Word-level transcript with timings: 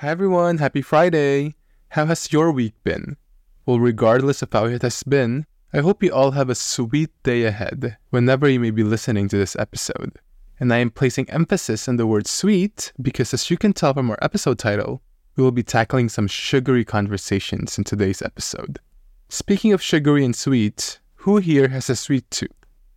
Hi 0.00 0.08
everyone, 0.08 0.56
happy 0.56 0.80
Friday! 0.80 1.56
How 1.90 2.06
has 2.06 2.32
your 2.32 2.52
week 2.52 2.72
been? 2.84 3.18
Well, 3.66 3.78
regardless 3.78 4.40
of 4.40 4.50
how 4.50 4.64
it 4.64 4.80
has 4.80 5.02
been, 5.02 5.44
I 5.74 5.80
hope 5.80 6.02
you 6.02 6.10
all 6.10 6.30
have 6.30 6.48
a 6.48 6.54
sweet 6.54 7.10
day 7.22 7.44
ahead 7.44 7.98
whenever 8.08 8.48
you 8.48 8.60
may 8.60 8.70
be 8.70 8.82
listening 8.82 9.28
to 9.28 9.36
this 9.36 9.56
episode. 9.56 10.18
And 10.58 10.72
I 10.72 10.78
am 10.78 10.88
placing 10.88 11.28
emphasis 11.28 11.86
on 11.86 11.98
the 11.98 12.06
word 12.06 12.26
sweet 12.26 12.94
because, 13.02 13.34
as 13.34 13.50
you 13.50 13.58
can 13.58 13.74
tell 13.74 13.92
from 13.92 14.08
our 14.10 14.16
episode 14.22 14.58
title, 14.58 15.02
we 15.36 15.42
will 15.42 15.52
be 15.52 15.62
tackling 15.62 16.08
some 16.08 16.28
sugary 16.28 16.82
conversations 16.82 17.76
in 17.76 17.84
today's 17.84 18.22
episode. 18.22 18.78
Speaking 19.28 19.74
of 19.74 19.82
sugary 19.82 20.24
and 20.24 20.34
sweet, 20.34 20.98
who 21.16 21.36
here 21.36 21.68
has 21.68 21.90
a 21.90 21.94
sweet 21.94 22.30
tooth? 22.30 22.48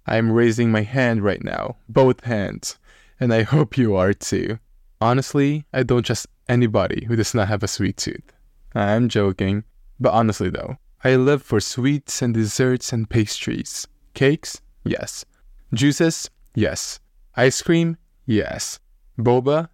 I 0.05 0.15
am 0.15 0.31
raising 0.31 0.71
my 0.71 0.83
hand 0.83 1.21
right 1.21 1.43
now, 1.43 1.75
both 1.89 2.23
hands, 2.23 2.79
and 3.19 3.33
I 3.33 3.43
hope 3.43 3.77
you 3.77 3.93
are 3.93 4.13
too. 4.13 4.57
Honestly, 5.01 5.65
I 5.73 5.83
don't 5.83 6.05
trust 6.05 6.27
anybody 6.47 7.05
who 7.05 7.15
does 7.15 7.33
not 7.33 7.47
have 7.47 7.63
a 7.63 7.67
sweet 7.67 7.97
tooth. 7.97 8.33
I'm 8.75 9.09
joking, 9.09 9.63
but 9.99 10.13
honestly 10.13 10.49
though, 10.49 10.77
I 11.03 11.15
live 11.15 11.43
for 11.43 11.59
sweets 11.59 12.21
and 12.21 12.33
desserts 12.33 12.93
and 12.93 13.09
pastries. 13.09 13.87
Cakes? 14.13 14.61
Yes. 14.83 15.25
Juices? 15.73 16.29
Yes. 16.55 16.99
Ice 17.35 17.61
cream? 17.61 17.97
Yes. 18.25 18.79
Boba? 19.17 19.69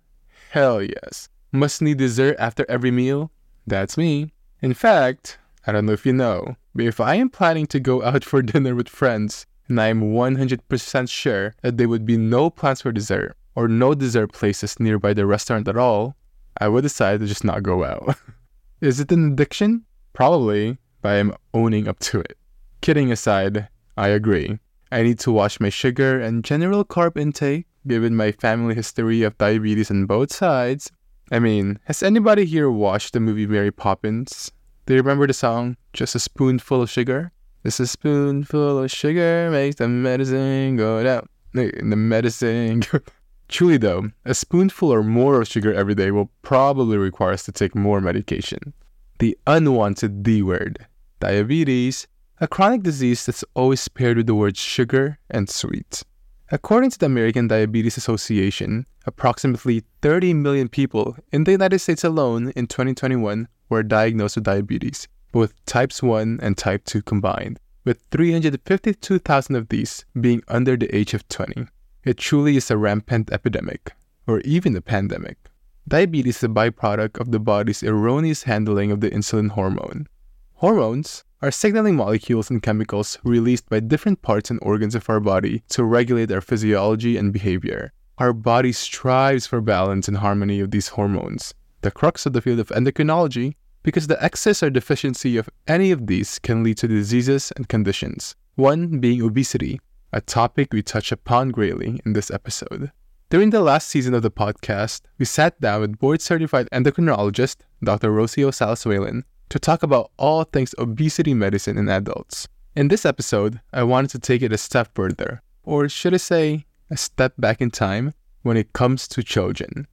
Hell 0.52 0.82
yes. 0.82 1.30
Must 1.52 1.82
need 1.82 1.98
dessert 1.98 2.36
after 2.40 2.66
every 2.70 2.92
meal? 2.92 3.32
That's 3.68 3.98
me. 3.98 4.34
In 4.62 4.74
fact, 4.74 5.38
I 5.68 5.72
don't 5.72 5.86
know 5.86 5.94
if 5.94 6.06
you 6.06 6.14
know, 6.14 6.56
but 6.74 6.86
if 6.86 7.00
I 7.00 7.16
am 7.16 7.30
planning 7.30 7.68
to 7.68 7.80
go 7.80 8.04
out 8.04 8.24
for 8.24 8.42
dinner 8.44 8.76
with 8.76 8.90
friends, 8.90 9.46
and 9.68 9.80
I 9.80 9.88
am 9.88 10.02
100% 10.02 11.10
sure 11.10 11.56
that 11.62 11.78
there 11.78 11.88
would 11.88 12.06
be 12.06 12.18
no 12.18 12.50
plans 12.50 12.82
for 12.82 12.92
dessert 12.92 13.38
or 13.56 13.68
no 13.68 13.94
dessert 13.94 14.34
places 14.34 14.80
nearby 14.80 15.14
the 15.14 15.26
restaurant 15.26 15.68
at 15.68 15.78
all, 15.78 16.16
I 16.60 16.68
would 16.68 16.82
decide 16.82 17.20
to 17.20 17.28
just 17.28 17.44
not 17.44 17.64
go 17.64 17.84
out. 17.84 18.18
Is 18.82 19.00
it 19.00 19.12
an 19.12 19.32
addiction? 19.32 19.86
Probably, 20.14 20.78
but 21.02 21.10
I 21.10 21.16
am 21.16 21.34
owning 21.54 21.88
up 21.88 22.00
to 22.00 22.20
it. 22.20 22.38
Kidding 22.82 23.12
aside, 23.12 23.68
I 23.98 24.10
agree. 24.10 24.60
I 24.92 25.04
need 25.04 25.20
to 25.20 25.32
watch 25.32 25.60
my 25.60 25.70
sugar 25.70 26.20
and 26.20 26.44
general 26.44 26.84
carb 26.84 27.18
intake 27.18 27.68
given 27.88 28.16
my 28.16 28.32
family 28.32 28.76
history 28.76 29.24
of 29.24 29.38
diabetes 29.38 29.92
on 29.92 30.06
both 30.06 30.34
sides. 30.34 30.92
I 31.32 31.40
mean, 31.40 31.80
has 31.86 32.04
anybody 32.04 32.46
here 32.46 32.70
watched 32.70 33.14
the 33.14 33.20
movie 33.20 33.48
Mary 33.48 33.72
Poppins? 33.72 34.52
Do 34.86 34.96
you 34.96 35.02
remember 35.02 35.28
the 35.28 35.34
song, 35.34 35.78
Just 35.94 36.16
a 36.16 36.20
Spoonful 36.20 36.82
of 36.82 36.90
Sugar? 36.90 37.32
Just 37.66 37.82
a 37.82 37.88
spoonful 37.88 38.80
of 38.80 38.90
sugar 38.90 39.50
makes 39.52 39.76
the 39.76 39.88
medicine 39.90 40.78
go 40.78 41.04
down. 41.04 41.28
The 41.54 41.96
medicine 41.96 42.84
Truly, 43.50 43.78
though, 43.78 44.12
a 44.26 44.36
spoonful 44.36 44.94
or 44.94 45.04
more 45.04 45.42
of 45.42 45.48
sugar 45.48 45.74
every 45.74 45.96
day 45.96 46.12
will 46.12 46.30
probably 46.44 46.98
require 46.98 47.34
us 47.34 47.44
to 47.46 47.52
take 47.52 47.74
more 47.74 48.00
medication. 48.00 48.74
The 49.18 49.36
unwanted 49.48 50.22
D 50.22 50.44
word, 50.44 50.86
diabetes, 51.20 52.08
a 52.40 52.48
chronic 52.48 52.84
disease 52.84 53.26
that's 53.26 53.44
always 53.56 53.88
paired 53.88 54.18
with 54.18 54.28
the 54.28 54.36
words 54.36 54.60
sugar 54.60 55.18
and 55.32 55.50
sweet. 55.50 56.04
According 56.52 56.92
to 56.92 57.00
the 57.00 57.08
American 57.08 57.48
Diabetes 57.48 57.98
Association, 57.98 58.86
approximately 59.08 59.84
30 60.04 60.36
million 60.36 60.70
people 60.70 61.18
in 61.32 61.44
the 61.44 61.52
United 61.52 61.80
States 61.80 62.04
alone 62.04 62.54
in 62.56 62.68
2021 62.68 63.48
were 63.68 63.84
diagnosed 63.84 64.36
with 64.38 64.46
diabetes, 64.46 65.08
both 65.32 65.54
types 65.66 66.04
1 66.04 66.40
and 66.42 66.56
type 66.56 66.86
2 66.86 67.02
combined, 67.02 67.60
with 67.84 68.02
352,000 68.12 69.56
of 69.56 69.70
these 69.70 70.06
being 70.22 70.44
under 70.48 70.78
the 70.78 70.96
age 70.96 71.14
of 71.16 71.28
20. 71.30 71.66
It 72.04 72.18
truly 72.18 72.56
is 72.56 72.72
a 72.72 72.78
rampant 72.78 73.30
epidemic, 73.32 73.92
or 74.26 74.40
even 74.42 74.76
a 74.76 74.82
pandemic. 74.82 75.38
Diabetes 75.86 76.38
is 76.38 76.44
a 76.44 76.48
byproduct 76.48 77.20
of 77.20 77.32
the 77.32 77.40
body's 77.40 77.84
erroneous 77.84 78.44
handling 78.44 78.92
of 78.92 79.02
the 79.02 79.10
insulin 79.10 79.50
hormone. 79.50 80.08
Hormones 80.54 81.26
are 81.42 81.52
signaling 81.52 81.96
molecules 81.96 82.50
and 82.50 82.62
chemicals 82.62 83.18
released 83.24 83.70
by 83.70 83.82
different 83.82 84.22
parts 84.22 84.50
and 84.50 84.60
organs 84.62 84.96
of 84.96 85.10
our 85.10 85.20
body 85.20 85.64
to 85.70 85.84
regulate 85.84 86.32
our 86.32 86.42
physiology 86.42 87.18
and 87.18 87.34
behavior. 87.34 87.92
Our 88.18 88.34
body 88.34 88.72
strives 88.72 89.48
for 89.48 89.60
balance 89.60 90.08
and 90.08 90.18
harmony 90.18 90.62
of 90.62 90.72
these 90.72 90.90
hormones, 90.90 91.54
the 91.82 91.92
crux 91.92 92.26
of 92.26 92.34
the 92.34 92.42
field 92.42 92.60
of 92.60 92.70
endocrinology, 92.70 93.56
because 93.84 94.08
the 94.08 94.22
excess 94.24 94.62
or 94.64 94.70
deficiency 94.70 95.38
of 95.38 95.50
any 95.68 95.92
of 95.92 96.08
these 96.08 96.40
can 96.40 96.64
lead 96.64 96.78
to 96.78 96.88
diseases 96.88 97.52
and 97.56 97.68
conditions, 97.68 98.36
one 98.56 99.00
being 99.00 99.22
obesity, 99.22 99.80
a 100.12 100.22
topic 100.22 100.74
we 100.74 100.82
touch 100.82 101.12
upon 101.12 101.50
greatly 101.50 102.00
in 102.06 102.14
this 102.14 102.32
episode. 102.32 102.92
During 103.30 103.52
the 103.52 103.62
last 103.62 103.88
season 103.88 104.14
of 104.14 104.24
the 104.24 104.32
podcast, 104.32 105.02
we 105.20 105.26
sat 105.26 105.60
down 105.62 105.82
with 105.82 106.00
board 106.00 106.22
certified 106.22 106.68
endocrinologist 106.72 107.58
Dr. 107.84 108.12
Rocio 108.12 108.52
Salas 108.52 108.86
Whalen 108.86 109.24
to 109.50 109.60
talk 109.60 109.84
about 109.84 110.12
all 110.18 110.44
things 110.44 110.74
obesity 110.80 111.34
medicine 111.34 111.78
in 111.78 111.90
adults. 111.90 112.48
In 112.76 112.88
this 112.88 113.06
episode, 113.06 113.62
I 113.72 113.84
wanted 113.84 114.10
to 114.12 114.20
take 114.20 114.42
it 114.42 114.54
a 114.54 114.58
step 114.58 114.90
further, 114.96 115.42
or 115.64 115.88
should 115.90 116.14
I 116.14 116.18
say, 116.18 116.66
a 116.90 116.98
step 116.98 117.34
back 117.38 117.62
in 117.62 117.70
time 117.70 118.14
when 118.42 118.58
it 118.58 118.74
comes 118.74 119.08
to 119.10 119.22
children. 119.22 119.88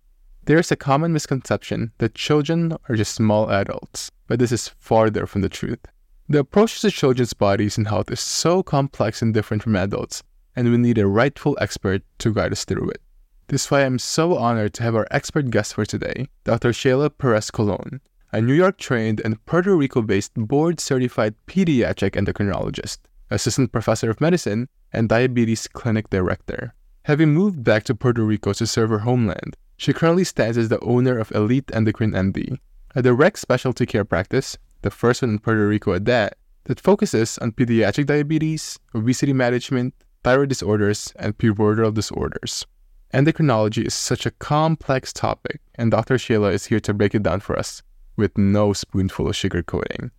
There 0.46 0.58
is 0.58 0.70
a 0.70 0.76
common 0.76 1.12
misconception 1.12 1.92
that 1.98 2.14
children 2.14 2.76
are 2.88 2.94
just 2.94 3.14
small 3.14 3.50
adults, 3.50 4.10
but 4.28 4.38
this 4.38 4.52
is 4.52 4.68
farther 4.78 5.26
from 5.26 5.42
the 5.42 5.48
truth. 5.48 5.80
The 6.28 6.40
approach 6.40 6.80
to 6.80 6.90
children's 6.90 7.34
bodies 7.34 7.78
and 7.78 7.86
health 7.86 8.10
is 8.10 8.18
so 8.18 8.60
complex 8.60 9.22
and 9.22 9.32
different 9.32 9.62
from 9.62 9.76
adults, 9.76 10.24
and 10.56 10.68
we 10.68 10.76
need 10.76 10.98
a 10.98 11.06
rightful 11.06 11.56
expert 11.60 12.02
to 12.18 12.34
guide 12.34 12.50
us 12.50 12.64
through 12.64 12.90
it. 12.90 13.00
This 13.46 13.66
is 13.66 13.70
why 13.70 13.84
I'm 13.84 14.00
so 14.00 14.36
honored 14.36 14.74
to 14.74 14.82
have 14.82 14.96
our 14.96 15.06
expert 15.12 15.50
guest 15.50 15.74
for 15.74 15.84
today, 15.84 16.28
Dr. 16.42 16.72
Sheila 16.72 17.10
Perez 17.10 17.52
Colon, 17.52 18.00
a 18.32 18.40
New 18.40 18.54
York 18.54 18.76
trained 18.76 19.20
and 19.24 19.44
Puerto 19.46 19.76
Rico 19.76 20.02
based 20.02 20.34
board 20.34 20.80
certified 20.80 21.36
pediatric 21.46 22.20
endocrinologist, 22.20 22.98
assistant 23.30 23.70
professor 23.70 24.10
of 24.10 24.20
medicine, 24.20 24.68
and 24.92 25.08
diabetes 25.08 25.68
clinic 25.68 26.10
director. 26.10 26.74
Having 27.04 27.34
moved 27.34 27.62
back 27.62 27.84
to 27.84 27.94
Puerto 27.94 28.24
Rico 28.24 28.52
to 28.54 28.66
serve 28.66 28.90
her 28.90 28.98
homeland, 28.98 29.56
she 29.76 29.92
currently 29.92 30.24
stands 30.24 30.58
as 30.58 30.70
the 30.70 30.80
owner 30.80 31.18
of 31.18 31.30
Elite 31.30 31.70
Endocrine 31.72 32.14
MD, 32.14 32.58
a 32.96 33.02
direct 33.02 33.38
specialty 33.38 33.86
care 33.86 34.04
practice, 34.04 34.58
the 34.86 34.90
first 34.92 35.20
one 35.20 35.32
in 35.32 35.38
Puerto 35.40 35.66
Rico 35.66 35.92
at 35.94 36.04
that, 36.04 36.38
that 36.66 36.78
focuses 36.78 37.38
on 37.38 37.50
pediatric 37.50 38.06
diabetes, 38.06 38.78
obesity 38.94 39.32
management, 39.32 39.94
thyroid 40.22 40.48
disorders, 40.48 41.12
and 41.16 41.36
pubertal 41.36 41.92
disorders. 41.92 42.64
Endocrinology 43.12 43.84
is 43.84 43.94
such 43.94 44.26
a 44.26 44.30
complex 44.30 45.12
topic, 45.12 45.60
and 45.74 45.90
Dr. 45.90 46.18
Sheila 46.18 46.52
is 46.52 46.66
here 46.66 46.78
to 46.80 46.94
break 46.94 47.16
it 47.16 47.24
down 47.24 47.40
for 47.40 47.58
us 47.58 47.82
with 48.16 48.38
no 48.38 48.72
spoonful 48.72 49.26
of 49.26 49.34
sugarcoating. 49.34 50.10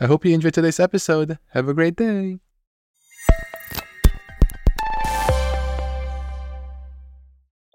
I 0.00 0.06
hope 0.06 0.24
you 0.24 0.34
enjoyed 0.34 0.54
today's 0.54 0.80
episode. 0.80 1.38
Have 1.52 1.68
a 1.68 1.74
great 1.74 1.94
day. 1.94 2.40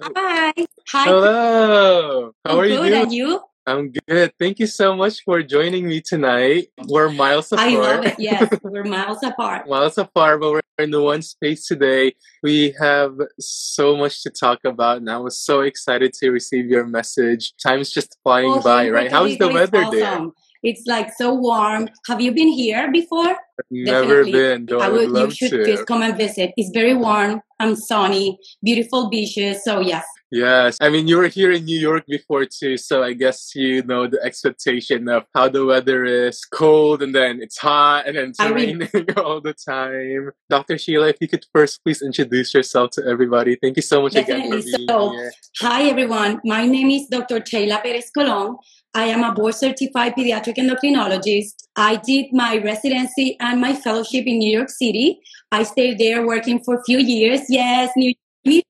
Hi. 0.01 0.53
Hi. 0.89 1.03
Hello. 1.05 2.31
How 2.43 2.51
I'm 2.51 2.59
are 2.59 2.65
you 2.65 2.75
good, 2.77 2.89
doing? 2.89 3.01
and 3.01 3.13
you? 3.13 3.41
I'm 3.65 3.91
good. 4.07 4.33
Thank 4.39 4.59
you 4.59 4.67
so 4.67 4.95
much 4.95 5.23
for 5.23 5.41
joining 5.41 5.87
me 5.87 6.01
tonight. 6.01 6.67
We're 6.87 7.09
miles 7.09 7.51
apart. 7.51 7.67
I 7.69 7.75
love 7.77 8.05
it. 8.05 8.15
Yes, 8.19 8.59
we're 8.63 8.83
miles 8.83 9.23
apart. 9.23 9.69
miles 9.69 9.97
apart, 9.97 10.41
but 10.41 10.51
we're 10.51 10.61
in 10.79 10.91
the 10.91 11.01
one 11.01 11.21
space 11.21 11.65
today. 11.65 12.13
We 12.41 12.75
have 12.79 13.15
so 13.39 13.95
much 13.95 14.21
to 14.23 14.29
talk 14.29 14.59
about, 14.65 14.97
and 14.97 15.09
I 15.09 15.17
was 15.17 15.39
so 15.39 15.61
excited 15.61 16.11
to 16.15 16.29
receive 16.31 16.65
your 16.65 16.85
message. 16.85 17.53
Time's 17.63 17.89
just 17.91 18.17
flying 18.23 18.51
Oh, 18.51 18.61
by, 18.61 18.89
right? 18.89 19.09
How's 19.09 19.37
the 19.37 19.47
weather 19.47 19.85
there? 19.91 20.27
It's 20.63 20.83
like 20.85 21.11
so 21.17 21.33
warm. 21.33 21.89
Have 22.07 22.21
you 22.21 22.31
been 22.33 22.47
here 22.47 22.91
before? 22.91 23.37
Never 23.69 24.23
Definitely. 24.23 24.31
been, 24.31 24.65
though 24.65 24.79
I, 24.79 24.85
I 24.85 24.89
would 24.89 25.11
would. 25.11 25.29
You 25.29 25.31
should 25.31 25.51
to. 25.51 25.65
just 25.65 25.85
come 25.85 26.01
and 26.01 26.17
visit. 26.17 26.51
It's 26.57 26.71
very 26.73 26.95
warm 26.95 27.41
and 27.63 27.77
sunny, 27.77 28.37
beautiful 28.63 29.09
beaches. 29.09 29.63
So 29.63 29.79
yes, 29.79 30.05
Yes, 30.33 30.79
I 30.81 30.89
mean 30.89 31.07
you 31.07 31.17
were 31.17 31.27
here 31.27 31.51
in 31.51 31.65
New 31.65 31.79
York 31.79 32.05
before 32.07 32.43
too, 32.45 32.75
so 32.75 33.03
I 33.03 33.13
guess 33.13 33.53
you 33.53 33.83
know 33.83 34.07
the 34.07 34.19
expectation 34.23 35.07
of 35.07 35.25
how 35.35 35.47
the 35.47 35.63
weather 35.63 36.05
is 36.05 36.43
cold 36.45 37.03
and 37.03 37.13
then 37.13 37.39
it's 37.39 37.59
hot 37.59 38.07
and 38.07 38.17
then 38.17 38.29
it's 38.29 38.39
I 38.39 38.49
raining 38.49 38.89
all 39.17 39.41
the 39.41 39.53
time. 39.53 40.31
Dr. 40.49 40.79
Sheila, 40.79 41.09
if 41.09 41.17
you 41.21 41.27
could 41.27 41.45
first 41.53 41.83
please 41.83 42.01
introduce 42.01 42.51
yourself 42.51 42.89
to 42.95 43.05
everybody. 43.05 43.57
Thank 43.61 43.75
you 43.75 43.83
so 43.83 44.01
much 44.01 44.15
again 44.15 44.49
for 44.49 44.57
Definitely. 44.57 44.71
being 44.71 44.87
So, 44.89 45.11
here. 45.11 45.31
Hi, 45.61 45.83
everyone. 45.83 46.41
My 46.43 46.65
name 46.65 46.89
is 46.89 47.05
Dr. 47.11 47.37
Sheila 47.45 47.79
Perez 47.83 48.09
Colon. 48.09 48.57
I 48.95 49.05
am 49.05 49.23
a 49.23 49.33
board 49.33 49.55
certified 49.55 50.15
pediatric 50.15 50.57
endocrinologist. 50.57 51.55
I 51.75 51.95
did 51.97 52.27
my 52.31 52.57
residency 52.57 53.37
and 53.39 53.61
my 53.61 53.73
fellowship 53.75 54.25
in 54.25 54.37
New 54.37 54.51
York 54.57 54.69
City. 54.69 55.19
I 55.53 55.63
stayed 55.63 55.99
there 55.99 56.25
working 56.25 56.63
for 56.63 56.73
a 56.75 56.83
few 56.83 56.97
years. 56.97 57.41
Yes, 57.47 57.91
New 57.95 58.13
York 58.43 58.65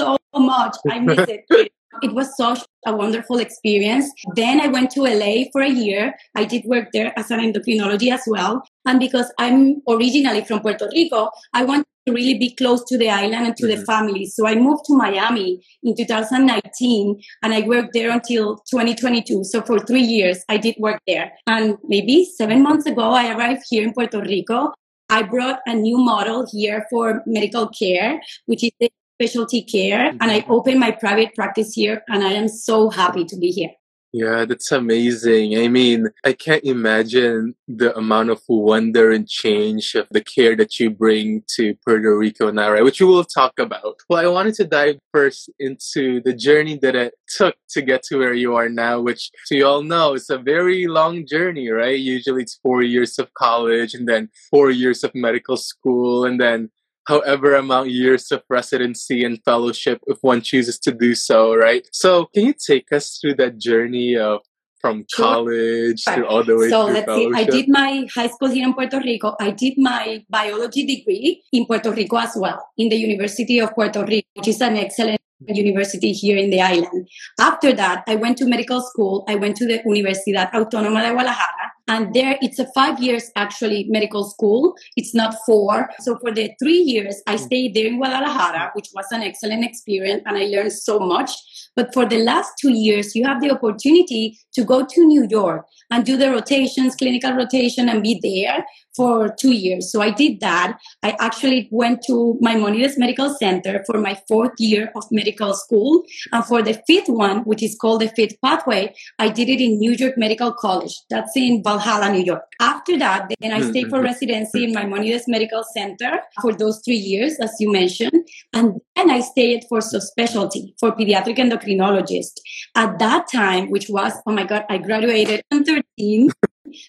so 0.00 0.16
much. 0.34 0.76
I 0.90 1.00
miss 1.00 1.28
it. 1.28 1.44
It 2.02 2.12
was 2.12 2.36
such 2.36 2.58
a 2.86 2.92
wonderful 2.94 3.38
experience. 3.38 4.10
Then 4.34 4.60
I 4.60 4.66
went 4.66 4.90
to 4.92 5.02
LA 5.02 5.44
for 5.52 5.62
a 5.62 5.70
year. 5.70 6.12
I 6.34 6.44
did 6.44 6.64
work 6.64 6.88
there 6.92 7.12
as 7.16 7.30
an 7.30 7.38
endocrinology 7.38 8.10
as 8.12 8.22
well. 8.26 8.64
And 8.84 8.98
because 8.98 9.32
I'm 9.38 9.80
originally 9.88 10.42
from 10.44 10.58
Puerto 10.60 10.88
Rico, 10.92 11.30
I 11.52 11.62
wanted 11.64 11.86
to 12.08 12.12
really 12.12 12.36
be 12.36 12.50
close 12.56 12.82
to 12.86 12.98
the 12.98 13.10
island 13.10 13.46
and 13.46 13.56
to 13.58 13.66
Mhm. 13.66 13.76
the 13.76 13.86
family. 13.92 14.26
So 14.26 14.44
I 14.44 14.56
moved 14.56 14.84
to 14.88 14.94
Miami 14.96 15.50
in 15.84 15.94
2019 15.94 17.14
and 17.44 17.54
I 17.54 17.60
worked 17.60 17.92
there 17.94 18.10
until 18.10 18.56
2022. 18.68 19.44
So 19.44 19.62
for 19.62 19.78
three 19.78 20.06
years, 20.16 20.44
I 20.48 20.56
did 20.56 20.74
work 20.78 21.00
there. 21.06 21.26
And 21.46 21.78
maybe 21.94 22.24
seven 22.24 22.60
months 22.68 22.86
ago, 22.86 23.06
I 23.22 23.32
arrived 23.34 23.62
here 23.70 23.84
in 23.84 23.92
Puerto 23.94 24.20
Rico. 24.20 24.72
I 25.08 25.22
brought 25.22 25.60
a 25.66 25.74
new 25.74 25.98
model 25.98 26.46
here 26.50 26.86
for 26.90 27.22
medical 27.26 27.68
care, 27.68 28.20
which 28.46 28.64
is 28.64 28.70
the 28.80 28.90
specialty 29.20 29.62
care. 29.62 30.06
And 30.06 30.22
I 30.22 30.40
mm-hmm. 30.40 30.52
opened 30.52 30.80
my 30.80 30.90
private 30.90 31.34
practice 31.34 31.72
here 31.72 32.02
and 32.08 32.24
I 32.24 32.32
am 32.32 32.48
so 32.48 32.90
happy 32.90 33.24
to 33.24 33.36
be 33.36 33.50
here. 33.50 33.70
Yeah, 34.16 34.44
that's 34.44 34.70
amazing. 34.70 35.58
I 35.58 35.66
mean, 35.66 36.06
I 36.24 36.34
can't 36.34 36.62
imagine 36.62 37.56
the 37.66 37.92
amount 37.96 38.30
of 38.30 38.42
wonder 38.48 39.10
and 39.10 39.28
change 39.28 39.96
of 39.96 40.06
the 40.12 40.22
care 40.22 40.54
that 40.54 40.78
you 40.78 40.90
bring 40.90 41.42
to 41.56 41.74
Puerto 41.84 42.16
Rico 42.16 42.52
now, 42.52 42.70
right? 42.70 42.84
Which 42.84 43.00
we 43.00 43.08
will 43.08 43.24
talk 43.24 43.58
about. 43.58 43.96
Well, 44.08 44.24
I 44.24 44.28
wanted 44.28 44.54
to 44.54 44.66
dive 44.66 45.00
first 45.12 45.50
into 45.58 46.20
the 46.20 46.32
journey 46.32 46.78
that 46.80 46.94
it 46.94 47.14
took 47.36 47.56
to 47.70 47.82
get 47.82 48.04
to 48.04 48.18
where 48.18 48.34
you 48.34 48.54
are 48.54 48.68
now, 48.68 49.00
which, 49.00 49.32
so 49.46 49.56
you 49.56 49.66
all 49.66 49.82
know, 49.82 50.14
it's 50.14 50.30
a 50.30 50.38
very 50.38 50.86
long 50.86 51.26
journey, 51.26 51.68
right? 51.70 51.98
Usually 51.98 52.42
it's 52.42 52.60
four 52.62 52.82
years 52.82 53.18
of 53.18 53.34
college 53.34 53.94
and 53.94 54.06
then 54.08 54.28
four 54.48 54.70
years 54.70 55.02
of 55.02 55.12
medical 55.16 55.56
school 55.56 56.24
and 56.24 56.40
then 56.40 56.70
however 57.06 57.54
amount 57.54 57.90
years 57.90 58.32
of 58.32 58.42
residency 58.48 59.24
and 59.24 59.38
fellowship 59.44 60.00
if 60.06 60.18
one 60.22 60.40
chooses 60.40 60.78
to 60.80 60.92
do 60.92 61.14
so, 61.14 61.54
right? 61.54 61.86
So 61.92 62.26
can 62.34 62.46
you 62.46 62.54
take 62.54 62.92
us 62.92 63.18
through 63.20 63.34
that 63.36 63.58
journey 63.58 64.16
of 64.16 64.40
from 64.84 65.06
Sure. 65.08 65.24
college 65.24 66.04
to 66.04 66.26
all 66.26 66.44
the 66.44 66.54
way 66.58 66.68
so 66.68 66.84
let's 66.84 67.08
see. 67.08 67.30
I 67.34 67.44
did 67.44 67.70
my 67.70 68.06
high 68.14 68.28
school 68.28 68.50
here 68.50 68.66
in 68.68 68.74
Puerto 68.74 69.00
Rico. 69.00 69.34
I 69.40 69.50
did 69.50 69.78
my 69.78 70.22
biology 70.28 70.84
degree 70.84 71.42
in 71.52 71.64
Puerto 71.64 71.90
Rico 71.90 72.16
as 72.16 72.36
well, 72.36 72.60
in 72.76 72.90
the 72.90 72.96
University 72.96 73.60
of 73.60 73.72
Puerto 73.72 74.04
Rico, 74.04 74.28
which 74.34 74.48
is 74.48 74.60
an 74.60 74.76
excellent 74.76 75.20
university 75.48 76.12
here 76.12 76.36
in 76.36 76.50
the 76.50 76.60
island. 76.60 77.08
After 77.40 77.72
that, 77.72 78.04
I 78.06 78.16
went 78.16 78.36
to 78.38 78.46
medical 78.46 78.82
school. 78.82 79.24
I 79.26 79.36
went 79.36 79.56
to 79.56 79.66
the 79.66 79.80
Universidad 79.86 80.52
Autónoma 80.52 81.00
de 81.00 81.12
Guadalajara. 81.12 81.73
And 81.86 82.14
there, 82.14 82.38
it's 82.40 82.58
a 82.58 82.66
five 82.72 82.98
years 82.98 83.30
actually 83.36 83.84
medical 83.90 84.24
school. 84.24 84.74
It's 84.96 85.14
not 85.14 85.36
four. 85.44 85.90
So 86.00 86.16
for 86.18 86.32
the 86.32 86.50
three 86.58 86.78
years, 86.78 87.22
I 87.26 87.36
hmm. 87.36 87.44
stayed 87.44 87.74
there 87.74 87.86
in 87.86 87.98
Guadalajara, 87.98 88.70
which 88.74 88.88
was 88.94 89.06
an 89.10 89.22
excellent 89.22 89.64
experience, 89.64 90.22
and 90.26 90.36
I 90.36 90.44
learned 90.44 90.72
so 90.72 90.98
much. 90.98 91.30
But 91.76 91.92
for 91.92 92.06
the 92.06 92.18
last 92.18 92.52
two 92.60 92.72
years, 92.72 93.14
you 93.14 93.24
have 93.26 93.40
the 93.40 93.50
opportunity 93.50 94.38
to 94.54 94.64
go 94.64 94.84
to 94.84 95.04
New 95.04 95.26
York 95.28 95.66
and 95.90 96.04
do 96.04 96.16
the 96.16 96.30
rotations, 96.30 96.94
clinical 96.94 97.32
rotation, 97.32 97.88
and 97.88 98.02
be 98.02 98.20
there 98.22 98.64
for 98.94 99.34
two 99.40 99.52
years. 99.52 99.90
So 99.90 100.00
I 100.00 100.10
did 100.10 100.40
that. 100.40 100.78
I 101.02 101.16
actually 101.18 101.68
went 101.72 102.02
to 102.06 102.38
Maimonides 102.40 102.96
Medical 102.96 103.34
Center 103.34 103.82
for 103.86 103.98
my 103.98 104.20
fourth 104.28 104.52
year 104.58 104.92
of 104.94 105.04
medical 105.10 105.54
school. 105.54 106.04
And 106.32 106.44
for 106.44 106.62
the 106.62 106.80
fifth 106.86 107.08
one, 107.08 107.38
which 107.40 107.62
is 107.62 107.76
called 107.80 108.02
the 108.02 108.08
fifth 108.08 108.40
pathway, 108.40 108.94
I 109.18 109.28
did 109.28 109.48
it 109.48 109.60
in 109.60 109.78
New 109.78 109.92
York 109.92 110.14
Medical 110.16 110.52
College. 110.52 110.94
That's 111.10 111.36
in 111.36 111.62
Valhalla, 111.64 112.12
New 112.12 112.24
York. 112.24 112.44
After 112.60 112.96
that, 112.98 113.32
then 113.40 113.52
I 113.52 113.60
stayed 113.60 113.88
for 113.88 113.96
mm-hmm. 113.96 114.06
residency 114.06 114.64
in 114.64 114.72
Maimonides 114.72 115.24
Medical 115.26 115.64
Center 115.74 116.20
for 116.40 116.52
those 116.52 116.80
three 116.84 116.96
years, 116.96 117.36
as 117.40 117.52
you 117.58 117.72
mentioned. 117.72 118.28
And 118.52 118.80
then 118.96 119.10
I 119.10 119.20
stayed 119.20 119.64
for 119.68 119.78
subspecialty 119.78 120.74
for 120.78 120.92
pediatric 120.92 121.36
endocrinologist. 121.38 122.40
At 122.74 122.98
that 122.98 123.26
time, 123.30 123.70
which 123.70 123.88
was, 123.88 124.12
oh 124.26 124.32
my 124.32 124.44
God, 124.44 124.64
I 124.68 124.78
graduated 124.78 125.42
in 125.50 125.64
13 125.64 126.30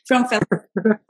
from 0.08 0.26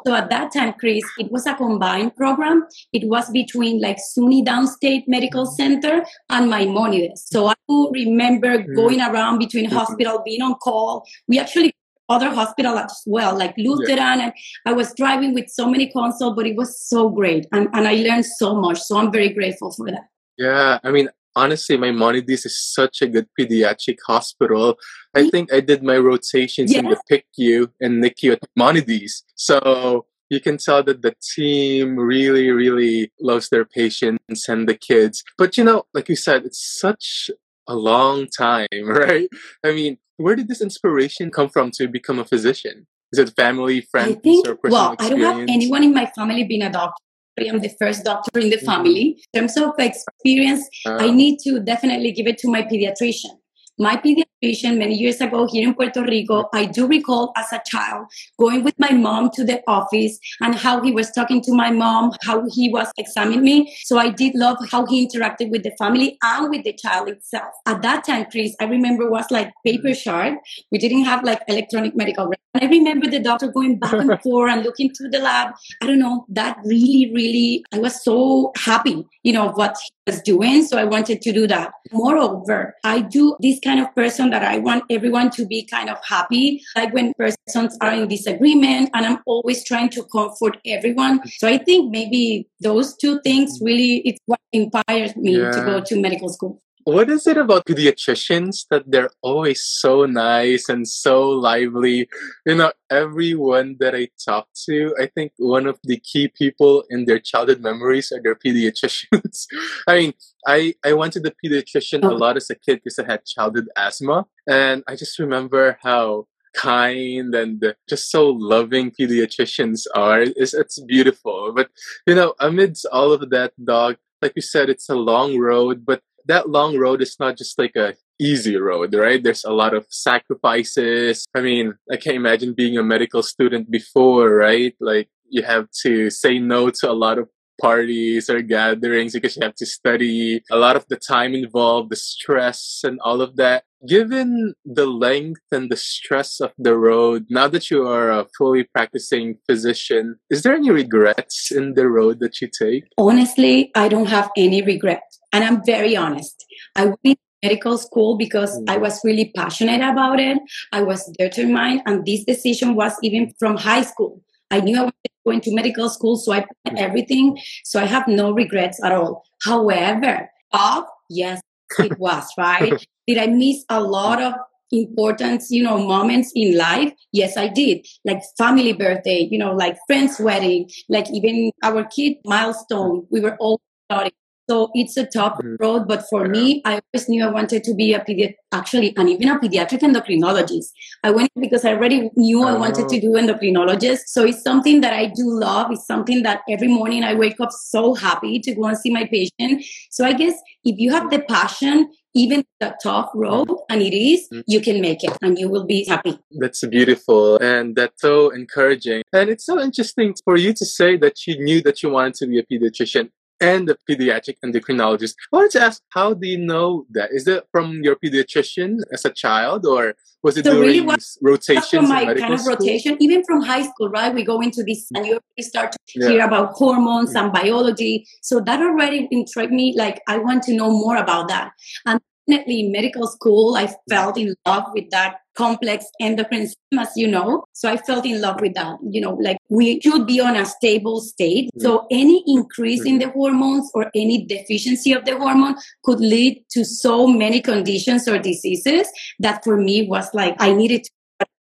so 0.05 0.13
at 0.13 0.29
that 0.29 0.51
time 0.51 0.73
chris 0.73 1.03
it 1.17 1.31
was 1.31 1.45
a 1.45 1.53
combined 1.53 2.15
program. 2.15 2.65
It 2.91 3.07
was 3.07 3.29
between 3.29 3.81
like 3.81 3.97
suny 3.97 4.43
downstate 4.45 5.03
medical 5.07 5.45
center 5.45 6.03
and 6.29 6.49
maimonides 6.49 7.25
so 7.29 7.47
i 7.47 7.53
do 7.69 7.91
remember 7.93 8.57
mm-hmm. 8.57 8.75
going 8.75 9.01
around 9.01 9.39
between 9.39 9.69
hospital 9.69 10.21
being 10.25 10.41
on 10.41 10.55
call. 10.55 11.05
We 11.27 11.39
actually 11.39 11.73
other 12.09 12.29
hospital 12.29 12.77
as 12.77 13.01
well 13.07 13.35
like 13.35 13.55
lutheran 13.57 14.19
and 14.21 14.33
i 14.67 14.71
was 14.71 14.93
driving 14.93 15.33
with 15.33 15.49
so 15.49 15.67
many 15.67 15.87
consults 15.87 16.35
but 16.35 16.45
it 16.45 16.55
was 16.55 16.79
so 16.79 17.09
great. 17.09 17.45
And, 17.51 17.67
and 17.73 17.87
i 17.87 17.95
learned 17.95 18.25
so 18.25 18.55
much 18.55 18.81
so 18.81 18.97
i'm 18.97 19.11
very 19.11 19.29
grateful 19.29 19.71
for 19.71 19.89
that 19.89 20.03
Yeah, 20.37 20.79
I 20.83 20.91
mean, 20.91 21.09
honestly, 21.35 21.77
Maimonides 21.77 22.45
is 22.45 22.59
such 22.59 23.01
a 23.01 23.07
good 23.07 23.27
pediatric 23.39 23.97
hospital. 24.05 24.77
I 25.15 25.29
think 25.29 25.53
I 25.53 25.59
did 25.59 25.83
my 25.83 25.97
rotations 25.97 26.73
in 26.73 26.85
the 26.85 26.97
PICU 27.09 27.69
and 27.81 28.03
NICU 28.03 28.33
at 28.33 28.39
Maimonides. 28.55 29.23
So 29.35 30.05
you 30.29 30.39
can 30.39 30.57
tell 30.57 30.83
that 30.83 31.01
the 31.01 31.15
team 31.35 31.97
really, 31.97 32.49
really 32.51 33.11
loves 33.19 33.49
their 33.49 33.65
patients 33.65 34.49
and 34.49 34.67
the 34.67 34.75
kids. 34.75 35.23
But 35.37 35.57
you 35.57 35.63
know, 35.63 35.85
like 35.93 36.09
you 36.09 36.15
said, 36.15 36.45
it's 36.45 36.79
such 36.79 37.29
a 37.67 37.75
long 37.75 38.27
time, 38.27 38.67
right? 38.83 39.29
I 39.63 39.71
mean, 39.73 39.97
where 40.17 40.35
did 40.35 40.47
this 40.47 40.61
inspiration 40.61 41.29
come 41.31 41.49
from 41.49 41.71
to 41.71 41.87
become 41.87 42.19
a 42.19 42.25
physician? 42.25 42.87
Is 43.11 43.19
it 43.19 43.35
family, 43.35 43.81
friends, 43.81 44.17
I 44.17 44.19
think, 44.19 44.47
or 44.47 44.55
personal 44.55 44.81
well, 44.81 44.95
I 44.99 45.09
don't 45.09 45.19
have 45.19 45.45
anyone 45.47 45.83
in 45.83 45.93
my 45.93 46.05
family 46.07 46.43
being 46.43 46.63
a 46.63 46.71
doctor. 46.71 47.04
I 47.39 47.43
am 47.43 47.59
the 47.59 47.69
first 47.79 48.03
doctor 48.05 48.39
in 48.39 48.49
the 48.49 48.57
Mhm. 48.57 48.65
family. 48.65 49.21
In 49.33 49.41
terms 49.41 49.57
of 49.57 49.73
experience, 49.77 50.63
I 50.85 51.07
Uh, 51.09 51.11
need 51.11 51.39
to 51.39 51.59
definitely 51.59 52.11
give 52.11 52.27
it 52.27 52.37
to 52.39 52.49
my 52.49 52.61
pediatrician. 52.61 53.31
My 53.77 53.97
pediatrician, 53.97 54.23
many 54.41 54.95
years 54.95 55.21
ago 55.21 55.47
here 55.47 55.67
in 55.67 55.73
Puerto 55.73 56.03
Rico, 56.03 56.49
I 56.53 56.65
do 56.65 56.87
recall 56.87 57.31
as 57.35 57.51
a 57.51 57.61
child 57.65 58.07
going 58.39 58.63
with 58.63 58.75
my 58.77 58.91
mom 58.91 59.29
to 59.31 59.43
the 59.43 59.61
office 59.67 60.19
and 60.41 60.55
how 60.55 60.81
he 60.81 60.91
was 60.91 61.11
talking 61.11 61.41
to 61.41 61.53
my 61.53 61.71
mom, 61.71 62.11
how 62.23 62.43
he 62.51 62.69
was 62.69 62.91
examining 62.97 63.43
me. 63.43 63.75
So 63.83 63.97
I 63.97 64.09
did 64.09 64.35
love 64.35 64.57
how 64.71 64.85
he 64.85 65.07
interacted 65.07 65.51
with 65.51 65.63
the 65.63 65.71
family 65.77 66.17
and 66.23 66.49
with 66.49 66.63
the 66.63 66.73
child 66.73 67.09
itself. 67.09 67.53
At 67.65 67.81
that 67.81 68.05
time, 68.05 68.25
Chris, 68.31 68.55
I 68.59 68.65
remember 68.65 69.09
was 69.09 69.25
like 69.31 69.51
paper 69.65 69.93
shard. 69.93 70.35
We 70.71 70.77
didn't 70.77 71.05
have 71.05 71.23
like 71.23 71.41
electronic 71.47 71.95
medical 71.95 72.25
record. 72.25 72.39
I 72.61 72.67
remember 72.67 73.07
the 73.07 73.19
doctor 73.19 73.47
going 73.51 73.79
back 73.79 73.93
and 73.93 74.21
forth 74.23 74.51
and 74.51 74.63
looking 74.63 74.93
through 74.93 75.09
the 75.09 75.19
lab. 75.19 75.53
I 75.81 75.87
don't 75.87 75.99
know, 75.99 76.25
that 76.29 76.57
really, 76.63 77.11
really, 77.13 77.65
I 77.73 77.79
was 77.79 78.01
so 78.01 78.53
happy, 78.55 79.05
you 79.23 79.33
know, 79.33 79.49
what 79.49 79.75
he 79.83 80.11
was 80.11 80.21
doing. 80.21 80.65
So 80.65 80.77
I 80.77 80.85
wanted 80.85 81.21
to 81.21 81.33
do 81.33 81.47
that. 81.47 81.73
Moreover, 81.91 82.75
I 82.83 83.01
do 83.01 83.35
this 83.41 83.59
kind 83.59 83.79
of 83.79 83.93
person 83.93 84.24
that 84.31 84.43
I 84.43 84.57
want 84.57 84.83
everyone 84.89 85.29
to 85.31 85.45
be 85.45 85.65
kind 85.65 85.89
of 85.89 85.97
happy, 86.07 86.61
like 86.75 86.93
when 86.93 87.13
persons 87.17 87.77
are 87.81 87.93
in 87.93 88.07
disagreement, 88.07 88.89
and 88.93 89.05
I'm 89.05 89.19
always 89.25 89.63
trying 89.65 89.89
to 89.89 90.03
comfort 90.05 90.57
everyone. 90.65 91.21
So 91.37 91.47
I 91.47 91.57
think 91.57 91.91
maybe 91.91 92.47
those 92.61 92.95
two 92.97 93.21
things 93.21 93.59
really, 93.61 93.97
it's 93.99 94.19
what 94.25 94.39
inspires 94.51 95.15
me 95.15 95.35
to 95.35 95.63
go 95.65 95.81
to 95.81 95.99
medical 95.99 96.29
school. 96.29 96.61
What 96.85 97.09
is 97.09 97.25
it 97.25 97.35
about 97.37 97.65
pediatricians 97.65 98.67
that 98.69 98.83
they're 98.85 99.09
always 99.23 99.61
so 99.65 100.05
nice 100.05 100.69
and 100.69 100.87
so 100.87 101.29
lively? 101.29 102.07
You 102.45 102.55
know, 102.55 102.73
everyone 102.91 103.77
that 103.79 103.95
I 103.95 104.09
talk 104.23 104.47
to, 104.67 104.95
I 105.01 105.07
think 105.07 105.31
one 105.37 105.65
of 105.65 105.79
the 105.83 105.97
key 105.99 106.27
people 106.27 106.83
in 106.91 107.05
their 107.05 107.19
childhood 107.19 107.61
memories 107.61 108.11
are 108.11 108.21
their 108.21 108.35
pediatricians. 108.35 109.47
I 109.87 109.95
mean, 109.97 110.13
I, 110.47 110.75
I 110.85 110.93
went 110.93 111.13
to 111.13 111.19
the 111.19 111.33
pediatrician 111.43 112.03
a 112.03 112.11
Oh. 112.11 112.13
lot 112.13 112.37
as 112.37 112.51
a 112.51 112.55
kid 112.55 112.81
because 112.83 112.99
I 112.99 113.05
had 113.05 113.25
childhood 113.25 113.67
asthma. 113.75 114.27
And 114.47 114.83
I 114.87 114.95
just 114.95 115.17
remember 115.17 115.79
how 115.81 116.27
kind 116.53 117.33
and 117.33 117.73
just 117.89 118.11
so 118.11 118.29
loving 118.29 118.91
pediatricians 118.91 119.85
are. 119.95 120.21
It's, 120.21 120.53
it's 120.53 120.79
beautiful. 120.79 121.51
But, 121.55 121.69
you 122.05 122.13
know, 122.13 122.35
amidst 122.39 122.85
all 122.91 123.11
of 123.11 123.27
that, 123.31 123.53
dog, 123.63 123.97
like 124.21 124.33
you 124.35 124.43
said, 124.43 124.69
it's 124.69 124.87
a 124.89 124.95
long 124.95 125.37
road, 125.39 125.83
but 125.85 126.01
that 126.25 126.49
long 126.49 126.77
road 126.77 127.01
is 127.01 127.15
not 127.19 127.37
just 127.37 127.57
like 127.57 127.75
a 127.75 127.95
easy 128.19 128.55
road, 128.55 128.93
right? 128.93 129.21
There's 129.21 129.43
a 129.43 129.51
lot 129.51 129.73
of 129.73 129.85
sacrifices. 129.89 131.25
I 131.35 131.41
mean, 131.41 131.75
I 131.91 131.97
can't 131.97 132.15
imagine 132.15 132.53
being 132.53 132.77
a 132.77 132.83
medical 132.83 133.23
student 133.23 133.69
before, 133.69 134.29
right? 134.35 134.73
Like 134.79 135.09
you 135.29 135.43
have 135.43 135.67
to 135.83 136.09
say 136.09 136.39
no 136.39 136.69
to 136.69 136.89
a 136.89 136.93
lot 136.93 137.17
of 137.17 137.29
parties 137.61 138.29
or 138.29 138.41
gatherings 138.41 139.13
because 139.13 139.35
you 139.35 139.41
have 139.43 139.55
to 139.55 139.65
study 139.65 140.41
a 140.51 140.57
lot 140.57 140.75
of 140.75 140.85
the 140.89 140.97
time 140.97 141.33
involved 141.33 141.89
the 141.89 141.95
stress 141.95 142.81
and 142.83 142.99
all 143.01 143.21
of 143.21 143.37
that 143.37 143.63
given 143.87 144.53
the 144.65 144.85
length 144.85 145.41
and 145.51 145.69
the 145.69 145.77
stress 145.77 146.41
of 146.41 146.51
the 146.57 146.75
road 146.75 147.25
now 147.29 147.47
that 147.47 147.69
you 147.69 147.87
are 147.87 148.11
a 148.11 148.25
fully 148.37 148.63
practicing 148.63 149.37
physician 149.45 150.17
is 150.29 150.43
there 150.43 150.53
any 150.53 150.69
regrets 150.69 151.51
in 151.51 151.75
the 151.75 151.87
road 151.87 152.19
that 152.19 152.41
you 152.41 152.47
take 152.47 152.83
Honestly, 152.97 153.71
I 153.75 153.87
don't 153.87 154.07
have 154.07 154.29
any 154.35 154.61
regret. 154.61 155.03
And 155.35 155.43
I'm 155.43 155.65
very 155.65 155.97
honest. 155.97 156.45
I 156.77 156.85
went 156.85 156.99
to 157.03 157.17
medical 157.43 157.77
school 157.77 158.15
because 158.17 158.57
mm. 158.57 158.69
I 158.69 158.77
was 158.77 159.01
really 159.03 159.33
passionate 159.35 159.81
about 159.81 160.17
it. 160.17 160.37
I 160.71 160.81
was 160.81 161.11
determined, 161.19 161.81
and 161.85 162.05
this 162.05 162.23
decision 162.23 162.73
was 162.73 162.93
even 163.03 163.33
from 163.37 163.57
high 163.57 163.81
school. 163.81 164.21
I 164.49 164.61
knew 164.61 164.79
I 164.79 164.83
was 164.83 164.93
going 165.25 165.41
to 165.41 165.53
medical 165.53 165.89
school, 165.89 166.15
so 166.15 166.31
I 166.31 166.45
planned 166.63 166.79
mm. 166.79 166.81
everything. 166.81 167.37
So 167.65 167.81
I 167.81 167.85
have 167.85 168.07
no 168.07 168.31
regrets 168.31 168.81
at 168.81 168.93
all. 168.93 169.25
However, 169.43 170.29
of 170.53 170.85
yes, 171.09 171.41
it 171.79 171.99
was 171.99 172.25
right. 172.37 172.87
Did 173.05 173.17
I 173.17 173.27
miss 173.27 173.65
a 173.67 173.81
lot 173.81 174.21
of 174.21 174.35
important, 174.71 175.43
you 175.49 175.63
know, 175.63 175.77
moments 175.85 176.31
in 176.33 176.57
life? 176.57 176.93
Yes, 177.11 177.35
I 177.35 177.49
did. 177.49 177.85
Like 178.05 178.21
family 178.37 178.71
birthday, 178.71 179.27
you 179.29 179.37
know, 179.37 179.51
like 179.51 179.75
friends' 179.85 180.17
wedding, 180.17 180.69
like 180.87 181.11
even 181.11 181.51
our 181.61 181.83
kid 181.83 182.13
milestone. 182.23 183.05
We 183.11 183.19
were 183.19 183.35
all 183.41 183.59
starting. 183.91 184.13
So 184.49 184.69
it's 184.75 184.95
a 184.95 185.05
tough 185.05 185.39
Mhm. 185.39 185.57
road, 185.59 185.87
but 185.87 186.03
for 186.09 186.27
me, 186.27 186.61
I 186.65 186.79
always 186.79 187.09
knew 187.09 187.23
I 187.25 187.31
wanted 187.31 187.63
to 187.63 187.73
be 187.73 187.93
a 187.93 187.99
pediatric, 187.99 188.35
actually, 188.51 188.93
and 188.95 189.09
even 189.09 189.29
a 189.29 189.39
pediatric 189.39 189.79
endocrinologist. 189.81 190.67
I 191.03 191.09
went 191.11 191.31
because 191.39 191.65
I 191.65 191.73
already 191.73 192.09
knew 192.15 192.43
I 192.43 192.53
wanted 192.57 192.87
to 192.89 192.97
Oh. 192.97 193.01
do 193.01 193.11
endocrinologist. 193.13 194.01
So 194.07 194.23
it's 194.23 194.43
something 194.43 194.81
that 194.81 194.93
I 194.93 195.07
do 195.07 195.25
love. 195.25 195.71
It's 195.71 195.87
something 195.87 196.21
that 196.23 196.41
every 196.47 196.67
morning 196.67 197.03
I 197.03 197.15
wake 197.15 197.39
up 197.39 197.51
so 197.51 197.95
happy 197.95 198.39
to 198.39 198.53
go 198.53 198.65
and 198.65 198.77
see 198.77 198.91
my 198.91 199.05
patient. 199.05 199.63
So 199.89 200.05
I 200.05 200.13
guess 200.13 200.35
if 200.63 200.77
you 200.77 200.91
have 200.91 201.09
the 201.09 201.19
passion, 201.19 201.89
even 202.13 202.45
the 202.59 202.73
tough 202.81 203.09
road, 203.15 203.49
and 203.69 203.81
it 203.81 203.93
is, 203.93 204.29
Mhm. 204.31 204.43
you 204.47 204.61
can 204.61 204.79
make 204.79 205.03
it 205.03 205.11
and 205.21 205.37
you 205.39 205.49
will 205.49 205.65
be 205.65 205.85
happy. 205.85 206.17
That's 206.39 206.63
beautiful 206.65 207.37
and 207.37 207.75
that's 207.75 208.01
so 208.01 208.29
encouraging. 208.29 209.01
And 209.11 209.29
it's 209.29 209.45
so 209.45 209.59
interesting 209.59 210.13
for 210.23 210.37
you 210.37 210.53
to 210.53 210.65
say 210.65 210.97
that 210.97 211.25
you 211.25 211.43
knew 211.43 211.61
that 211.63 211.81
you 211.81 211.89
wanted 211.89 212.15
to 212.15 212.27
be 212.27 212.37
a 212.39 212.43
pediatrician 212.43 213.09
and 213.41 213.67
the 213.67 213.77
pediatric 213.89 214.35
endocrinologist. 214.45 215.15
I 215.33 215.35
wanted 215.37 215.51
to 215.51 215.61
ask, 215.61 215.81
how 215.89 216.13
do 216.13 216.27
you 216.27 216.37
know 216.37 216.85
that? 216.91 217.11
Is 217.11 217.27
it 217.27 217.43
from 217.51 217.81
your 217.83 217.95
pediatrician 217.95 218.77
as 218.91 219.05
a 219.05 219.09
child 219.11 219.65
or 219.65 219.95
was 220.23 220.37
it 220.37 220.45
So 220.45 220.53
really 220.59 220.73
during 220.73 220.85
what- 220.87 220.95
s- 220.99 221.17
That's 221.21 221.49
rotations 221.49 221.89
my 221.89 222.05
kind 222.15 222.33
of 222.33 222.39
school? 222.39 222.55
rotation, 222.55 222.97
even 222.99 223.23
from 223.25 223.41
high 223.41 223.63
school, 223.63 223.89
right? 223.89 224.13
We 224.13 224.23
go 224.23 224.41
into 224.41 224.63
this 224.63 224.87
and 224.95 225.05
you 225.05 225.19
start 225.41 225.73
to 225.73 225.77
Yeah. 225.95 226.09
hear 226.09 226.25
about 226.25 226.53
hormones 226.53 227.13
mm. 227.13 227.19
and 227.21 227.33
biology. 227.33 228.07
So 228.21 228.39
that 228.41 228.59
already 228.61 229.07
intrigued 229.11 229.51
me. 229.51 229.75
Like 229.77 230.01
I 230.07 230.17
want 230.17 230.43
to 230.43 230.53
know 230.53 230.71
more 230.71 230.97
about 230.97 231.27
that. 231.27 231.51
And 231.85 231.99
definitely 232.27 232.69
medical 232.69 233.07
school, 233.07 233.55
I 233.55 233.71
felt 233.89 234.17
in 234.17 234.33
love 234.47 234.65
with 234.73 234.89
that 234.91 235.17
complex 235.35 235.85
endocrine 235.99 236.47
system, 236.47 236.79
as 236.79 236.91
you 236.95 237.07
know. 237.07 237.45
So 237.53 237.69
I 237.69 237.77
felt 237.77 238.05
in 238.05 238.21
love 238.21 238.41
with 238.41 238.53
that. 238.55 238.77
You 238.89 239.01
know, 239.01 239.13
like 239.15 239.37
we 239.49 239.79
should 239.81 240.07
be 240.07 240.19
on 240.19 240.35
a 240.35 240.45
stable 240.45 241.01
state. 241.01 241.49
So 241.59 241.79
mm-hmm. 241.79 241.87
any 241.91 242.23
increase 242.27 242.85
in 242.85 242.99
mm-hmm. 242.99 243.09
the 243.09 243.13
hormones 243.13 243.69
or 243.73 243.91
any 243.95 244.25
deficiency 244.25 244.93
of 244.93 245.05
the 245.05 245.17
hormone 245.17 245.55
could 245.83 245.99
lead 245.99 246.43
to 246.51 246.63
so 246.65 247.07
many 247.07 247.41
conditions 247.41 248.07
or 248.07 248.17
diseases 248.17 248.87
that 249.19 249.43
for 249.43 249.57
me 249.57 249.87
was 249.87 250.09
like 250.13 250.35
I 250.39 250.53
needed 250.53 250.83
to 250.85 250.91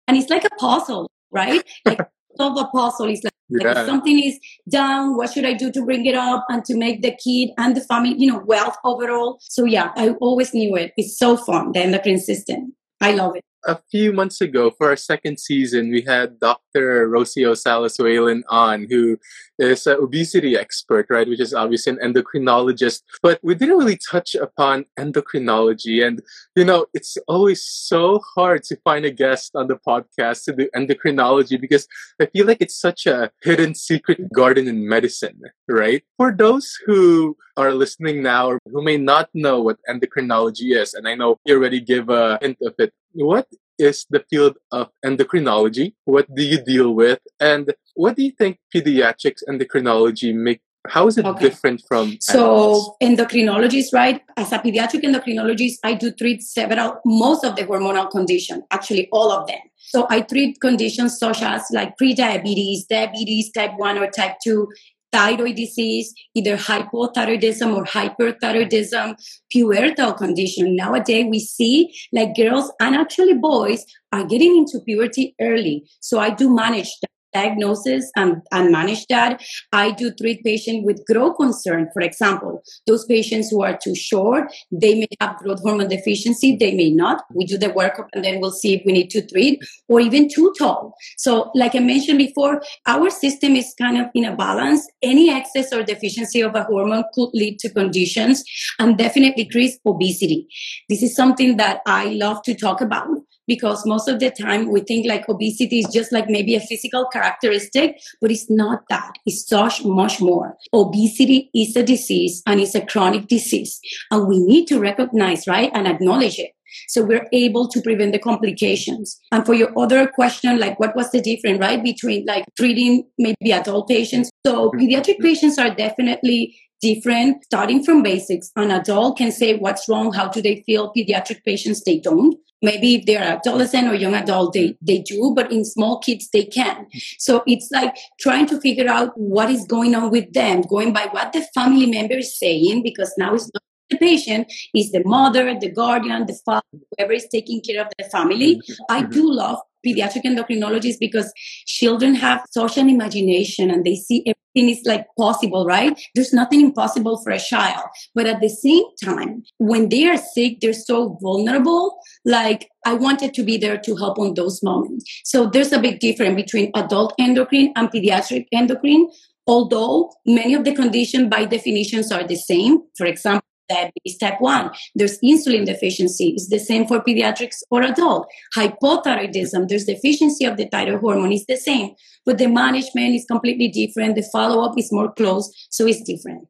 and 0.10 0.18
it's 0.18 0.30
like 0.30 0.44
a 0.44 0.50
puzzle, 0.56 1.10
right? 1.32 1.64
Like 1.86 2.00
solve 2.36 2.58
a 2.58 2.66
puzzle. 2.66 3.10
It's 3.10 3.24
like, 3.24 3.34
like 3.52 3.78
if 3.78 3.86
something 3.86 4.20
is 4.24 4.40
down, 4.70 5.16
what 5.16 5.32
should 5.32 5.46
I 5.46 5.54
do 5.54 5.72
to 5.72 5.86
bring 5.86 6.06
it 6.06 6.16
up 6.16 6.46
and 6.50 6.66
to 6.66 6.76
make 6.76 7.02
the 7.02 7.12
kid 7.12 7.50
and 7.58 7.76
the 7.76 7.82
family, 7.82 8.16
you 8.18 8.32
know, 8.32 8.42
wealth 8.46 8.76
overall? 8.84 9.38
So 9.42 9.66
yeah, 9.66 9.92
I 9.96 10.10
always 10.22 10.54
knew 10.54 10.76
it. 10.76 10.94
It's 10.98 11.18
so 11.18 11.38
fun, 11.38 11.74
the 11.74 11.82
endocrine 11.82 12.20
system. 12.20 12.74
I 13.02 13.12
love 13.12 13.36
it. 13.36 13.44
A 13.66 13.78
few 13.92 14.14
months 14.14 14.42
ago 14.42 14.72
for 14.72 14.90
our 14.90 14.96
second 14.96 15.40
season, 15.40 15.92
we 15.92 16.02
had 16.02 16.40
Dr. 16.40 17.10
Rocio 17.10 17.58
Salas 17.58 17.98
Whalen 17.98 18.44
on, 18.50 18.88
who 18.90 19.18
is 19.58 19.86
an 19.88 19.98
obesity 20.00 20.58
expert, 20.58 21.08
right? 21.10 21.28
Which 21.28 21.40
is 21.40 21.54
obviously 21.54 21.94
an 21.94 22.00
endocrinologist. 22.00 23.04
But 23.22 23.40
we 23.44 23.56
didn't 23.56 23.78
really 23.78 24.00
touch 24.10 24.36
upon 24.36 24.86
endocrinology. 24.98 26.06
And, 26.06 26.22
you 26.56 26.66
know, 26.66 26.86
it's 26.94 27.18
always 27.28 27.64
so 27.64 28.22
hard 28.36 28.64
to 28.64 28.78
find 28.84 29.06
a 29.06 29.12
guest 29.12 29.56
on 29.56 29.68
the 29.68 29.78
podcast 29.78 30.46
to 30.46 30.54
do 30.54 30.70
endocrinology 30.76 31.60
because 31.60 31.88
I 32.20 32.28
feel 32.28 32.46
like 32.46 32.62
it's 32.62 32.80
such 32.80 33.06
a 33.06 33.32
hidden 33.44 33.76
secret 33.76 34.32
garden 34.34 34.68
in 34.68 34.88
medicine, 34.88 35.42
right? 35.68 36.04
For 36.18 36.32
those 36.32 36.78
who 36.86 37.36
are 37.58 37.74
listening 37.74 38.24
now 38.24 38.52
or 38.52 38.60
who 38.72 38.82
may 38.82 38.98
not 38.98 39.30
know 39.34 39.62
what 39.62 39.78
endocrinology 39.90 40.76
is, 40.76 40.94
and 40.94 41.08
I 41.08 41.16
know 41.16 41.38
you 41.46 41.56
already 41.56 41.82
give 41.82 42.10
a 42.10 42.40
hint 42.42 42.58
of 42.62 42.74
it, 42.80 42.94
what 43.14 43.48
is 43.78 44.06
the 44.10 44.24
field 44.30 44.58
of 44.72 44.90
endocrinology? 45.06 45.94
What 46.06 46.34
do 46.34 46.44
you 46.44 46.64
deal 46.64 46.94
with? 46.94 47.20
And 47.40 47.74
what 47.96 48.16
do 48.16 48.24
you 48.24 48.32
think 48.32 48.60
pediatrics 48.74 49.42
endocrinology 49.50 50.34
make? 50.34 50.62
How 50.88 51.08
is 51.08 51.18
it 51.18 51.26
Okay. 51.26 51.50
different 51.50 51.84
from? 51.88 52.18
So 52.22 52.96
endocrinologist, 53.02 53.94
right? 53.94 54.22
As 54.38 54.52
a 54.52 54.60
pediatric 54.60 55.04
endocrinologist, 55.04 55.76
I 55.84 55.94
do 55.94 56.12
treat 56.12 56.42
several, 56.42 57.00
most 57.06 57.44
of 57.44 57.56
the 57.56 57.66
hormonal 57.66 58.10
conditions, 58.10 58.64
actually 58.72 59.10
all 59.12 59.32
of 59.32 59.48
them. 59.48 59.60
So 59.78 60.08
I 60.10 60.22
treat 60.22 60.62
conditions 60.62 61.18
such 61.18 61.42
as 61.42 61.66
like 61.72 61.98
pre-diabetes, 61.98 62.86
diabetes 62.86 63.52
type 63.52 63.72
1 63.78 63.98
or 63.98 64.08
type 64.10 64.36
2, 64.44 64.68
thyroid 65.12 65.56
disease, 65.56 66.14
either 66.36 66.58
hypothyroidism 66.58 67.76
or 67.76 67.86
hyperthyroidism, 67.86 69.16
pubertal 69.54 70.16
condition. 70.18 70.76
Nowadays 70.76 71.26
we 71.30 71.40
see 71.40 71.94
like 72.14 72.36
girls 72.36 72.72
and 72.80 72.96
actually 72.96 73.34
boys 73.34 73.86
are 74.12 74.26
getting 74.26 74.58
into 74.58 74.80
puberty 74.86 75.36
early. 75.42 75.90
So 76.00 76.20
I 76.20 76.30
do 76.30 76.54
manage 76.54 76.92
that 77.02 77.10
diagnosis 77.34 78.12
and, 78.16 78.42
and 78.52 78.72
manage 78.72 79.06
that. 79.08 79.42
I 79.72 79.92
do 79.92 80.12
treat 80.12 80.44
patients 80.44 80.86
with 80.86 81.06
growth 81.06 81.38
concern. 81.38 81.90
For 81.94 82.02
example, 82.02 82.64
those 82.88 83.06
patients 83.06 83.50
who 83.50 83.64
are 83.64 83.78
too 83.78 83.96
short, 83.96 84.52
they 84.72 84.96
may 84.96 85.08
have 85.20 85.38
growth 85.38 85.62
hormone 85.62 85.90
deficiency, 85.90 86.56
they 86.56 86.74
may 86.74 86.92
not. 86.92 87.24
We 87.34 87.46
do 87.46 87.58
the 87.58 87.68
workup 87.68 88.08
and 88.14 88.24
then 88.24 88.40
we'll 88.40 88.52
see 88.52 88.74
if 88.74 88.82
we 88.86 88.94
need 88.94 89.10
to 89.12 89.26
treat, 89.26 89.60
or 89.88 90.00
even 90.00 90.30
too 90.30 90.54
tall. 90.58 90.96
So, 91.18 91.52
like 91.56 91.76
I 91.76 91.80
mentioned 91.80 92.18
before, 92.18 92.62
our 92.86 93.10
system 93.10 93.56
is 93.56 93.74
kind 93.78 93.98
of 93.98 94.08
in 94.14 94.26
a 94.26 94.36
balance. 94.36 94.88
Any 95.02 95.30
excess 95.30 95.72
or 95.74 95.84
deficiency 95.84 96.42
of 96.42 96.56
a 96.56 96.64
hormone 96.64 97.04
could 97.14 97.30
lead 97.34 97.60
to 97.60 97.70
conditions 97.70 98.44
and 98.80 98.98
definitely 98.98 99.44
increase 99.44 99.78
obesity. 99.86 100.48
This 100.90 101.04
is 101.04 101.16
something 101.16 101.58
that 101.58 101.82
I 101.86 102.06
love 102.06 102.42
to 102.44 102.56
talk 102.56 102.82
about 102.82 103.19
because 103.50 103.86
most 103.86 104.08
of 104.08 104.20
the 104.22 104.32
time 104.32 104.72
we 104.72 104.80
think 104.80 105.06
like 105.06 105.28
obesity 105.28 105.80
is 105.80 105.88
just 105.92 106.14
like 106.14 106.30
maybe 106.30 106.56
a 106.56 106.62
physical 106.62 107.06
characteristic, 107.12 108.00
but 108.22 108.32
it's 108.32 108.50
not 108.50 108.84
that. 108.90 109.16
It's 109.26 109.46
such 109.46 109.84
much 109.84 110.22
more. 110.22 110.56
Obesity 110.74 111.50
is 111.54 111.76
a 111.76 111.84
disease 111.84 112.42
and 112.48 112.62
it's 112.62 112.76
a 112.76 112.86
chronic 112.86 113.28
disease. 113.28 113.82
And 114.12 114.28
we 114.28 114.40
need 114.40 114.68
to 114.68 114.80
recognize, 114.80 115.48
right, 115.48 115.72
and 115.74 115.88
acknowledge 115.88 116.40
it. 116.40 116.52
So 116.88 117.04
we're 117.04 117.28
able 117.34 117.68
to 117.68 117.82
prevent 117.82 118.14
the 118.14 118.20
complications. 118.20 119.20
And 119.32 119.46
for 119.46 119.56
your 119.56 119.78
other 119.78 120.08
question, 120.08 120.60
like 120.60 120.80
what 120.80 120.96
was 120.96 121.12
the 121.12 121.22
difference, 121.22 121.60
right, 121.60 121.84
between 121.84 122.26
like 122.26 122.46
treating 122.56 123.06
maybe 123.18 123.52
adult 123.52 123.90
patients? 123.90 124.30
So 124.46 124.70
mm-hmm. 124.70 124.80
pediatric 124.80 125.20
patients 125.20 125.58
are 125.58 125.74
definitely 125.74 126.56
different 126.82 127.44
starting 127.46 127.84
from 127.84 128.04
basics. 128.04 128.52
An 128.56 128.72
adult 128.72 129.18
can 129.18 129.32
say 129.32 129.58
what's 129.58 129.88
wrong, 129.90 130.14
how 130.14 130.28
do 130.28 130.42
they 130.42 130.64
feel? 130.66 130.94
Pediatric 130.94 131.44
patients, 131.44 131.84
they 131.84 132.00
don't. 132.00 132.38
Maybe 132.62 132.96
if 132.96 133.06
they're 133.06 133.24
adolescent 133.24 133.88
or 133.88 133.96
young 133.96 134.16
adult, 134.16 134.54
they, 134.54 134.78
they 134.82 135.00
do, 135.00 135.32
but 135.34 135.52
in 135.52 135.64
small 135.64 136.00
kids, 136.00 136.30
they 136.34 136.44
can. 136.44 136.88
So 137.18 137.42
it's 137.48 137.70
like 137.72 137.96
trying 138.20 138.48
to 138.48 138.60
figure 138.60 138.90
out 138.90 139.12
what 139.16 139.50
is 139.50 139.66
going 139.66 139.96
on 139.96 140.12
with 140.12 140.34
them, 140.34 140.64
going 140.64 140.92
by 140.92 141.08
what 141.12 141.32
the 141.32 141.48
family 141.54 141.86
member 141.86 142.16
is 142.16 142.38
saying, 142.38 142.84
because 142.84 143.14
now 143.18 143.34
it's 143.34 143.50
not 143.54 143.64
the 143.90 143.98
patient, 143.98 144.52
it's 144.74 144.92
the 144.92 145.04
mother, 145.06 145.58
the 145.58 145.72
guardian, 145.72 146.26
the 146.26 146.38
father, 146.46 146.66
whoever 146.98 147.14
is 147.14 147.28
taking 147.32 147.62
care 147.62 147.82
of 147.82 147.88
the 147.98 148.04
family. 148.06 148.58
Mm-hmm. 148.58 148.84
I 148.90 149.02
mm-hmm. 149.04 149.12
do 149.12 149.34
love 149.34 149.60
pediatric 149.86 150.24
endocrinologists 150.24 151.00
because 151.00 151.32
children 151.66 152.16
have 152.16 152.42
such 152.52 152.78
an 152.78 152.90
imagination 152.90 153.70
and 153.70 153.86
they 153.86 153.96
see 153.96 154.22
everything 154.22 154.76
is 154.76 154.82
like 154.86 155.06
possible, 155.18 155.66
right? 155.66 156.00
There's 156.16 156.34
nothing 156.34 156.62
impossible 156.62 157.22
for 157.24 157.32
a 157.32 157.40
child. 157.40 157.84
But 158.16 158.26
at 158.26 158.42
the 158.42 158.50
same 158.50 158.84
time, 159.04 159.44
when 159.58 159.90
they 159.90 160.08
are 160.08 160.18
sick, 160.18 160.60
they're 160.62 160.74
so 160.74 161.18
vulnerable. 161.22 162.00
Like 162.26 162.70
I 162.86 162.94
wanted 162.94 163.34
to 163.36 163.44
be 163.44 163.58
there 163.58 163.78
to 163.78 163.96
help 163.96 164.20
on 164.20 164.34
those 164.34 164.62
moments. 164.64 165.06
So 165.24 165.48
there's 165.48 165.72
a 165.72 165.80
big 165.80 166.00
difference 166.00 166.36
between 166.36 166.72
adult 166.76 167.14
endocrine 167.20 167.74
and 167.76 167.90
pediatric 167.90 168.48
endocrine. 168.52 169.10
Although 169.48 170.12
many 170.26 170.54
of 170.54 170.64
the 170.64 170.76
conditions 170.76 171.28
by 171.30 171.46
definitions 171.46 172.12
are 172.12 172.24
the 172.24 172.36
same. 172.36 172.82
For 172.96 173.08
example, 173.08 173.49
diabetes 173.70 174.18
type 174.18 174.42
1. 174.42 174.72
There's 174.96 175.20
insulin 175.20 175.66
deficiency. 175.66 176.30
It's 176.30 176.50
the 176.50 176.60
same 176.60 176.88
for 176.88 177.00
pediatrics 177.00 177.58
or 177.70 177.84
adult. 177.84 178.28
Hypothyroidism, 178.56 179.68
there's 179.68 179.86
deficiency 179.86 180.46
of 180.46 180.58
the 180.58 180.68
thyroid 180.68 181.00
hormone. 181.00 181.32
It's 181.32 181.46
the 181.46 181.56
same. 181.56 181.96
But 182.26 182.38
the 182.38 182.48
management 182.48 183.16
is 183.16 183.26
completely 183.26 183.68
different. 183.70 184.16
The 184.16 184.28
follow-up 184.32 184.78
is 184.78 184.92
more 184.92 185.12
close. 185.14 185.52
So 185.70 185.88
it's 185.88 186.02
different. 186.02 186.48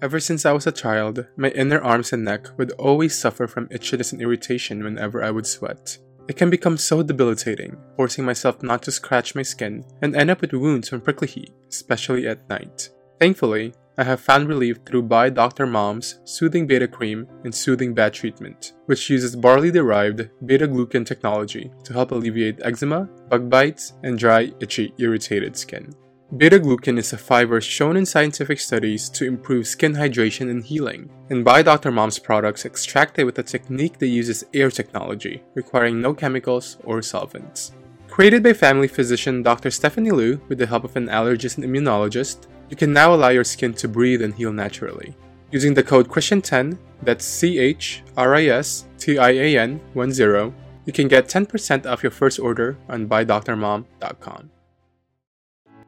Ever 0.00 0.20
since 0.20 0.46
I 0.46 0.52
was 0.52 0.64
a 0.64 0.70
child, 0.70 1.26
my 1.36 1.48
inner 1.48 1.80
arms 1.80 2.12
and 2.12 2.24
neck 2.24 2.56
would 2.56 2.70
always 2.72 3.18
suffer 3.18 3.48
from 3.48 3.66
itchiness 3.66 4.12
and 4.12 4.22
irritation 4.22 4.84
whenever 4.84 5.24
I 5.24 5.32
would 5.32 5.46
sweat. 5.46 5.98
It 6.28 6.36
can 6.36 6.50
become 6.50 6.76
so 6.76 7.02
debilitating, 7.02 7.78
forcing 7.96 8.24
myself 8.24 8.62
not 8.62 8.82
to 8.82 8.92
scratch 8.92 9.34
my 9.34 9.42
skin 9.42 9.84
and 10.02 10.14
end 10.14 10.30
up 10.30 10.42
with 10.42 10.52
wounds 10.52 10.90
from 10.90 11.00
prickly 11.00 11.26
heat, 11.26 11.52
especially 11.70 12.28
at 12.28 12.46
night. 12.50 12.90
Thankfully, 13.18 13.72
I 13.96 14.04
have 14.04 14.20
found 14.20 14.46
relief 14.46 14.78
through 14.84 15.04
Buy 15.04 15.30
Dr. 15.30 15.66
Mom's 15.66 16.20
Soothing 16.24 16.66
Beta 16.66 16.86
Cream 16.86 17.26
and 17.44 17.52
Soothing 17.52 17.94
Bath 17.94 18.12
Treatment, 18.12 18.74
which 18.86 19.08
uses 19.08 19.34
barley 19.34 19.70
derived 19.70 20.28
beta 20.46 20.68
glucan 20.68 21.04
technology 21.04 21.72
to 21.82 21.94
help 21.94 22.12
alleviate 22.12 22.60
eczema, 22.62 23.08
bug 23.28 23.48
bites, 23.48 23.94
and 24.04 24.18
dry, 24.18 24.52
itchy, 24.60 24.92
irritated 24.98 25.56
skin. 25.56 25.92
Beta 26.36 26.60
glucan 26.60 26.98
is 26.98 27.14
a 27.14 27.16
fiber 27.16 27.58
shown 27.58 27.96
in 27.96 28.04
scientific 28.04 28.60
studies 28.60 29.08
to 29.08 29.24
improve 29.24 29.66
skin 29.66 29.94
hydration 29.94 30.50
and 30.50 30.62
healing, 30.62 31.08
and 31.30 31.42
Buy 31.42 31.62
Dr. 31.62 31.90
Mom's 31.90 32.18
products 32.18 32.66
extracted 32.66 33.24
with 33.24 33.38
a 33.38 33.42
technique 33.42 33.98
that 33.98 34.08
uses 34.08 34.44
air 34.52 34.70
technology, 34.70 35.42
requiring 35.54 36.02
no 36.02 36.12
chemicals 36.12 36.76
or 36.84 37.00
solvents. 37.00 37.72
Created 38.08 38.42
by 38.42 38.52
family 38.52 38.88
physician 38.88 39.42
Dr. 39.42 39.70
Stephanie 39.70 40.10
Liu 40.10 40.38
with 40.48 40.58
the 40.58 40.66
help 40.66 40.84
of 40.84 40.96
an 40.96 41.06
allergist 41.06 41.56
and 41.56 41.64
immunologist, 41.64 42.46
you 42.68 42.76
can 42.76 42.92
now 42.92 43.14
allow 43.14 43.30
your 43.30 43.42
skin 43.42 43.72
to 43.72 43.88
breathe 43.88 44.20
and 44.20 44.34
heal 44.34 44.52
naturally. 44.52 45.16
Using 45.50 45.72
the 45.72 45.82
code 45.82 46.10
Christian10, 46.10 46.76
that's 47.04 47.24
C 47.24 47.58
H 47.58 48.02
R 48.18 48.34
I 48.34 48.44
S 48.48 48.84
T 48.98 49.16
I 49.16 49.30
A 49.30 49.58
N 49.58 49.80
10, 49.94 50.54
you 50.84 50.92
can 50.92 51.08
get 51.08 51.26
10% 51.26 51.86
off 51.86 52.02
your 52.02 52.12
first 52.12 52.38
order 52.38 52.76
on 52.86 53.08
buydrmom.com. 53.08 54.50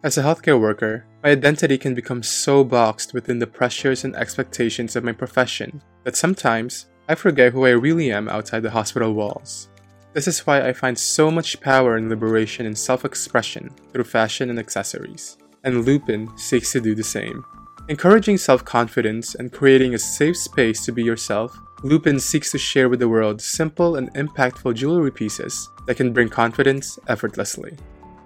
As 0.03 0.17
a 0.17 0.23
healthcare 0.23 0.59
worker, 0.59 1.05
my 1.23 1.29
identity 1.29 1.77
can 1.77 1.95
become 1.95 2.23
so 2.23 2.65
boxed 2.65 3.13
within 3.13 3.39
the 3.39 3.47
pressures 3.47 4.03
and 4.03 4.17
expectations 4.17 4.97
of 4.97 5.05
my 5.05 5.13
profession 5.13 5.83
that 6.05 6.17
sometimes 6.17 6.87
I 7.07 7.15
forget 7.15 7.53
who 7.53 7.67
I 7.67 7.71
really 7.71 8.11
am 8.11 8.27
outside 8.27 8.61
the 8.63 8.71
hospital 8.71 9.13
walls. 9.13 9.69
This 10.15 10.27
is 10.27 10.47
why 10.47 10.67
I 10.67 10.73
find 10.73 10.99
so 10.99 11.31
much 11.31 11.61
power 11.61 11.97
and 11.97 12.09
liberation 12.09 12.65
in 12.65 12.75
self 12.75 13.05
expression 13.05 13.69
through 13.93 14.05
fashion 14.05 14.49
and 14.49 14.59
accessories, 14.59 15.37
and 15.65 15.85
Lupin 15.85 16.35
seeks 16.39 16.73
to 16.73 16.81
do 16.81 16.95
the 16.95 17.05
same. 17.05 17.45
Encouraging 17.91 18.39
self 18.39 18.65
confidence 18.65 19.35
and 19.35 19.53
creating 19.53 19.93
a 19.93 19.99
safe 19.99 20.39
space 20.39 20.83
to 20.87 20.93
be 20.93 21.03
yourself, 21.03 21.55
Lupin 21.83 22.19
seeks 22.19 22.51
to 22.53 22.59
share 22.59 22.89
with 22.89 23.01
the 23.01 23.09
world 23.09 23.43
simple 23.43 23.97
and 23.97 24.11
impactful 24.15 24.77
jewelry 24.77 25.13
pieces 25.13 25.69
that 25.87 25.97
can 25.99 26.15
bring 26.15 26.31
confidence 26.31 26.99
effortlessly 27.07 27.77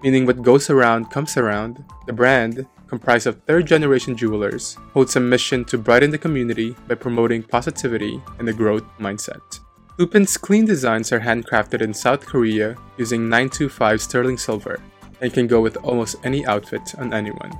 meaning 0.04 0.26
what 0.26 0.42
goes 0.42 0.68
around 0.68 1.10
comes 1.10 1.38
around, 1.38 1.82
the 2.06 2.12
brand, 2.12 2.66
comprised 2.86 3.26
of 3.26 3.42
third 3.44 3.66
generation 3.66 4.14
jewelers, 4.14 4.76
holds 4.92 5.16
a 5.16 5.20
mission 5.20 5.64
to 5.64 5.78
brighten 5.78 6.10
the 6.10 6.18
community 6.18 6.76
by 6.86 6.94
promoting 6.94 7.42
positivity 7.42 8.20
and 8.38 8.46
a 8.46 8.52
growth 8.52 8.84
mindset. 9.00 9.60
Lupin's 9.98 10.36
clean 10.36 10.66
designs 10.66 11.10
are 11.10 11.20
handcrafted 11.20 11.80
in 11.80 11.94
South 11.94 12.26
Korea 12.26 12.76
using 12.98 13.30
925 13.30 14.02
sterling 14.02 14.36
silver 14.36 14.78
and 15.22 15.32
can 15.32 15.46
go 15.46 15.62
with 15.62 15.78
almost 15.78 16.16
any 16.22 16.44
outfit 16.44 16.94
on 16.98 17.14
anyone. 17.14 17.52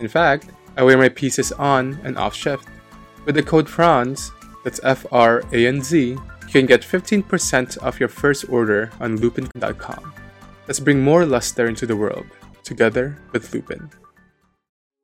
In 0.00 0.08
fact, 0.08 0.48
I 0.76 0.82
wear 0.82 0.98
my 0.98 1.08
pieces 1.08 1.52
on 1.52 2.00
and 2.02 2.18
off 2.18 2.34
shift. 2.34 2.66
With 3.24 3.36
the 3.36 3.42
code 3.42 3.68
FRANZ, 3.68 4.32
that's 4.64 4.80
F 4.82 5.06
R 5.12 5.44
A 5.52 5.66
N 5.68 5.80
Z, 5.80 6.08
you 6.08 6.18
can 6.48 6.66
get 6.66 6.80
15% 6.82 7.80
off 7.84 8.00
your 8.00 8.08
first 8.08 8.48
order 8.48 8.90
on 8.98 9.18
lupin.com. 9.18 10.23
Let's 10.66 10.80
bring 10.80 11.02
more 11.02 11.26
luster 11.26 11.66
into 11.66 11.84
the 11.84 11.94
world, 11.94 12.24
together 12.62 13.18
with 13.32 13.52
Lupin. 13.52 13.90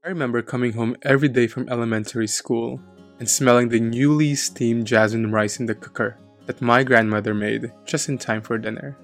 I 0.02 0.08
remember 0.08 0.40
coming 0.40 0.72
home 0.72 0.96
every 1.02 1.28
day 1.28 1.48
from 1.48 1.68
elementary 1.68 2.28
school 2.28 2.80
and 3.18 3.28
smelling 3.28 3.68
the 3.68 3.78
newly 3.78 4.34
steamed 4.36 4.86
jasmine 4.86 5.30
rice 5.30 5.60
in 5.60 5.66
the 5.66 5.74
cooker 5.74 6.16
that 6.46 6.62
my 6.62 6.82
grandmother 6.82 7.34
made 7.34 7.70
just 7.84 8.08
in 8.08 8.16
time 8.16 8.40
for 8.40 8.56
dinner. 8.56 8.96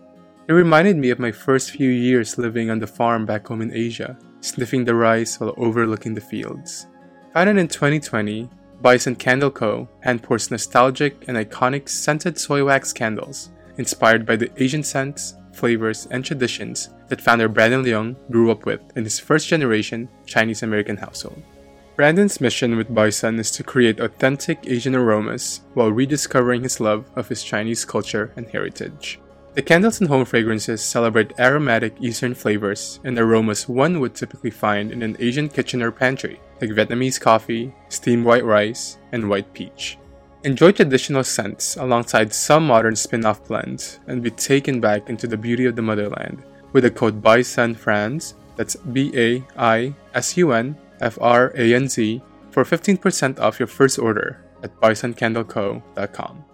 It 0.49 0.55
reminded 0.55 0.97
me 0.97 1.11
of 1.11 1.19
my 1.19 1.31
first 1.31 1.73
few 1.73 1.91
years 1.91 2.39
living 2.39 2.71
on 2.71 2.79
the 2.79 2.87
farm 2.87 3.27
back 3.27 3.49
home 3.49 3.61
in 3.61 3.75
Asia, 3.75 4.17
sniffing 4.41 4.87
the 4.87 4.95
rice 4.95 5.39
while 5.39 5.53
overlooking 5.59 6.15
the 6.15 6.23
fields. 6.23 6.87
Founded 7.35 7.59
in 7.59 7.69
2020, 7.69 8.49
Baisun 8.83 9.19
Candle 9.19 9.51
Co. 9.51 9.87
hand 10.01 10.23
pours 10.23 10.51
nostalgic 10.51 11.29
and 11.29 11.37
iconic 11.37 11.87
scented 11.87 12.39
soy 12.39 12.65
wax 12.65 12.95
candles 12.95 13.51
inspired 13.77 14.25
by 14.25 14.37
the 14.37 14.51
Asian 14.57 14.83
scents 14.83 15.35
flavors, 15.57 16.07
and 16.11 16.25
traditions 16.25 16.91
that 17.09 17.21
founder 17.21 17.49
Brandon 17.49 17.83
Leong 17.83 18.17
grew 18.31 18.51
up 18.51 18.67
with 18.67 18.81
in 18.97 19.05
his 19.05 19.19
first 19.19 19.49
generation 19.49 20.09
Chinese 20.27 20.63
American 20.63 20.97
household. 20.97 21.43
Brandon's 21.97 22.43
mission 22.43 22.77
with 22.77 22.95
Baisun 22.95 23.39
is 23.39 23.51
to 23.53 23.65
create 23.65 24.01
authentic 24.01 24.59
Asian 24.67 24.95
aromas 24.95 25.63
while 25.73 25.91
rediscovering 25.91 26.63
his 26.63 26.79
love 26.79 27.07
of 27.17 27.29
his 27.29 27.43
Chinese 27.43 27.87
culture 27.87 28.33
and 28.37 28.47
heritage. 28.51 29.19
The 29.55 29.63
candles 29.63 30.01
and 30.01 30.11
home 30.11 30.27
fragrances 30.27 30.83
celebrate 30.83 31.41
aromatic 31.41 31.95
Eastern 31.99 32.35
flavors 32.35 33.01
and 33.05 33.19
aromas 33.19 33.67
one 33.67 34.01
would 34.01 34.15
typically 34.15 34.51
find 34.51 34.93
in 34.93 35.03
an 35.03 35.17
Asian 35.19 35.49
kitchen 35.49 35.81
or 35.83 35.91
pantry, 35.91 36.39
like 36.61 36.69
Vietnamese 36.69 37.19
coffee, 37.19 37.73
steamed 37.89 38.27
white 38.27 38.45
rice, 38.45 38.99
and 39.13 39.31
white 39.31 39.51
peach. 39.55 39.97
Enjoy 40.45 40.71
traditional 40.71 41.25
scents 41.25 41.77
alongside 41.77 42.33
some 42.33 42.67
modern 42.67 42.95
spin 42.95 43.25
off 43.25 43.43
blends 43.49 44.01
and 44.07 44.23
be 44.23 44.31
taken 44.31 44.81
back 44.81 45.09
into 45.09 45.27
the 45.27 45.37
beauty 45.37 45.65
of 45.65 45.77
the 45.77 45.83
motherland 45.83 46.43
with 46.73 46.85
the 46.85 46.91
code 46.91 47.23
BAISUNFRANZ, 47.23 48.35
that's 48.55 48.77
B 48.77 49.11
A 49.17 49.43
I 49.57 49.95
S 50.15 50.37
U 50.37 50.53
N 50.53 50.77
F 51.01 51.19
R 51.21 51.53
A 51.57 51.75
N 51.75 51.89
Z, 51.89 52.21
for 52.51 52.65
15% 52.65 53.41
off 53.41 53.59
your 53.59 53.67
first 53.67 53.99
order 53.99 54.45
at 54.63 54.79
baisuncandleco.com. 54.81 56.45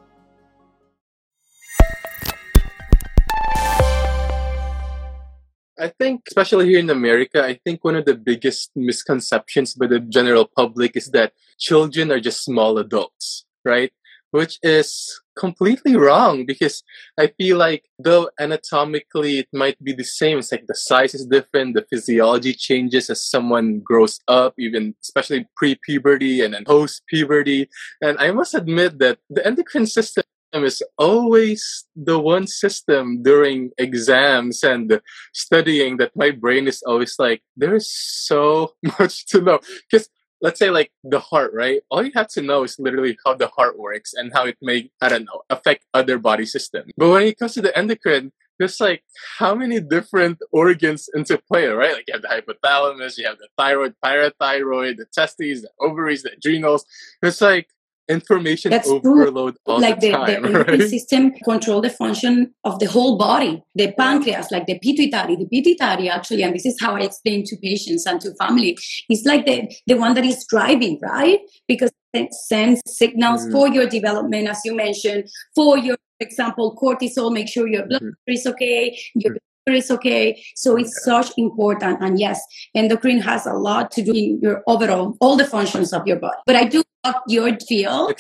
I 5.78 5.88
think, 5.88 6.22
especially 6.28 6.68
here 6.68 6.78
in 6.78 6.90
America, 6.90 7.42
I 7.44 7.59
think 7.64 7.83
one 7.83 7.96
of 7.96 8.04
the 8.04 8.14
biggest 8.14 8.70
misconceptions 8.76 9.74
by 9.74 9.88
the 9.88 9.98
general 9.98 10.46
public 10.46 10.96
is 10.96 11.11
that 11.11 11.33
children 11.59 12.12
are 12.12 12.20
just 12.20 12.44
small 12.44 12.78
adults 12.78 13.41
right? 13.64 13.92
Which 14.31 14.59
is 14.62 15.20
completely 15.37 15.96
wrong 15.96 16.46
because 16.46 16.83
I 17.18 17.29
feel 17.38 17.59
like 17.59 17.85
though 17.98 18.31
anatomically 18.40 19.38
it 19.38 19.48
might 19.53 19.83
be 19.83 19.92
the 19.92 20.05
same, 20.05 20.38
it's 20.38 20.53
like 20.53 20.66
the 20.66 20.75
size 20.75 21.14
is 21.14 21.27
different, 21.27 21.75
the 21.75 21.87
physiology 21.90 22.55
changes 22.55 23.11
as 23.11 23.25
someone 23.25 23.81
grows 23.81 24.20
up, 24.29 24.55
even 24.59 24.94
especially 25.03 25.46
pre-puberty 25.57 26.42
and 26.42 26.55
then 26.55 26.64
post-puberty. 26.64 27.68
And 28.01 28.18
I 28.18 28.31
must 28.31 28.55
admit 28.55 28.98
that 29.01 29.18
the 29.29 29.46
endocrine 29.46 29.87
system 29.87 30.25
is 30.55 30.83
always 30.98 31.85
the 31.96 32.18
one 32.18 32.46
system 32.46 33.22
during 33.22 33.70
exams 33.79 34.62
and 34.62 35.01
studying 35.33 35.96
that 35.96 36.12
my 36.14 36.31
brain 36.31 36.68
is 36.68 36.83
always 36.87 37.16
like, 37.18 37.42
there's 37.57 37.90
so 37.90 38.75
much 38.98 39.27
to 39.27 39.40
know. 39.40 39.61
Because 39.90 40.09
let's 40.42 40.59
say 40.59 40.70
like 40.70 40.92
the 41.05 41.20
heart, 41.20 41.52
right? 41.55 41.81
All 41.90 42.05
you 42.05 42.12
have 42.14 42.28
to 42.28 42.42
know 42.42 42.64
is 42.64 42.78
literally 42.78 43.16
how 43.24 43.35
the 43.35 43.46
heart 43.46 43.78
works 43.78 44.12
and 44.12 44.33
how 44.35 44.44
it 44.44 44.59
may, 44.61 44.90
I 45.00 45.09
don't 45.09 45.24
know, 45.24 45.42
affect 45.48 45.87
other 45.94 46.18
body 46.18 46.44
systems. 46.44 46.92
But 46.96 47.11
when 47.11 47.22
it 47.22 47.38
comes 47.38 47.55
to 47.55 47.62
the 47.62 47.76
endocrine, 47.78 48.33
there's 48.59 48.81
like 48.81 49.02
how 49.38 49.55
many 49.55 49.81
different 49.81 50.38
organs 50.52 51.09
into 51.14 51.38
play, 51.38 51.66
right? 51.66 51.94
Like 51.94 52.05
you 52.09 52.14
have 52.14 52.22
the 52.22 52.28
hypothalamus, 52.28 53.16
you 53.16 53.26
have 53.26 53.38
the 53.38 53.48
thyroid, 53.57 53.94
parathyroid, 54.05 54.98
the 54.98 55.07
testes, 55.12 55.62
the 55.62 55.70
ovaries, 55.81 56.22
the 56.22 56.33
adrenals. 56.33 56.85
It's 57.22 57.40
like 57.40 57.68
information 58.12 58.70
That's 58.70 58.88
overload 58.88 59.57
all 59.66 59.81
like 59.81 60.01
the, 60.01 60.11
the 60.11 60.16
time. 60.16 60.42
The 60.42 60.64
right? 60.64 60.83
system 60.83 61.33
control 61.44 61.81
the 61.81 61.90
function 61.90 62.55
of 62.64 62.79
the 62.79 62.87
whole 62.87 63.16
body. 63.16 63.62
The 63.75 63.92
pancreas, 63.92 64.51
like 64.51 64.66
the 64.66 64.79
pituitary. 64.79 65.37
The 65.37 65.46
pituitary 65.46 66.09
actually, 66.09 66.42
and 66.42 66.55
this 66.55 66.66
is 66.66 66.81
how 66.81 66.96
I 66.96 67.01
explain 67.01 67.44
to 67.44 67.57
patients 67.57 68.07
and 68.07 68.20
to 68.20 68.35
family, 68.35 68.79
is 69.11 69.25
like 69.25 69.46
the, 69.46 69.72
the 69.87 69.94
one 69.94 70.14
that 70.14 70.25
is 70.25 70.46
driving, 70.48 70.98
right? 71.03 71.40
Because 71.66 71.90
it 72.12 72.33
sends 72.35 72.81
signals 72.87 73.46
mm. 73.46 73.53
for 73.53 73.68
your 73.68 73.87
development, 73.87 74.48
as 74.48 74.61
you 74.64 74.75
mentioned, 74.75 75.29
for 75.55 75.79
your 75.79 75.96
for 76.22 76.27
example, 76.27 76.77
cortisol, 76.81 77.33
make 77.33 77.48
sure 77.48 77.66
your 77.66 77.87
blood 77.87 78.03
mm-hmm. 78.03 78.33
is 78.33 78.46
okay, 78.46 78.96
your 79.14 79.33
mm-hmm. 79.33 79.51
Is 79.66 79.90
okay. 79.90 80.42
So 80.57 80.77
it's 80.77 81.05
such 81.05 81.31
important. 81.37 82.03
And 82.03 82.18
yes, 82.18 82.40
endocrine 82.75 83.20
has 83.20 83.46
a 83.46 83.53
lot 83.53 83.90
to 83.92 84.03
do 84.03 84.12
in 84.12 84.40
your 84.42 84.62
overall, 84.66 85.16
all 85.20 85.37
the 85.37 85.44
functions 85.44 85.92
of 85.92 86.07
your 86.07 86.18
body. 86.18 86.38
But 86.46 86.57
I 86.57 86.64
do 86.64 86.83
love 87.05 87.16
your 87.29 87.57
field. 87.61 88.14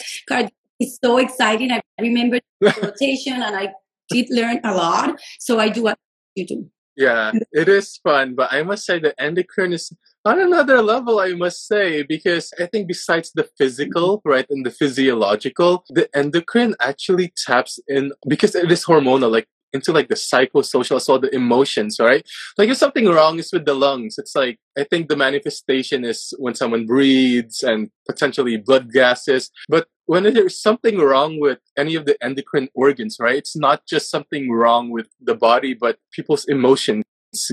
It's 0.78 0.98
so 1.02 1.18
exciting. 1.18 1.72
I 1.72 1.80
remember 2.00 2.40
the 2.60 2.74
rotation 2.82 3.42
and 3.42 3.56
I 3.56 3.72
did 4.10 4.28
learn 4.30 4.60
a 4.64 4.74
lot. 4.74 5.20
So 5.38 5.58
I 5.58 5.68
do 5.68 5.84
what 5.84 5.98
you 6.34 6.46
do. 6.46 6.70
Yeah, 6.94 7.32
it 7.52 7.68
is 7.70 7.96
fun, 8.04 8.34
but 8.34 8.52
I 8.52 8.62
must 8.62 8.84
say 8.84 8.98
the 8.98 9.18
endocrine 9.18 9.72
is 9.72 9.90
on 10.24 10.38
another 10.38 10.82
level, 10.82 11.18
I 11.20 11.32
must 11.32 11.66
say, 11.66 12.02
because 12.02 12.52
I 12.60 12.66
think 12.66 12.86
besides 12.86 13.32
the 13.34 13.48
physical, 13.58 14.18
mm-hmm. 14.18 14.28
right, 14.28 14.46
and 14.50 14.64
the 14.64 14.70
physiological, 14.70 15.84
the 15.88 16.08
endocrine 16.14 16.74
actually 16.80 17.32
taps 17.36 17.80
in 17.88 18.12
because 18.28 18.54
it 18.54 18.70
is 18.70 18.84
hormonal, 18.84 19.32
like 19.32 19.48
into 19.72 19.92
like 19.92 20.08
the 20.08 20.14
psychosocial 20.14 21.06
well, 21.08 21.18
the 21.18 21.34
emotions, 21.34 21.98
right? 22.00 22.26
Like 22.58 22.68
if 22.68 22.76
something 22.76 23.06
wrong 23.06 23.38
is 23.38 23.52
with 23.52 23.64
the 23.64 23.74
lungs, 23.74 24.16
it's 24.18 24.34
like 24.34 24.58
I 24.78 24.84
think 24.84 25.08
the 25.08 25.16
manifestation 25.16 26.04
is 26.04 26.32
when 26.38 26.54
someone 26.54 26.86
breathes 26.86 27.62
and 27.62 27.90
potentially 28.08 28.56
blood 28.56 28.92
gases. 28.92 29.50
But 29.68 29.88
when 30.06 30.24
there's 30.24 30.60
something 30.60 30.98
wrong 30.98 31.40
with 31.40 31.58
any 31.76 31.94
of 31.94 32.06
the 32.06 32.22
endocrine 32.22 32.68
organs, 32.74 33.16
right? 33.20 33.36
It's 33.36 33.56
not 33.56 33.86
just 33.86 34.10
something 34.10 34.50
wrong 34.50 34.90
with 34.90 35.08
the 35.20 35.34
body, 35.34 35.74
but 35.74 35.98
people's 36.12 36.44
emotions 36.46 37.04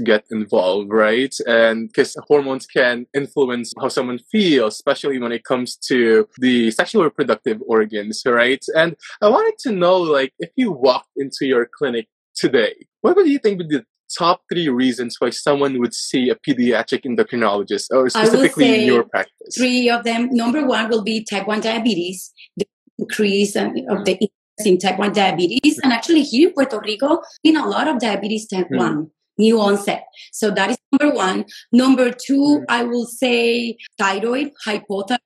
get 0.03 0.25
involved, 0.31 0.91
right? 0.91 1.33
And 1.47 1.87
because 1.87 2.15
hormones 2.27 2.65
can 2.65 3.05
influence 3.13 3.73
how 3.79 3.87
someone 3.87 4.19
feels, 4.31 4.75
especially 4.75 5.19
when 5.19 5.31
it 5.31 5.43
comes 5.43 5.75
to 5.87 6.27
the 6.37 6.71
sexual 6.71 7.03
reproductive 7.03 7.59
organs, 7.67 8.23
right? 8.25 8.63
And 8.75 8.95
I 9.21 9.29
wanted 9.29 9.57
to 9.59 9.71
know, 9.71 9.97
like, 9.97 10.33
if 10.39 10.51
you 10.55 10.71
walked 10.71 11.11
into 11.15 11.45
your 11.45 11.69
clinic 11.77 12.07
today, 12.35 12.75
what 13.01 13.15
would 13.15 13.27
you 13.27 13.39
think 13.39 13.57
would 13.57 13.69
be 13.69 13.77
the 13.77 13.85
top 14.17 14.41
three 14.51 14.69
reasons 14.69 15.15
why 15.19 15.29
someone 15.29 15.79
would 15.79 15.93
see 15.93 16.29
a 16.29 16.35
pediatric 16.35 17.05
endocrinologist, 17.05 17.87
or 17.91 18.09
specifically 18.09 18.81
in 18.81 18.87
your 18.87 19.03
practice? 19.03 19.55
Three 19.57 19.89
of 19.89 20.03
them. 20.03 20.29
Number 20.31 20.65
one 20.65 20.89
will 20.89 21.03
be 21.03 21.23
type 21.23 21.47
1 21.47 21.61
diabetes, 21.61 22.31
the 22.57 22.65
increase 22.97 23.55
of 23.55 23.73
the 23.73 24.29
in 24.65 24.77
type 24.77 24.99
1 24.99 25.13
diabetes. 25.13 25.79
And 25.83 25.93
actually, 25.93 26.23
here 26.23 26.49
in 26.49 26.53
Puerto 26.53 26.81
Rico, 26.83 27.19
in 27.43 27.55
a 27.55 27.65
lot 27.65 27.87
of 27.87 27.99
diabetes 27.99 28.47
type 28.47 28.67
mm. 28.69 28.77
1 28.77 29.11
new 29.39 29.59
onset. 29.59 30.03
So 30.31 30.51
that 30.51 30.69
is 30.71 30.77
number 30.91 31.15
one. 31.15 31.45
Number 31.71 32.11
2 32.11 32.33
Mm-hmm. 32.39 32.63
I 32.69 32.83
will 32.83 33.05
say 33.05 33.77
thyroid 33.97 34.51
hypothyroid. 34.65 35.17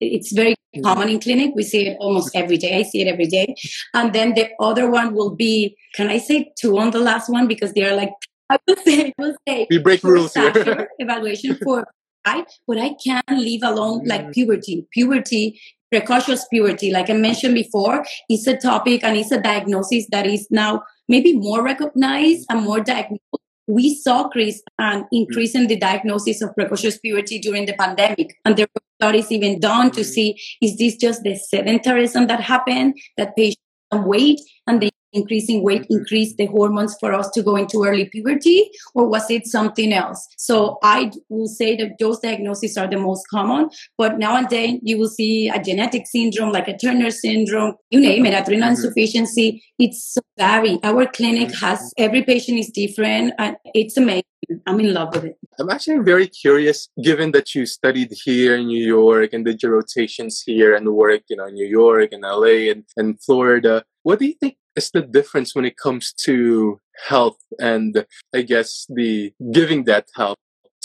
It's 0.00 0.32
very 0.32 0.54
Mm-hmm. 0.76 0.82
common 0.84 1.08
in 1.08 1.20
clinic. 1.20 1.52
We 1.56 1.62
see 1.62 1.86
it 1.86 1.96
almost 2.00 2.36
every 2.36 2.58
day. 2.58 2.76
I 2.78 2.82
see 2.82 3.00
it 3.00 3.08
every 3.08 3.24
day. 3.28 3.54
And 3.94 4.12
then 4.12 4.34
the 4.34 4.50
other 4.60 4.90
one 4.90 5.14
will 5.14 5.34
be, 5.34 5.74
can 5.94 6.08
I 6.10 6.18
say 6.18 6.52
two 6.60 6.76
on 6.78 6.90
the 6.90 6.98
last 6.98 7.30
one? 7.30 7.46
Because 7.48 7.72
they 7.72 7.82
are 7.88 7.96
like, 7.96 8.10
I 8.50 8.58
will 8.68 8.76
say, 8.84 9.06
I 9.06 9.12
will 9.22 9.36
say, 9.48 9.66
We 9.70 9.78
break 9.78 10.02
rules 10.04 10.34
here. 10.34 10.88
evaluation 10.98 11.56
for 11.64 11.86
right, 12.26 12.44
but 12.68 12.76
I 12.78 12.90
can't 13.02 13.38
leave 13.48 13.62
alone 13.62 14.04
Mm. 14.04 14.08
like 14.08 14.32
puberty. 14.32 14.86
Puberty, 14.92 15.58
precocious 15.90 16.44
puberty, 16.52 16.90
like 16.90 17.08
I 17.08 17.14
mentioned 17.14 17.54
before, 17.54 18.04
is 18.28 18.46
a 18.46 18.56
topic 18.58 19.02
and 19.02 19.16
it's 19.16 19.32
a 19.32 19.40
diagnosis 19.40 20.06
that 20.10 20.26
is 20.26 20.46
now 20.50 20.82
maybe 21.08 21.32
more 21.32 21.62
recognized 21.62 22.46
and 22.50 22.62
more 22.62 22.80
diagnosed. 22.80 23.22
We 23.68 23.94
saw, 23.94 24.28
Chris, 24.28 24.62
an 24.78 25.06
increase 25.10 25.54
in 25.54 25.66
the 25.66 25.76
diagnosis 25.76 26.40
of 26.40 26.54
precocious 26.54 26.98
puberty 26.98 27.40
during 27.40 27.66
the 27.66 27.74
pandemic. 27.74 28.36
And 28.44 28.56
there 28.56 28.68
were 28.72 28.82
studies 29.00 29.32
even 29.32 29.58
done 29.60 29.90
to 29.92 30.02
Mm. 30.02 30.04
see 30.04 30.40
is 30.62 30.76
this 30.76 30.96
just 30.96 31.22
the 31.22 31.38
sedentarism 31.52 32.28
that 32.28 32.40
happened, 32.40 32.96
that 33.16 33.34
patients 33.36 33.60
weight 33.92 34.40
and 34.66 34.80
the 34.80 34.90
increasing 35.12 35.62
weight 35.62 35.86
increased 35.90 36.36
the 36.36 36.46
hormones 36.46 36.96
for 37.00 37.12
us 37.12 37.28
to 37.30 37.42
go 37.42 37.56
into 37.56 37.84
early 37.84 38.06
puberty 38.06 38.70
or 38.94 39.08
was 39.08 39.30
it 39.30 39.46
something 39.46 39.92
else 39.92 40.26
so 40.36 40.78
i 40.82 41.10
will 41.28 41.46
say 41.46 41.76
that 41.76 41.92
those 41.98 42.18
diagnoses 42.20 42.76
are 42.76 42.88
the 42.88 42.98
most 42.98 43.26
common 43.28 43.68
but 43.98 44.18
now 44.18 44.36
and 44.36 44.48
then 44.50 44.80
you 44.82 44.98
will 44.98 45.08
see 45.08 45.48
a 45.48 45.62
genetic 45.62 46.06
syndrome 46.06 46.52
like 46.52 46.68
a 46.68 46.76
turner 46.76 47.10
syndrome 47.10 47.74
you 47.90 48.00
name 48.00 48.26
it 48.26 48.34
adrenal 48.34 48.68
Mhm. 48.68 48.72
insufficiency 48.76 49.62
it's 49.78 50.14
so 50.14 50.20
varied 50.38 50.80
our 50.82 51.06
clinic 51.06 51.48
Mhm. 51.48 51.60
has 51.60 51.92
every 51.96 52.22
patient 52.22 52.58
is 52.58 52.70
different 52.70 53.32
and 53.38 53.56
it's 53.74 53.96
amazing 53.96 54.24
i'm 54.66 54.80
in 54.80 54.92
love 54.92 55.14
with 55.14 55.24
it 55.24 55.36
I'm 55.58 55.70
actually 55.70 56.00
very 56.04 56.28
curious, 56.28 56.90
given 57.02 57.32
that 57.32 57.54
you 57.54 57.64
studied 57.64 58.12
here 58.24 58.56
in 58.56 58.66
New 58.66 58.84
York 58.84 59.32
and 59.32 59.42
did 59.42 59.62
your 59.62 59.72
rotations 59.72 60.42
here 60.44 60.74
and 60.74 60.86
work, 60.90 61.22
you 61.30 61.36
know, 61.36 61.46
in 61.46 61.54
New 61.54 61.64
York 61.66 62.12
and 62.12 62.24
LA 62.24 62.68
and, 62.70 62.84
and 62.98 63.18
Florida. 63.24 63.82
What 64.02 64.18
do 64.18 64.26
you 64.26 64.34
think 64.38 64.56
is 64.76 64.90
the 64.90 65.02
difference 65.02 65.54
when 65.54 65.64
it 65.64 65.76
comes 65.76 66.12
to 66.24 66.78
health 67.08 67.38
and 67.58 68.06
I 68.34 68.42
guess 68.42 68.86
the 68.88 69.32
giving 69.52 69.84
that 69.84 70.06
help 70.14 70.38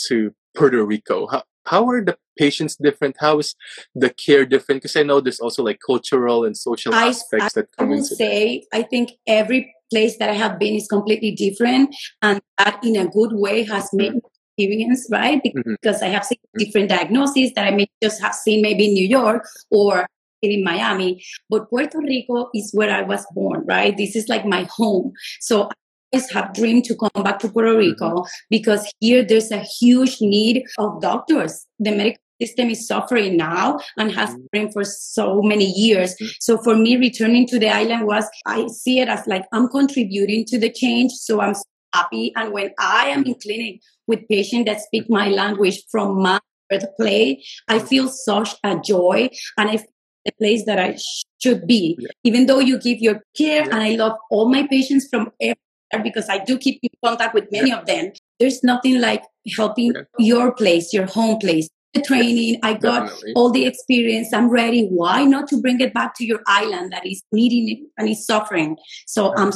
to 0.08 0.34
Puerto 0.56 0.84
Rico? 0.84 1.26
How, 1.28 1.42
how 1.66 1.88
are 1.88 2.04
the 2.04 2.16
patients 2.38 2.76
different? 2.76 3.16
How 3.20 3.38
is 3.38 3.54
the 3.94 4.10
care 4.10 4.44
different? 4.46 4.82
Because 4.82 4.96
I 4.96 5.02
know 5.02 5.20
there's 5.20 5.40
also 5.40 5.62
like 5.62 5.78
cultural 5.84 6.44
and 6.44 6.56
social 6.56 6.94
I- 6.94 7.08
aspects 7.08 7.52
that 7.54 7.68
I 7.78 7.82
come 7.82 7.90
will 7.90 7.98
into 7.98 8.10
that. 8.10 8.16
say, 8.16 8.64
I 8.72 8.82
think 8.82 9.12
every 9.26 9.74
place 9.90 10.16
that 10.18 10.30
I 10.30 10.34
have 10.34 10.58
been 10.58 10.74
is 10.74 10.88
completely 10.88 11.32
different, 11.32 11.94
and 12.22 12.40
that 12.58 12.82
in 12.82 12.96
a 12.96 13.06
good 13.06 13.32
way 13.34 13.64
has 13.64 13.90
made 13.92 14.14
me 14.14 14.20
experience, 14.56 15.06
right? 15.10 15.42
Mhm. 15.44 15.76
Because 15.80 16.02
I 16.02 16.08
have 16.08 16.24
seen 16.24 16.38
different 16.56 16.88
diagnoses 16.88 17.52
that 17.54 17.66
I 17.66 17.70
may 17.72 17.86
just 18.02 18.20
have 18.22 18.34
seen 18.34 18.62
maybe 18.62 18.86
in 18.88 18.94
New 18.94 19.06
York 19.06 19.46
or 19.70 20.06
in 20.50 20.64
Miami, 20.64 21.24
but 21.48 21.70
Puerto 21.70 21.98
Rico 21.98 22.50
is 22.54 22.70
where 22.72 22.90
I 22.90 23.02
was 23.02 23.24
born, 23.34 23.64
right? 23.66 23.96
This 23.96 24.16
is 24.16 24.28
like 24.28 24.44
my 24.44 24.66
home. 24.76 25.12
So 25.40 25.64
I 25.64 25.72
always 26.12 26.30
have 26.32 26.52
dreamed 26.52 26.84
to 26.84 26.96
come 26.96 27.22
back 27.22 27.38
to 27.40 27.48
Puerto 27.48 27.76
Rico 27.76 28.24
because 28.50 28.90
here 29.00 29.22
there's 29.24 29.50
a 29.50 29.60
huge 29.60 30.20
need 30.20 30.64
of 30.78 31.00
doctors. 31.00 31.66
The 31.78 31.92
medical 31.92 32.18
system 32.40 32.70
is 32.70 32.86
suffering 32.88 33.36
now 33.36 33.78
and 33.96 34.10
has 34.10 34.30
Mhm. 34.30 34.50
been 34.50 34.72
for 34.72 34.84
so 34.84 35.40
many 35.42 35.66
years. 35.66 36.16
Mhm. 36.20 36.30
So 36.40 36.58
for 36.58 36.74
me, 36.74 36.96
returning 36.96 37.46
to 37.46 37.58
the 37.58 37.68
island 37.68 38.06
was, 38.06 38.24
I 38.46 38.66
see 38.66 38.98
it 38.98 39.08
as 39.08 39.24
like 39.28 39.44
I'm 39.52 39.68
contributing 39.68 40.44
to 40.46 40.58
the 40.58 40.70
change. 40.70 41.12
So 41.12 41.40
I'm 41.40 41.54
so 41.54 41.62
happy. 41.94 42.32
And 42.34 42.52
when 42.52 42.72
I 42.80 43.08
am 43.10 43.22
in 43.24 43.36
clinic 43.36 43.80
with 44.08 44.26
patients 44.28 44.64
that 44.66 44.80
speak 44.80 45.08
my 45.08 45.28
language 45.28 45.84
from 45.88 46.20
my 46.20 46.40
birthplace, 46.68 47.38
I 47.68 47.78
feel 47.78 48.08
such 48.08 48.56
a 48.64 48.76
joy 48.78 49.28
and 49.56 49.70
I 49.70 49.84
the 50.24 50.32
place 50.38 50.64
that 50.66 50.78
I 50.78 50.96
sh- 50.96 51.24
should 51.42 51.66
be. 51.66 51.96
Yeah. 51.98 52.08
Even 52.24 52.46
though 52.46 52.60
you 52.60 52.78
give 52.78 52.98
your 52.98 53.22
care, 53.36 53.62
Yeah. 53.66 53.70
and 53.72 53.82
I 53.82 53.90
love 53.96 54.16
all 54.30 54.48
my 54.48 54.66
patients 54.66 55.08
from 55.10 55.30
everywhere 55.40 56.02
because 56.02 56.28
I 56.28 56.38
do 56.38 56.56
keep 56.58 56.78
in 56.82 56.90
contact 57.04 57.34
with 57.34 57.50
many 57.52 57.72
of 57.72 57.86
them. 57.86 58.12
There's 58.38 58.62
nothing 58.62 59.00
like 59.00 59.22
helping 59.56 59.92
Yeah. 59.94 60.02
your 60.18 60.52
place, 60.52 60.92
your 60.92 61.06
home 61.06 61.38
place. 61.38 61.68
The 61.94 62.00
training, 62.00 62.58
I 62.62 62.72
got 62.72 63.00
Definitely. 63.06 63.32
all 63.36 63.50
the 63.50 63.66
experience. 63.66 64.32
I'm 64.32 64.48
ready. 64.48 64.86
Why 64.86 65.24
not 65.24 65.46
to 65.48 65.60
bring 65.60 65.78
it 65.80 65.92
back 65.92 66.14
to 66.16 66.24
your 66.24 66.40
island 66.46 66.90
that 66.92 67.04
is 67.06 67.22
needing 67.32 67.68
it 67.68 67.78
and 67.98 68.08
is 68.08 68.24
suffering? 68.24 68.78
So 69.06 69.34
I'm 69.36 69.52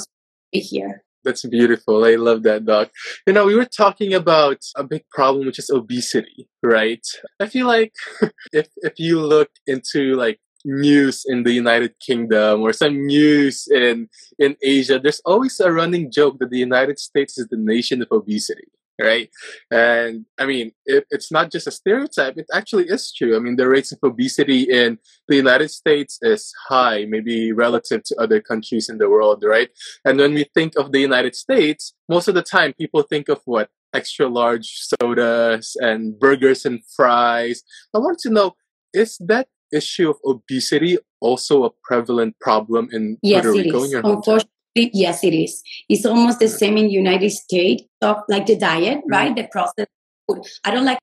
here. 0.52 1.02
That's 1.24 1.44
beautiful. 1.46 2.04
I 2.04 2.14
love 2.16 2.42
that, 2.44 2.66
Doc. 2.66 2.90
You 3.26 3.32
know, 3.32 3.46
we 3.46 3.56
were 3.56 3.64
talking 3.64 4.12
about 4.14 4.58
a 4.76 4.84
big 4.84 5.04
problem, 5.10 5.46
which 5.46 5.58
is 5.58 5.70
obesity, 5.70 6.46
right? 6.62 7.04
I 7.40 7.46
feel 7.46 7.66
like 7.66 7.94
if 8.52 8.68
if 8.76 8.92
you 8.98 9.20
look 9.20 9.48
into 9.66 10.14
like 10.14 10.38
news 10.66 11.24
in 11.26 11.44
the 11.44 11.52
United 11.52 11.94
Kingdom 12.00 12.62
or 12.62 12.72
some 12.72 13.06
news 13.06 13.68
in 13.70 14.08
in 14.38 14.56
Asia, 14.62 14.98
there's 14.98 15.22
always 15.24 15.58
a 15.60 15.72
running 15.72 16.10
joke 16.10 16.38
that 16.40 16.50
the 16.50 16.58
United 16.58 16.98
States 16.98 17.38
is 17.38 17.46
the 17.48 17.56
nation 17.56 18.02
of 18.02 18.08
obesity, 18.10 18.68
right? 19.00 19.30
And 19.70 20.26
I 20.38 20.46
mean, 20.46 20.72
it, 20.84 21.06
it's 21.10 21.30
not 21.30 21.52
just 21.52 21.66
a 21.66 21.70
stereotype; 21.70 22.36
it 22.36 22.46
actually 22.52 22.86
is 22.88 23.12
true. 23.12 23.36
I 23.36 23.38
mean, 23.38 23.56
the 23.56 23.68
rates 23.68 23.92
of 23.92 23.98
obesity 24.02 24.62
in 24.62 24.98
the 25.28 25.36
United 25.36 25.70
States 25.70 26.18
is 26.20 26.52
high, 26.68 27.06
maybe 27.06 27.52
relative 27.52 28.02
to 28.04 28.16
other 28.20 28.40
countries 28.40 28.88
in 28.88 28.98
the 28.98 29.08
world, 29.08 29.44
right? 29.46 29.70
And 30.04 30.18
when 30.18 30.34
we 30.34 30.44
think 30.52 30.74
of 30.76 30.92
the 30.92 31.00
United 31.00 31.36
States, 31.36 31.94
most 32.08 32.28
of 32.28 32.34
the 32.34 32.42
time 32.42 32.74
people 32.74 33.02
think 33.02 33.28
of 33.28 33.40
what? 33.44 33.70
Extra 33.94 34.28
large 34.28 34.68
sodas 34.90 35.76
and 35.80 36.18
burgers 36.18 36.66
and 36.66 36.82
fries. 36.84 37.62
I 37.94 37.98
want 37.98 38.18
to 38.18 38.30
know 38.30 38.56
is 38.92 39.16
that 39.20 39.48
issue 39.72 40.10
of 40.10 40.16
obesity 40.24 40.98
also 41.20 41.64
a 41.64 41.70
prevalent 41.82 42.38
problem 42.40 42.88
in 42.92 43.18
Yes, 43.22 43.42
Puerto 43.44 43.58
it 43.58 43.64
Rico? 43.64 43.78
is. 43.78 43.84
In 43.84 43.90
your? 43.90 44.00
Unfortunately, 44.16 44.90
yes, 44.92 45.24
it 45.24 45.34
is. 45.34 45.62
It's 45.88 46.04
almost 46.06 46.38
the 46.38 46.48
same 46.48 46.76
in 46.76 46.90
United 46.90 47.30
States 47.30 47.84
of 48.02 48.16
like 48.28 48.46
the 48.46 48.56
diet, 48.56 48.98
Mm. 48.98 49.10
right? 49.10 49.34
The 49.34 49.48
processed 49.50 49.90
food. 50.28 50.42
I 50.64 50.70
don't 50.70 50.84
like 50.84 50.98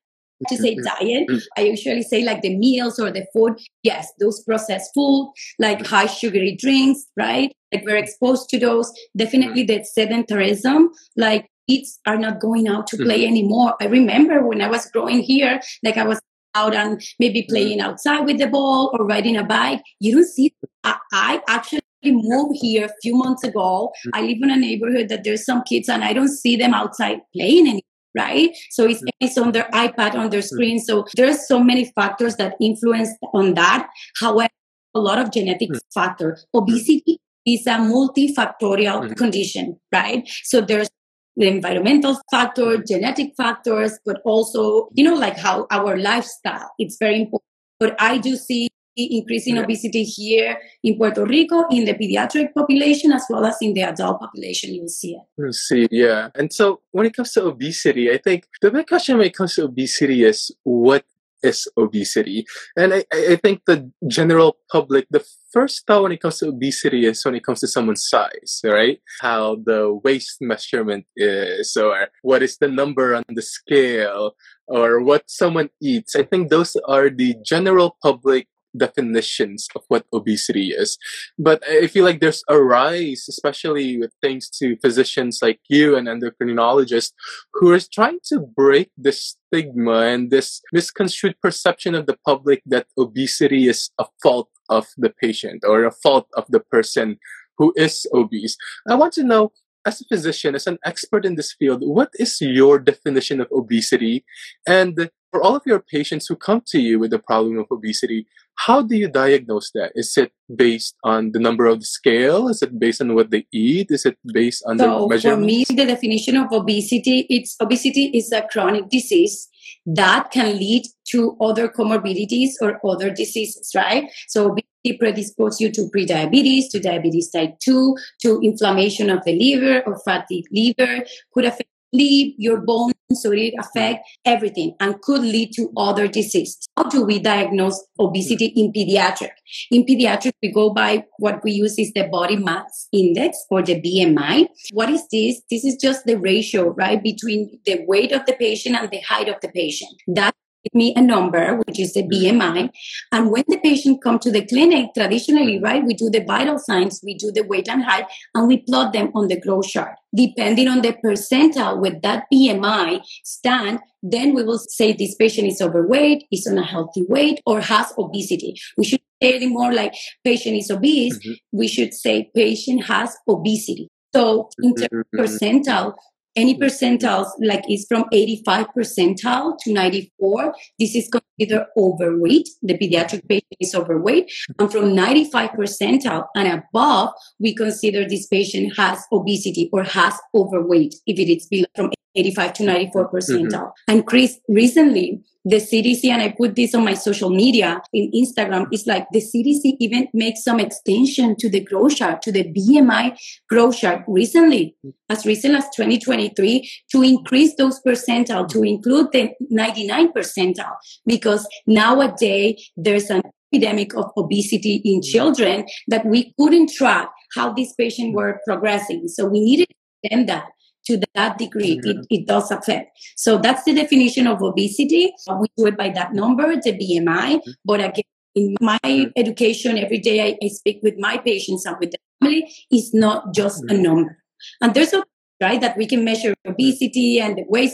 to 0.49 0.57
say 0.57 0.75
Mhm. 0.75 0.83
diet. 0.83 1.27
Mm. 1.29 1.41
I 1.57 1.61
usually 1.61 2.03
say 2.03 2.23
like 2.23 2.41
the 2.41 2.55
meals 2.57 2.99
or 2.99 3.09
the 3.11 3.25
food. 3.33 3.53
Yes, 3.83 4.11
those 4.19 4.43
processed 4.43 4.91
food, 4.93 5.31
like 5.59 5.85
high 5.85 6.05
sugary 6.07 6.55
drinks, 6.59 7.05
right? 7.17 7.51
Like 7.73 7.83
we're 7.85 7.97
exposed 7.97 8.49
to 8.49 8.59
those. 8.59 8.91
Definitely 9.17 9.63
the 9.63 9.79
sedentarism, 9.97 10.89
like 11.15 11.49
kids 11.69 11.99
are 12.05 12.17
not 12.17 12.41
going 12.41 12.67
out 12.67 12.87
to 12.87 12.97
play 12.97 13.25
anymore. 13.25 13.75
I 13.79 13.85
remember 13.85 14.45
when 14.45 14.61
I 14.61 14.67
was 14.69 14.85
growing 14.87 15.21
here, 15.21 15.61
like 15.81 15.97
I 15.97 16.03
was 16.05 16.19
out 16.55 16.75
and 16.75 17.01
maybe 17.19 17.43
playing 17.43 17.79
outside 17.81 18.21
with 18.21 18.37
the 18.37 18.47
ball 18.47 18.91
or 18.93 19.05
riding 19.05 19.37
a 19.37 19.43
bike. 19.43 19.81
You 19.99 20.15
don't 20.15 20.27
see. 20.27 20.53
I, 20.83 20.97
I 21.11 21.41
actually 21.47 21.81
moved 22.05 22.59
here 22.61 22.85
a 22.85 22.93
few 23.01 23.15
months 23.15 23.43
ago. 23.43 23.91
Mm. 24.07 24.11
I 24.13 24.21
live 24.21 24.37
in 24.41 24.51
a 24.51 24.57
neighborhood 24.57 25.09
that 25.09 25.23
there's 25.23 25.45
some 25.45 25.63
kids 25.63 25.89
and 25.89 26.03
I 26.03 26.13
don't 26.13 26.27
see 26.27 26.55
them 26.55 26.73
outside 26.73 27.19
playing 27.35 27.67
anymore. 27.67 27.81
Right, 28.15 28.55
so 28.69 28.85
it's, 28.85 29.01
mm. 29.01 29.07
it's 29.19 29.39
on 29.39 29.53
their 29.53 29.67
iPad, 29.73 30.13
on 30.13 30.29
their 30.29 30.41
mm. 30.41 30.47
screen. 30.47 30.79
So 30.79 31.07
there's 31.15 31.47
so 31.47 31.63
many 31.63 31.91
factors 31.95 32.35
that 32.35 32.53
influence 32.61 33.09
on 33.33 33.55
that. 33.55 33.89
However, 34.19 34.51
a 34.93 34.99
lot 34.99 35.17
of 35.17 35.31
genetic 35.31 35.69
factor. 35.93 36.37
Obesity 36.53 37.17
is 37.45 37.65
a 37.65 37.71
multifactorial 37.71 39.15
condition, 39.17 39.79
right? 39.91 40.29
So 40.43 40.61
there's 40.61 40.89
the 41.35 41.47
environmental 41.47 42.19
factor, 42.29 42.65
mm-hmm. 42.65 42.83
genetic 42.87 43.33
factors, 43.35 43.99
but 44.05 44.21
also, 44.23 44.89
you 44.93 45.03
know, 45.03 45.15
like 45.15 45.37
how 45.37 45.67
our 45.71 45.97
lifestyle, 45.97 46.69
it's 46.79 46.97
very 46.99 47.21
important. 47.21 47.43
But 47.79 47.95
I 47.99 48.17
do 48.17 48.35
see 48.35 48.69
increasing 48.95 49.55
Yeah. 49.55 49.63
obesity 49.63 50.03
here 50.03 50.57
in 50.83 50.97
Puerto 50.97 51.25
Rico 51.25 51.65
in 51.71 51.85
the 51.85 51.93
pediatric 51.95 52.53
population 52.53 53.11
as 53.11 53.25
well 53.29 53.45
as 53.45 53.57
in 53.61 53.73
the 53.73 53.81
adult 53.81 54.19
population. 54.19 54.73
You'll 54.73 54.87
see 54.87 55.13
it. 55.13 55.21
Let's 55.37 55.59
see, 55.67 55.87
yeah. 55.89 56.29
And 56.35 56.53
so 56.53 56.81
when 56.91 57.07
it 57.07 57.15
comes 57.15 57.33
to 57.33 57.45
obesity, 57.45 58.11
I 58.11 58.17
think 58.17 58.47
the 58.61 58.71
big 58.71 58.87
question 58.87 59.17
when 59.17 59.27
it 59.27 59.35
comes 59.35 59.55
to 59.55 59.63
obesity 59.63 60.23
is 60.23 60.51
what 60.63 61.05
is 61.43 61.67
obesity? 61.77 62.45
And 62.75 62.93
I, 62.93 63.05
I 63.13 63.35
think 63.35 63.61
the 63.65 63.91
general 64.07 64.57
public, 64.71 65.07
the 65.09 65.23
first 65.51 65.85
thought 65.85 66.03
when 66.03 66.11
it 66.11 66.21
comes 66.21 66.39
to 66.39 66.47
obesity 66.47 67.05
is 67.05 67.23
when 67.23 67.35
it 67.35 67.43
comes 67.43 67.59
to 67.61 67.67
someone's 67.67 68.07
size, 68.07 68.61
right? 68.63 68.99
How 69.21 69.57
the 69.63 69.99
waist 70.03 70.37
measurement 70.41 71.05
is, 71.15 71.75
or 71.77 72.07
what 72.21 72.41
is 72.41 72.57
the 72.57 72.67
number 72.67 73.15
on 73.15 73.23
the 73.29 73.41
scale, 73.41 74.35
or 74.67 75.01
what 75.01 75.23
someone 75.27 75.69
eats. 75.81 76.15
I 76.15 76.23
think 76.23 76.49
those 76.49 76.75
are 76.87 77.09
the 77.09 77.35
general 77.45 77.97
public 78.01 78.47
definitions 78.77 79.67
of 79.75 79.83
what 79.87 80.05
obesity 80.13 80.69
is. 80.69 80.97
But 81.37 81.63
I 81.67 81.87
feel 81.87 82.03
like 82.03 82.19
there's 82.19 82.43
a 82.49 82.59
rise, 82.59 83.25
especially 83.29 83.97
with 83.97 84.11
thanks 84.21 84.49
to 84.59 84.77
physicians 84.77 85.39
like 85.41 85.59
you 85.69 85.95
and 85.95 86.07
endocrinologists, 86.07 87.13
who 87.53 87.71
are 87.71 87.79
trying 87.79 88.19
to 88.29 88.39
break 88.39 88.91
this 88.97 89.35
stigma 89.51 90.01
and 90.01 90.31
this 90.31 90.61
misconstrued 90.71 91.35
perception 91.41 91.95
of 91.95 92.05
the 92.05 92.17
public 92.25 92.61
that 92.65 92.87
obesity 92.97 93.67
is 93.67 93.89
a 93.99 94.05
fault 94.21 94.49
of 94.69 94.87
the 94.97 95.09
patient 95.09 95.63
or 95.67 95.83
a 95.83 95.91
fault 95.91 96.27
of 96.35 96.45
the 96.49 96.59
person 96.59 97.17
who 97.57 97.73
is 97.75 98.07
obese. 98.13 98.57
I 98.89 98.95
want 98.95 99.13
to 99.13 99.23
know 99.23 99.51
as 99.85 100.01
a 100.01 100.05
physician, 100.05 100.55
as 100.55 100.67
an 100.67 100.79
expert 100.85 101.25
in 101.25 101.35
this 101.35 101.53
field, 101.53 101.81
what 101.81 102.09
is 102.15 102.37
your 102.39 102.79
definition 102.79 103.41
of 103.41 103.47
obesity? 103.51 104.23
And 104.65 105.09
for 105.33 105.41
all 105.41 105.55
of 105.55 105.63
your 105.65 105.79
patients 105.79 106.27
who 106.27 106.35
come 106.35 106.61
to 106.67 106.79
you 106.79 106.99
with 106.99 107.09
the 107.09 107.17
problem 107.17 107.57
of 107.57 107.65
obesity, 107.71 108.27
how 108.55 108.83
do 108.83 108.95
you 108.95 109.07
diagnose 109.07 109.71
that? 109.71 109.91
Is 109.95 110.15
it 110.15 110.31
based 110.55 110.95
on 111.03 111.31
the 111.31 111.39
number 111.39 111.65
of 111.65 111.79
the 111.79 111.87
scale? 111.87 112.49
Is 112.49 112.61
it 112.61 112.77
based 112.77 113.01
on 113.01 113.15
what 113.15 113.31
they 113.31 113.47
eat? 113.51 113.87
Is 113.89 114.05
it 114.05 114.15
based 114.31 114.63
on 114.67 114.77
so 114.77 115.07
the 115.07 115.19
for 115.19 115.37
me, 115.37 115.65
the 115.67 115.87
definition 115.87 116.37
of 116.37 116.51
obesity, 116.51 117.25
it's 117.31 117.55
obesity 117.59 118.11
is 118.13 118.31
a 118.31 118.47
chronic 118.51 118.89
disease 118.89 119.49
that 119.87 120.29
can 120.29 120.55
lead 120.59 120.83
to 121.09 121.35
other 121.41 121.67
comorbidities 121.67 122.51
or 122.61 122.79
other 122.87 123.09
diseases, 123.09 123.71
right? 123.75 124.05
So 124.27 124.51
obesity 124.51 124.99
predisposes 124.99 125.59
you 125.59 125.71
to 125.71 125.89
prediabetes, 125.89 126.69
to 126.73 126.79
diabetes 126.79 127.31
type 127.31 127.57
2, 127.59 127.97
to 128.21 128.39
inflammation 128.43 129.09
of 129.09 129.23
the 129.25 129.33
liver 129.33 129.81
or 129.87 129.99
fatty 130.05 130.45
liver, 130.51 131.03
could 131.33 131.45
affect 131.45 131.72
sleep, 131.93 132.35
your 132.37 132.61
bones, 132.61 132.93
so 133.13 133.31
it 133.31 133.53
affect 133.59 134.07
everything 134.25 134.75
and 134.79 135.01
could 135.01 135.21
lead 135.21 135.51
to 135.53 135.71
other 135.77 136.07
diseases. 136.07 136.67
How 136.75 136.83
do 136.83 137.03
we 137.03 137.19
diagnose 137.19 137.83
obesity 137.99 138.49
mm. 138.49 138.53
in 138.57 138.71
pediatric? 138.71 139.29
In 139.71 139.85
pediatric, 139.85 140.33
we 140.41 140.51
go 140.51 140.71
by 140.71 141.05
what 141.19 141.43
we 141.43 141.51
use 141.51 141.77
is 141.77 141.91
the 141.93 142.07
body 142.07 142.35
mass 142.35 142.87
index 142.91 143.37
or 143.49 143.61
the 143.61 143.79
BMI. 143.81 144.47
What 144.71 144.89
is 144.89 145.03
this? 145.11 145.41
This 145.49 145.63
is 145.63 145.77
just 145.79 146.05
the 146.05 146.15
ratio, 146.15 146.69
right, 146.69 147.01
between 147.01 147.59
the 147.65 147.83
weight 147.87 148.11
of 148.11 148.25
the 148.25 148.33
patient 148.33 148.75
and 148.75 148.89
the 148.89 149.01
height 149.01 149.29
of 149.29 149.35
the 149.41 149.49
patient. 149.49 149.91
That 150.07 150.33
me 150.73 150.93
a 150.95 151.01
number, 151.01 151.57
which 151.65 151.79
is 151.79 151.93
the 151.93 152.03
BMI. 152.03 152.69
And 153.11 153.31
when 153.31 153.43
the 153.47 153.57
patient 153.57 154.01
come 154.03 154.19
to 154.19 154.31
the 154.31 154.45
clinic, 154.45 154.91
traditionally, 154.95 155.59
right, 155.59 155.83
we 155.83 155.93
do 155.93 156.09
the 156.09 156.23
vital 156.23 156.57
signs, 156.59 157.01
we 157.03 157.15
do 157.15 157.31
the 157.31 157.43
weight 157.43 157.67
and 157.67 157.83
height, 157.83 158.05
and 158.33 158.47
we 158.47 158.57
plot 158.57 158.93
them 158.93 159.11
on 159.15 159.27
the 159.27 159.39
growth 159.39 159.67
chart. 159.67 159.95
Depending 160.15 160.67
on 160.67 160.81
the 160.81 160.93
percentile 161.03 161.79
with 161.81 162.01
that 162.01 162.25
BMI 162.31 163.01
stand, 163.23 163.79
then 164.01 164.33
we 164.33 164.43
will 164.43 164.59
say 164.59 164.93
this 164.93 165.15
patient 165.15 165.47
is 165.47 165.61
overweight, 165.61 166.25
is 166.31 166.45
on 166.47 166.57
a 166.57 166.63
healthy 166.63 167.03
weight, 167.07 167.41
or 167.45 167.61
has 167.61 167.93
obesity. 167.97 168.55
We 168.77 168.85
should 168.85 169.01
say 169.21 169.35
anymore 169.35 169.73
like 169.73 169.95
patient 170.23 170.55
is 170.57 170.69
obese. 170.69 171.17
Mm-hmm. 171.17 171.57
We 171.57 171.67
should 171.67 171.93
say 171.93 172.29
patient 172.35 172.85
has 172.85 173.17
obesity. 173.27 173.89
So 174.13 174.49
in 174.61 174.75
terms 174.75 175.05
of 175.13 175.19
percentile, 175.19 175.95
any 176.35 176.57
percentiles 176.57 177.27
like 177.39 177.63
is 177.69 177.85
from 177.87 178.05
85 178.11 178.67
percentile 178.75 179.57
to 179.59 179.73
94 179.73 180.53
this 180.79 180.95
is 180.95 181.09
considered 181.09 181.67
overweight. 181.77 182.49
The 182.61 182.77
pediatric 182.77 183.27
patient 183.27 183.55
is 183.59 183.75
overweight. 183.75 184.31
And 184.59 184.71
from 184.71 184.95
95 184.95 185.51
percentile 185.51 186.25
and 186.35 186.63
above 186.63 187.13
we 187.39 187.55
consider 187.55 188.07
this 188.07 188.27
patient 188.27 188.77
has 188.77 189.03
obesity 189.11 189.69
or 189.71 189.83
has 189.83 190.15
overweight 190.33 190.95
if 191.05 191.19
it 191.19 191.31
is 191.31 191.47
below 191.47 191.65
from 191.75 191.91
85 192.15 192.53
to 192.53 192.63
94 192.63 193.11
percentile 193.11 193.49
mm-hmm. 193.51 193.91
and 193.91 194.05
chris 194.05 194.39
recently 194.47 195.23
the 195.45 195.57
CDC, 195.57 196.05
and 196.05 196.21
I 196.21 196.29
put 196.29 196.55
this 196.55 196.73
on 196.73 196.85
my 196.85 196.93
social 196.93 197.29
media 197.29 197.81
in 197.91 198.11
Instagram, 198.11 198.67
is 198.71 198.87
like 198.87 199.07
the 199.11 199.19
CDC 199.19 199.75
even 199.79 200.07
makes 200.13 200.43
some 200.43 200.59
extension 200.59 201.35
to 201.37 201.49
the 201.49 201.59
growth 201.59 201.97
chart, 201.97 202.21
to 202.21 202.31
the 202.31 202.45
BMI 202.45 203.17
growth 203.49 203.77
chart 203.77 204.03
recently, 204.07 204.75
mm-hmm. 204.85 204.91
as 205.09 205.25
recent 205.25 205.55
as 205.55 205.65
2023, 205.75 206.69
to 206.91 207.03
increase 207.03 207.55
those 207.55 207.81
percentile, 207.85 208.47
to 208.47 208.59
mm-hmm. 208.59 208.65
include 208.65 209.11
the 209.11 209.31
99 209.49 210.13
percentile, 210.13 210.75
because 211.05 211.45
nowadays 211.67 212.71
there's 212.77 213.09
an 213.09 213.21
epidemic 213.53 213.93
of 213.95 214.11
obesity 214.15 214.81
in 214.85 215.01
mm-hmm. 215.01 215.11
children 215.11 215.65
that 215.89 216.05
we 216.05 216.33
couldn't 216.39 216.71
track 216.71 217.09
how 217.35 217.51
these 217.51 217.73
patients 217.73 218.15
were 218.15 218.39
progressing. 218.45 219.09
So 219.09 219.25
we 219.25 219.41
needed 219.41 219.67
to 219.67 219.75
extend 220.03 220.29
that 220.29 220.45
to 220.85 221.01
that 221.15 221.37
degree 221.37 221.77
mm-hmm. 221.77 221.99
it, 222.01 222.07
it 222.09 222.27
does 222.27 222.51
affect 222.51 222.97
so 223.15 223.37
that's 223.37 223.63
the 223.63 223.73
definition 223.73 224.27
of 224.27 224.41
obesity 224.41 225.13
we 225.39 225.47
do 225.57 225.67
it 225.67 225.77
by 225.77 225.89
that 225.89 226.13
number 226.13 226.55
the 226.55 226.73
bmi 226.73 227.05
mm-hmm. 227.05 227.51
but 227.65 227.79
again 227.79 228.03
in 228.35 228.55
my 228.61 228.79
mm-hmm. 228.83 229.11
education 229.15 229.77
every 229.77 229.99
day 229.99 230.21
I, 230.21 230.37
I, 230.43 230.47
speak 230.47 230.79
with 230.81 230.95
my 230.97 231.17
patients 231.17 231.65
and 231.65 231.77
with 231.79 231.91
the 231.91 231.97
family 232.19 232.51
is 232.71 232.93
not 232.93 233.33
just 233.33 233.63
a 233.63 233.73
mm-hmm. 233.73 233.83
number 233.83 234.17
and 234.61 234.73
there's 234.73 234.93
a 234.93 235.03
right 235.41 235.61
that 235.61 235.77
we 235.77 235.85
can 235.85 236.03
measure 236.03 236.33
obesity 236.45 237.19
and 237.19 237.37
the 237.37 237.45
weight 237.47 237.71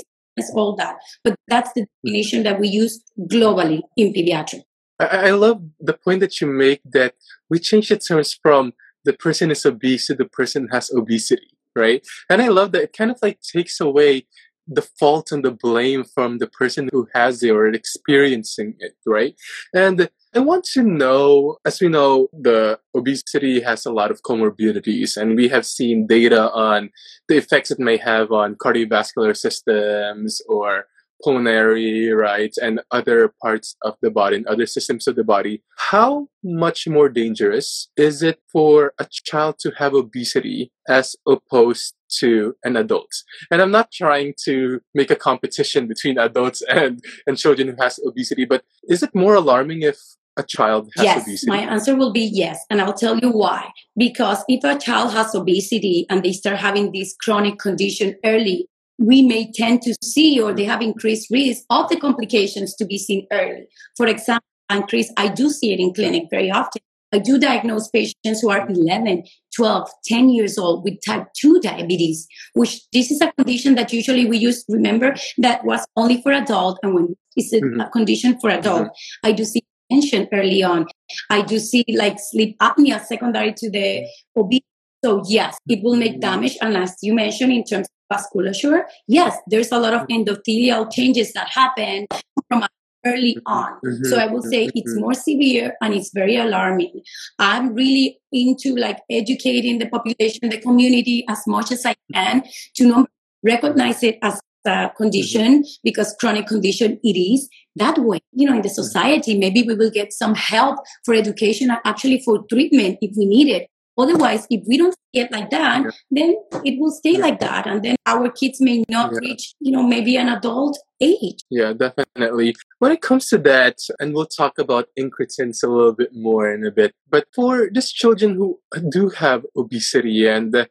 all 0.54 0.74
that 0.76 0.96
but 1.24 1.36
that's 1.50 1.72
the 1.74 1.86
definition 2.06 2.44
that 2.44 2.60
we 2.62 2.68
use 2.70 3.04
globally 3.30 3.82
in 3.98 4.14
pediatrics 4.14 4.64
I 5.00 5.32
love 5.32 5.62
the 5.80 5.94
point 5.94 6.20
that 6.20 6.42
you 6.42 6.48
make 6.48 6.82
that 6.86 7.16
we 7.50 7.60
change 7.60 7.90
the 7.90 7.98
terms 7.98 8.38
from 8.42 8.74
the 9.06 9.14
person 9.14 9.50
is 9.52 9.66
obese 9.66 10.08
to 10.08 10.16
the 10.16 10.26
person 10.26 10.68
has 10.72 10.92
obesity 10.92 11.52
right? 11.76 12.06
And 12.30 12.42
I 12.42 12.48
love 12.50 12.72
that 12.74 12.84
it 12.84 12.94
kind 12.98 13.12
of 13.12 13.20
like 13.22 13.40
takes 13.42 13.80
away 13.80 14.26
the 14.72 14.82
fault 14.82 15.32
and 15.32 15.44
the 15.44 15.52
blame 15.52 16.04
from 16.04 16.38
the 16.38 16.48
person 16.48 16.90
who 16.92 17.08
has 17.14 17.42
it 17.42 17.50
or 17.50 17.68
experiencing 17.68 18.76
it, 18.80 18.94
right? 19.06 19.36
And 19.74 20.10
I 20.36 20.40
want 20.40 20.64
to 20.74 20.84
know, 20.84 21.58
as 21.66 21.82
we 21.82 21.88
know, 21.88 22.28
the 22.32 22.80
obesity 22.94 23.62
has 23.62 23.86
a 23.86 23.92
lot 23.92 24.12
of 24.12 24.22
comorbidities, 24.22 25.18
and 25.18 25.36
we 25.36 25.48
have 25.48 25.66
seen 25.66 26.06
data 26.06 26.52
on 26.52 26.92
the 27.28 27.38
effects 27.38 27.72
it 27.72 27.80
may 27.80 27.98
have 27.98 28.32
on 28.32 28.56
cardiovascular 28.56 29.36
systems 29.36 30.40
or 30.48 30.86
pulmonary, 31.24 32.10
right, 32.10 32.54
and 32.62 32.82
other 32.92 33.34
parts 33.42 33.76
of 33.84 33.96
the 34.02 34.12
body 34.12 34.38
and 34.38 34.48
other 34.48 34.66
systems 34.66 35.08
of 35.08 35.16
the 35.16 35.24
body, 35.24 35.62
how 35.78 36.28
much 36.44 36.88
more 36.88 37.10
dangerous 37.10 37.90
is 37.98 38.24
it 38.24 38.40
for 38.52 38.94
a 39.00 39.08
child 39.12 39.60
to 39.60 39.72
have 39.78 39.94
obesity 39.94 40.72
as 40.88 41.16
opposed 41.28 41.96
to 42.20 42.56
an 42.64 42.78
adult? 42.78 43.12
And 43.52 43.62
I'm 43.62 43.72
not 43.72 43.92
trying 43.92 44.34
to 44.46 44.80
make 44.94 45.12
a 45.12 45.16
competition 45.16 45.88
between 45.88 46.18
adults 46.18 46.62
and, 46.70 47.04
and 47.28 47.38
children 47.38 47.70
who 47.70 47.76
has 47.82 48.00
obesity, 48.06 48.46
but 48.46 48.64
is 48.88 49.04
it 49.04 49.14
more 49.14 49.36
alarming 49.36 49.82
if 49.82 49.98
a 50.38 50.44
child 50.44 50.90
has 50.96 51.04
yes, 51.04 51.22
obesity? 51.24 51.52
my 51.52 51.60
answer 51.60 51.96
will 51.96 52.14
be 52.14 52.22
yes. 52.22 52.64
And 52.70 52.82
I'll 52.82 52.94
tell 52.94 53.20
you 53.20 53.30
why. 53.30 53.72
Because 53.98 54.44
if 54.48 54.64
a 54.64 54.80
child 54.80 55.12
has 55.12 55.36
obesity 55.36 56.06
and 56.10 56.24
they 56.24 56.32
start 56.32 56.58
having 56.58 56.92
this 56.92 57.14
chronic 57.22 57.60
condition 57.60 58.16
early, 58.24 58.69
we 59.00 59.22
may 59.22 59.52
tend 59.54 59.82
to 59.84 59.96
see 60.04 60.40
or 60.40 60.54
they 60.54 60.66
have 60.66 60.82
increased 60.82 61.32
risk 61.32 61.64
of 61.70 61.90
the 61.90 62.00
complications 62.00 62.76
to 62.76 62.86
be 62.86 62.98
seen 62.98 63.26
early. 63.32 63.66
For 63.98 64.08
example, 64.08 64.46
increase, 64.70 65.12
I 65.18 65.30
do 65.30 65.50
see 65.50 65.74
it 65.74 65.80
in 65.80 65.94
clinic 65.94 66.26
very 66.30 66.52
often. 66.52 66.82
I 67.12 67.18
do 67.18 67.40
diagnose 67.40 67.88
patients 67.90 68.42
who 68.42 68.52
are 68.52 68.68
11, 68.70 69.24
12, 69.56 69.90
10 70.06 70.30
years 70.30 70.60
old 70.60 70.84
with 70.84 71.00
type 71.04 71.26
2 71.42 71.60
diabetes, 71.62 72.28
which 72.54 72.82
this 72.94 73.10
is 73.10 73.20
a 73.20 73.32
condition 73.32 73.74
that 73.76 73.92
usually 73.92 74.28
we 74.28 74.38
used 74.38 74.68
to 74.68 74.74
remember 74.74 75.16
that 75.40 75.66
was 75.66 75.88
only 75.96 76.22
for 76.22 76.32
adult. 76.32 76.78
And 76.84 76.94
when 76.94 77.16
it's 77.36 77.52
a, 77.54 77.62
mm-hmm. 77.62 77.80
a 77.80 77.90
condition 77.90 78.40
for 78.40 78.52
adult, 78.52 78.88
mm-hmm. 78.88 79.28
I 79.28 79.32
do 79.32 79.44
see 79.44 79.64
tension 79.92 80.28
early 80.32 80.62
on. 80.62 80.86
I 81.32 81.42
do 81.42 81.58
see 81.58 81.84
like 81.96 82.18
sleep 82.20 82.58
apnea 82.60 83.04
secondary 83.04 83.54
to 83.54 83.72
the 83.72 84.06
obesity. 84.38 84.66
So 85.04 85.24
yes, 85.28 85.58
it 85.68 85.84
will 85.84 85.96
make 85.96 86.20
damage. 86.20 86.58
And 86.62 86.76
as 86.76 86.96
you 87.02 87.14
mentioned, 87.14 87.52
in 87.52 87.64
terms 87.64 87.88
of 88.10 88.18
vasculature, 88.18 88.84
yes, 89.08 89.38
there's 89.48 89.72
a 89.72 89.80
lot 89.80 89.94
of 89.94 90.08
endothelial 90.08 90.92
changes 90.92 91.34
that 91.34 91.50
happen 91.50 92.08
from 92.48 92.66
early 93.06 93.36
mm-hmm. 93.36 93.54
on. 93.54 93.80
Mm-hmm. 93.86 94.06
So 94.06 94.18
I 94.18 94.28
would 94.28 94.44
say 94.44 94.68
mm-hmm. 94.68 94.78
it's 94.78 94.96
more 94.98 95.14
severe 95.14 95.76
and 95.82 95.94
it's 95.94 96.12
very 96.14 96.36
alarming. 96.36 97.02
I'm 97.38 97.74
really 97.74 98.20
into 98.32 98.76
like 98.76 99.00
educating 99.10 99.80
the 99.80 99.88
population, 99.88 100.50
the 100.50 100.60
community 100.60 101.26
as 101.30 101.46
much 101.48 101.72
as 101.72 101.86
I 101.86 101.96
can 102.14 102.44
to 102.76 102.86
not 102.86 103.10
recognize 103.44 104.04
it 104.04 104.18
as 104.22 104.40
a 104.66 104.92
condition 104.98 105.64
because 105.84 106.16
chronic 106.20 106.46
condition 106.46 107.00
it 107.02 107.18
is 107.18 107.48
that 107.78 107.98
way 107.98 108.20
you 108.34 108.46
know 108.46 108.54
in 108.54 108.62
the 108.62 108.70
society 108.70 109.38
maybe 109.38 109.64
we 109.64 109.74
will 109.74 109.90
get 109.90 110.12
some 110.12 110.36
help 110.36 110.78
for 111.06 111.14
education 111.14 111.70
and 111.70 111.80
actually 111.86 112.22
for 112.26 112.44
treatment 112.50 112.98
if 113.02 113.16
we 113.16 113.26
need 113.26 113.48
it 113.48 113.70
Otherwise, 114.00 114.48
if 114.50 114.64
we 114.68 114.78
don't 114.78 114.94
see 114.94 115.22
it 115.22 115.32
like 115.32 115.50
that, 115.50 115.84
then 116.10 116.36
it 116.64 116.80
will 116.80 116.92
stay 116.92 117.18
like 117.18 117.40
that. 117.40 117.68
And 117.68 117.84
then 117.84 117.96
our 118.06 118.30
kids 118.32 118.62
may 118.62 118.84
not 118.88 119.12
reach, 119.14 119.54
you 119.60 119.72
know, 119.72 119.84
maybe 119.84 120.16
an 120.16 120.30
adult 120.30 120.80
age. 121.02 121.40
Yeah, 121.50 121.74
definitely. 121.74 122.56
When 122.80 122.92
it 122.92 123.02
comes 123.02 123.28
to 123.30 123.38
that, 123.40 123.78
and 124.00 124.14
we'll 124.14 124.26
talk 124.26 124.58
about 124.58 124.88
incretins 124.98 125.64
a 125.64 125.68
little 125.68 125.94
bit 125.94 126.12
more 126.14 126.52
in 126.52 126.66
a 126.66 126.72
bit, 126.72 126.94
but 127.10 127.28
for 127.36 127.70
just 127.70 127.96
children 127.96 128.36
who 128.36 128.60
do 128.90 129.10
have 129.10 129.46
obesity 129.58 130.28
and 130.28 130.56
are 130.56 130.68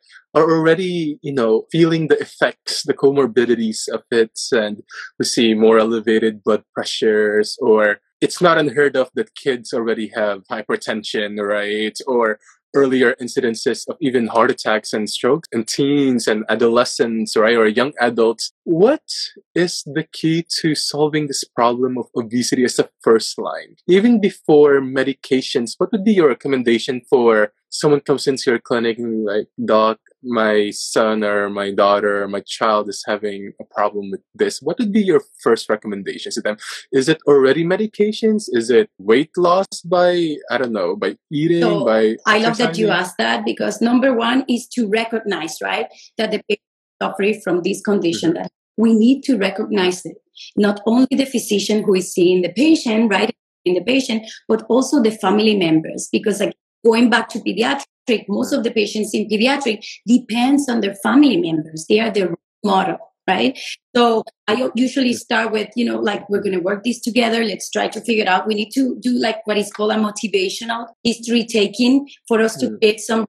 already, 0.50 1.18
you 1.22 1.32
know, 1.32 1.66
feeling 1.70 2.08
the 2.08 2.18
effects, 2.18 2.82
the 2.82 2.94
comorbidities 2.94 3.88
of 3.88 4.02
it, 4.10 4.38
and 4.52 4.82
we 5.18 5.24
see 5.24 5.54
more 5.54 5.78
elevated 5.78 6.42
blood 6.42 6.64
pressures 6.74 7.58
or 7.60 8.00
it's 8.20 8.40
not 8.42 8.58
unheard 8.58 8.96
of 8.96 9.10
that 9.14 9.34
kids 9.36 9.72
already 9.72 10.10
have 10.14 10.42
hypertension, 10.50 11.40
right? 11.40 11.96
Or 12.06 12.40
earlier 12.74 13.14
incidences 13.20 13.88
of 13.88 13.96
even 14.00 14.26
heart 14.26 14.50
attacks 14.50 14.92
and 14.92 15.08
strokes 15.08 15.48
in 15.52 15.64
teens 15.64 16.26
and 16.26 16.44
adolescents, 16.48 17.36
right, 17.36 17.56
or 17.56 17.66
young 17.66 17.92
adults. 18.00 18.52
What 18.64 19.08
is 19.54 19.82
the 19.86 20.04
key 20.04 20.46
to 20.60 20.74
solving 20.74 21.26
this 21.26 21.44
problem 21.44 21.98
of 21.98 22.06
obesity 22.16 22.64
as 22.64 22.78
a 22.78 22.88
first 23.02 23.38
line? 23.38 23.76
Even 23.86 24.20
before 24.20 24.80
medications, 24.80 25.74
what 25.78 25.92
would 25.92 26.04
be 26.04 26.12
your 26.12 26.28
recommendation 26.28 27.02
for 27.08 27.52
someone 27.70 28.00
comes 28.00 28.26
into 28.26 28.50
your 28.50 28.58
clinic 28.58 28.98
and 28.98 29.24
like, 29.24 29.48
doc, 29.64 29.98
my 30.22 30.70
son 30.70 31.24
or 31.24 31.48
my 31.48 31.70
daughter 31.70 32.22
or 32.22 32.28
my 32.28 32.40
child 32.40 32.88
is 32.88 33.04
having 33.06 33.52
a 33.60 33.64
problem 33.64 34.10
with 34.10 34.20
this, 34.34 34.60
what 34.60 34.78
would 34.78 34.92
be 34.92 35.02
your 35.02 35.22
first 35.42 35.68
recommendations 35.68 36.34
to 36.34 36.40
them? 36.40 36.56
Is 36.92 37.08
it 37.08 37.18
already 37.26 37.64
medications? 37.64 38.48
Is 38.48 38.70
it 38.70 38.90
weight 38.98 39.36
loss 39.36 39.80
by, 39.84 40.36
I 40.50 40.58
don't 40.58 40.72
know, 40.72 40.96
by 40.96 41.16
eating, 41.30 41.62
So, 41.62 41.84
by 41.84 42.16
I 42.26 42.38
love 42.38 42.58
that 42.58 42.78
you 42.78 42.88
asked 42.88 43.18
that 43.18 43.44
because 43.44 43.80
number 43.80 44.14
one 44.14 44.44
is 44.48 44.66
to 44.68 44.88
recognize, 44.88 45.58
right, 45.62 45.86
that 46.16 46.30
the 46.30 46.42
patient 46.48 46.60
is 46.60 47.06
suffering 47.06 47.40
from 47.40 47.62
this 47.62 47.80
condition. 47.80 48.30
Mm-hmm. 48.30 48.42
That 48.42 48.52
we 48.76 48.94
need 48.94 49.24
to 49.24 49.36
recognize 49.36 50.06
it. 50.06 50.16
Not 50.56 50.80
only 50.86 51.08
the 51.10 51.26
physician 51.26 51.82
who 51.82 51.96
is 51.96 52.12
seeing 52.12 52.42
the 52.42 52.52
patient, 52.52 53.10
right, 53.10 53.34
in 53.64 53.74
the 53.74 53.82
patient, 53.82 54.30
but 54.46 54.62
also 54.68 55.02
the 55.02 55.10
family 55.10 55.56
members. 55.56 56.08
Because 56.10 56.40
like 56.40 56.56
going 56.84 57.10
back 57.10 57.28
to 57.30 57.38
pediatric, 57.40 58.24
most 58.28 58.52
of 58.52 58.64
the 58.64 58.70
patients 58.70 59.14
in 59.14 59.28
pediatric 59.28 59.84
depends 60.06 60.68
on 60.68 60.80
their 60.80 60.94
family 60.96 61.36
members. 61.36 61.86
They 61.88 62.00
are 62.00 62.10
their 62.10 62.34
model, 62.64 62.98
right? 63.26 63.58
So 63.94 64.24
I 64.46 64.70
usually 64.74 65.12
start 65.12 65.52
with, 65.52 65.68
you 65.76 65.84
know, 65.84 65.98
like 65.98 66.28
we're 66.30 66.42
going 66.42 66.54
to 66.56 66.60
work 66.62 66.84
this 66.84 67.00
together. 67.00 67.44
Let's 67.44 67.70
try 67.70 67.88
to 67.88 68.00
figure 68.00 68.22
it 68.22 68.28
out. 68.28 68.46
We 68.46 68.54
need 68.54 68.70
to 68.72 68.96
do 69.00 69.12
like 69.18 69.46
what 69.46 69.58
is 69.58 69.70
called 69.72 69.92
a 69.92 69.96
motivational 69.96 70.86
history 71.04 71.44
taking 71.44 72.08
for 72.26 72.40
us 72.40 72.56
to 72.56 72.68
Mm. 72.68 72.80
get 72.80 73.00
some 73.00 73.26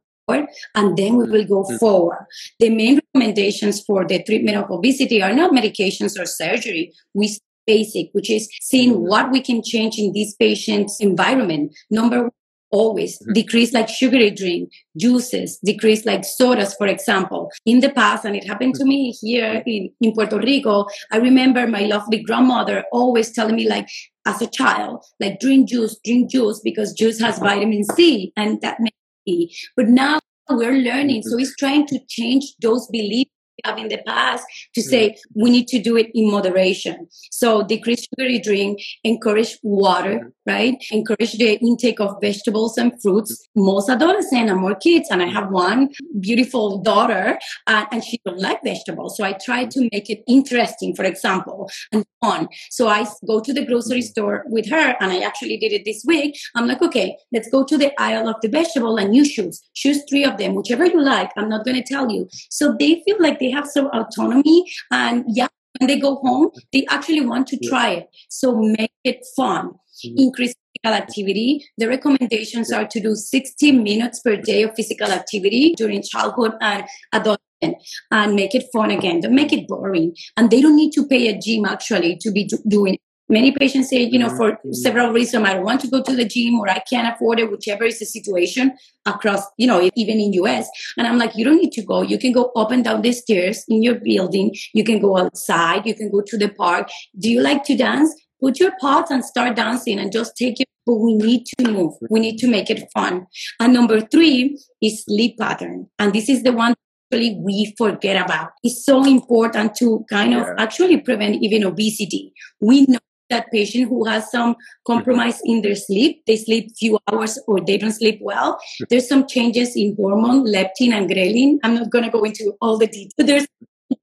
and 0.75 0.95
then 0.95 1.17
we 1.17 1.25
will 1.27 1.45
go 1.45 1.63
Mm. 1.63 1.79
forward. 1.79 2.25
The 2.59 2.69
main 2.69 2.99
recommendations 3.01 3.81
for 3.81 4.05
the 4.05 4.21
treatment 4.23 4.57
of 4.57 4.69
obesity 4.69 5.23
are 5.23 5.33
not 5.33 5.51
medications 5.51 6.19
or 6.19 6.25
surgery. 6.25 6.93
We 7.13 7.35
basic, 7.65 8.09
which 8.13 8.29
is 8.31 8.49
seeing 8.61 8.93
Mm. 8.93 9.09
what 9.11 9.31
we 9.31 9.41
can 9.41 9.61
change 9.63 9.99
in 9.99 10.11
this 10.13 10.35
patient's 10.35 10.99
environment. 10.99 11.75
Number 11.91 12.23
one, 12.23 12.31
always 12.71 13.19
Mhm. 13.19 13.33
decrease 13.33 13.73
like 13.73 13.89
sugary 13.89 14.31
drink, 14.31 14.69
juices, 14.97 15.59
decrease 15.63 16.05
like 16.05 16.23
sodas, 16.23 16.73
for 16.75 16.87
example. 16.87 17.49
In 17.65 17.79
the 17.79 17.89
past, 17.89 18.25
and 18.25 18.35
it 18.35 18.45
happened 18.47 18.75
to 18.75 18.81
mm-hmm. 18.81 18.89
me 18.89 19.17
here 19.21 19.63
in, 19.65 19.89
in 20.01 20.13
Puerto 20.13 20.37
Rico, 20.37 20.85
I 21.11 21.17
remember 21.17 21.67
my 21.67 21.85
lovely 21.85 22.21
grandmother 22.21 22.83
always 22.91 23.31
telling 23.31 23.55
me 23.55 23.67
like, 23.67 23.87
as 24.25 24.41
a 24.41 24.47
child, 24.47 25.03
like 25.19 25.39
drink 25.39 25.69
juice, 25.69 25.97
drink 26.05 26.29
juice 26.29 26.59
because 26.63 26.93
juice 26.93 27.19
has 27.19 27.35
uh-huh. 27.37 27.49
vitamin 27.49 27.83
C 27.95 28.31
and 28.35 28.61
that 28.61 28.79
may 28.79 28.91
be 29.25 29.55
But 29.75 29.87
now 29.87 30.19
we're 30.49 30.73
learning. 30.73 31.23
So 31.23 31.31
mm-hmm. 31.31 31.39
it's 31.41 31.55
trying 31.55 31.87
to 31.87 31.99
change 32.07 32.53
those 32.61 32.87
beliefs 32.87 33.31
we 33.57 33.69
have 33.69 33.77
in 33.77 33.89
the 33.89 34.01
past 34.05 34.45
to 34.75 34.81
say 34.81 35.09
mm-hmm. 35.09 35.43
we 35.43 35.49
need 35.49 35.67
to 35.69 35.79
do 35.81 35.97
it 35.97 36.09
in 36.13 36.31
moderation. 36.31 37.07
So 37.31 37.63
decrease 37.63 38.05
sugary 38.05 38.39
drink, 38.39 38.81
encourage 39.03 39.57
water, 39.63 40.31
right? 40.49 40.75
Encourage 40.91 41.33
the 41.37 41.51
intake 41.69 41.99
of 41.99 42.17
vegetables 42.21 42.77
and 42.77 42.91
fruits. 43.01 43.31
Most 43.55 43.89
adolescents 43.89 44.51
and 44.51 44.59
more 44.59 44.75
kids, 44.75 45.07
and 45.11 45.21
I 45.21 45.27
have 45.27 45.49
one 45.51 45.89
beautiful 46.19 46.79
daughter, 46.91 47.39
uh, 47.67 47.85
and 47.91 48.03
she 48.03 48.19
don't 48.25 48.41
like 48.47 48.63
vegetables. 48.63 49.15
So 49.17 49.23
I 49.23 49.33
try 49.33 49.65
to 49.65 49.79
make 49.93 50.09
it 50.09 50.23
interesting, 50.27 50.95
for 50.95 51.05
example, 51.05 51.69
and 51.91 52.05
fun. 52.21 52.47
So 52.69 52.87
I 52.87 53.05
go 53.27 53.39
to 53.39 53.53
the 53.53 53.65
grocery 53.65 54.01
store 54.01 54.43
with 54.47 54.67
her, 54.69 54.95
and 54.99 55.11
I 55.11 55.19
actually 55.29 55.57
did 55.57 55.71
it 55.77 55.85
this 55.85 56.03
week. 56.05 56.37
I'm 56.55 56.67
like, 56.67 56.81
okay, 56.81 57.15
let's 57.31 57.49
go 57.49 57.63
to 57.63 57.77
the 57.77 57.91
aisle 58.01 58.27
of 58.27 58.37
the 58.41 58.49
vegetable 58.49 58.97
and 58.97 59.15
you 59.15 59.23
choose. 59.25 59.61
Choose 59.75 59.99
three 60.09 60.25
of 60.25 60.37
them, 60.37 60.55
whichever 60.55 60.85
you 60.85 61.01
like. 61.01 61.31
I'm 61.37 61.49
not 61.49 61.65
going 61.65 61.81
to 61.81 61.87
tell 61.93 62.11
you. 62.11 62.27
So 62.49 62.75
they 62.79 63.01
feel 63.05 63.17
like 63.19 63.39
they 63.39 63.51
have 63.51 63.67
some 63.67 63.87
autonomy, 63.87 64.65
and 64.91 65.23
yeah, 65.27 65.47
when 65.77 65.87
they 65.87 65.99
go 65.99 66.15
home, 66.15 66.49
they 66.73 66.85
actually 66.89 67.25
want 67.25 67.47
to 67.47 67.57
try 67.69 67.89
it. 67.91 68.09
So 68.29 68.55
make 68.55 68.91
it 69.03 69.25
fun. 69.35 69.75
Mhm. 70.05 70.13
Increase 70.17 70.53
physical 70.83 70.97
activity. 70.97 71.65
The 71.77 71.87
recommendations 71.87 72.71
are 72.71 72.87
to 72.87 72.99
do 72.99 73.15
60 73.15 73.71
minutes 73.71 74.19
per 74.21 74.35
day 74.37 74.63
of 74.63 74.75
physical 74.75 75.11
activity 75.11 75.73
during 75.77 76.01
childhood 76.03 76.53
and 76.61 76.83
adolescent 77.13 77.75
and 78.11 78.35
make 78.35 78.55
it 78.55 78.65
fun 78.73 78.91
again. 78.91 79.19
Don't 79.21 79.35
make 79.35 79.51
it 79.53 79.67
boring. 79.67 80.15
And 80.37 80.49
they 80.49 80.61
don't 80.61 80.75
need 80.75 80.91
to 80.93 81.05
pay 81.07 81.27
a 81.27 81.37
gym 81.37 81.65
actually 81.65 82.17
to 82.21 82.31
be 82.31 82.45
do- 82.45 82.63
doing 82.67 82.93
it. 82.95 83.01
Many 83.31 83.51
patients 83.51 83.89
say, 83.89 84.01
you 84.03 84.17
know, 84.17 84.29
for 84.29 84.53
Mhm. 84.65 84.73
several 84.73 85.11
reasons, 85.11 85.45
I 85.47 85.53
don't 85.53 85.63
want 85.63 85.81
to 85.81 85.87
go 85.87 86.01
to 86.01 86.15
the 86.15 86.25
gym 86.25 86.59
or 86.59 86.67
I 86.67 86.79
can't 86.89 87.13
afford 87.13 87.39
it, 87.39 87.51
whichever 87.51 87.83
is 87.83 87.99
the 87.99 88.05
situation 88.05 88.71
across, 89.05 89.43
you 89.57 89.67
know, 89.67 89.87
even 89.95 90.19
in 90.19 90.33
US. 90.33 90.67
And 90.97 91.05
I'm 91.05 91.19
like, 91.19 91.35
you 91.35 91.45
don't 91.45 91.57
need 91.61 91.71
to 91.73 91.83
go. 91.83 92.01
You 92.01 92.17
can 92.17 92.31
go 92.31 92.51
up 92.55 92.71
and 92.71 92.83
down 92.83 93.03
the 93.03 93.11
stairs 93.11 93.63
in 93.67 93.83
your 93.83 93.95
building. 93.95 94.55
You 94.73 94.83
can 94.83 94.99
go 94.99 95.17
outside. 95.17 95.85
You 95.85 95.93
can 95.93 96.09
go 96.09 96.21
to 96.21 96.37
the 96.37 96.49
park. 96.49 96.89
Do 97.19 97.29
you 97.29 97.41
like 97.41 97.63
to 97.65 97.75
dance? 97.75 98.15
Put 98.41 98.59
your 98.59 98.71
pots 98.79 99.11
and 99.11 99.23
start 99.23 99.55
dancing 99.55 99.99
and 99.99 100.11
just 100.11 100.35
take 100.37 100.59
it. 100.59 100.67
But 100.85 100.95
we 100.95 101.13
need 101.13 101.45
to 101.59 101.71
move. 101.71 101.93
We 102.09 102.19
need 102.19 102.37
to 102.39 102.47
make 102.47 102.69
it 102.69 102.89
fun. 102.93 103.27
And 103.59 103.73
number 103.73 104.01
three 104.01 104.57
is 104.81 105.03
sleep 105.03 105.37
pattern. 105.37 105.87
And 105.99 106.13
this 106.13 106.29
is 106.29 106.43
the 106.43 106.51
one 106.53 106.73
actually 107.11 107.37
we 107.41 107.75
forget 107.77 108.23
about. 108.23 108.51
It's 108.63 108.85
so 108.85 109.03
important 109.03 109.75
to 109.75 110.05
kind 110.09 110.33
of 110.33 110.41
Yeah. 110.47 110.55
actually 110.57 110.97
prevent 111.01 111.43
even 111.43 111.63
obesity. 111.63 112.33
We 112.61 112.85
know 112.87 112.99
that 113.29 113.51
patient 113.51 113.89
who 113.89 114.05
has 114.05 114.31
some 114.31 114.55
compromise 114.87 115.39
in 115.43 115.61
their 115.61 115.75
sleep, 115.75 116.23
they 116.25 116.35
sleep 116.35 116.71
few 116.77 116.97
hours 117.11 117.37
or 117.47 117.61
they 117.61 117.77
don't 117.77 117.91
sleep 117.91 118.19
well. 118.21 118.57
There's 118.89 119.07
some 119.07 119.27
changes 119.27 119.75
in 119.75 119.95
hormone, 119.95 120.45
leptin 120.45 120.91
and 120.93 121.07
ghrelin. 121.07 121.59
I'm 121.63 121.75
not 121.75 121.91
going 121.91 122.05
to 122.05 122.09
go 122.09 122.23
into 122.23 122.53
all 122.61 122.77
the 122.79 122.87
details. 122.87 123.13
There's 123.17 123.47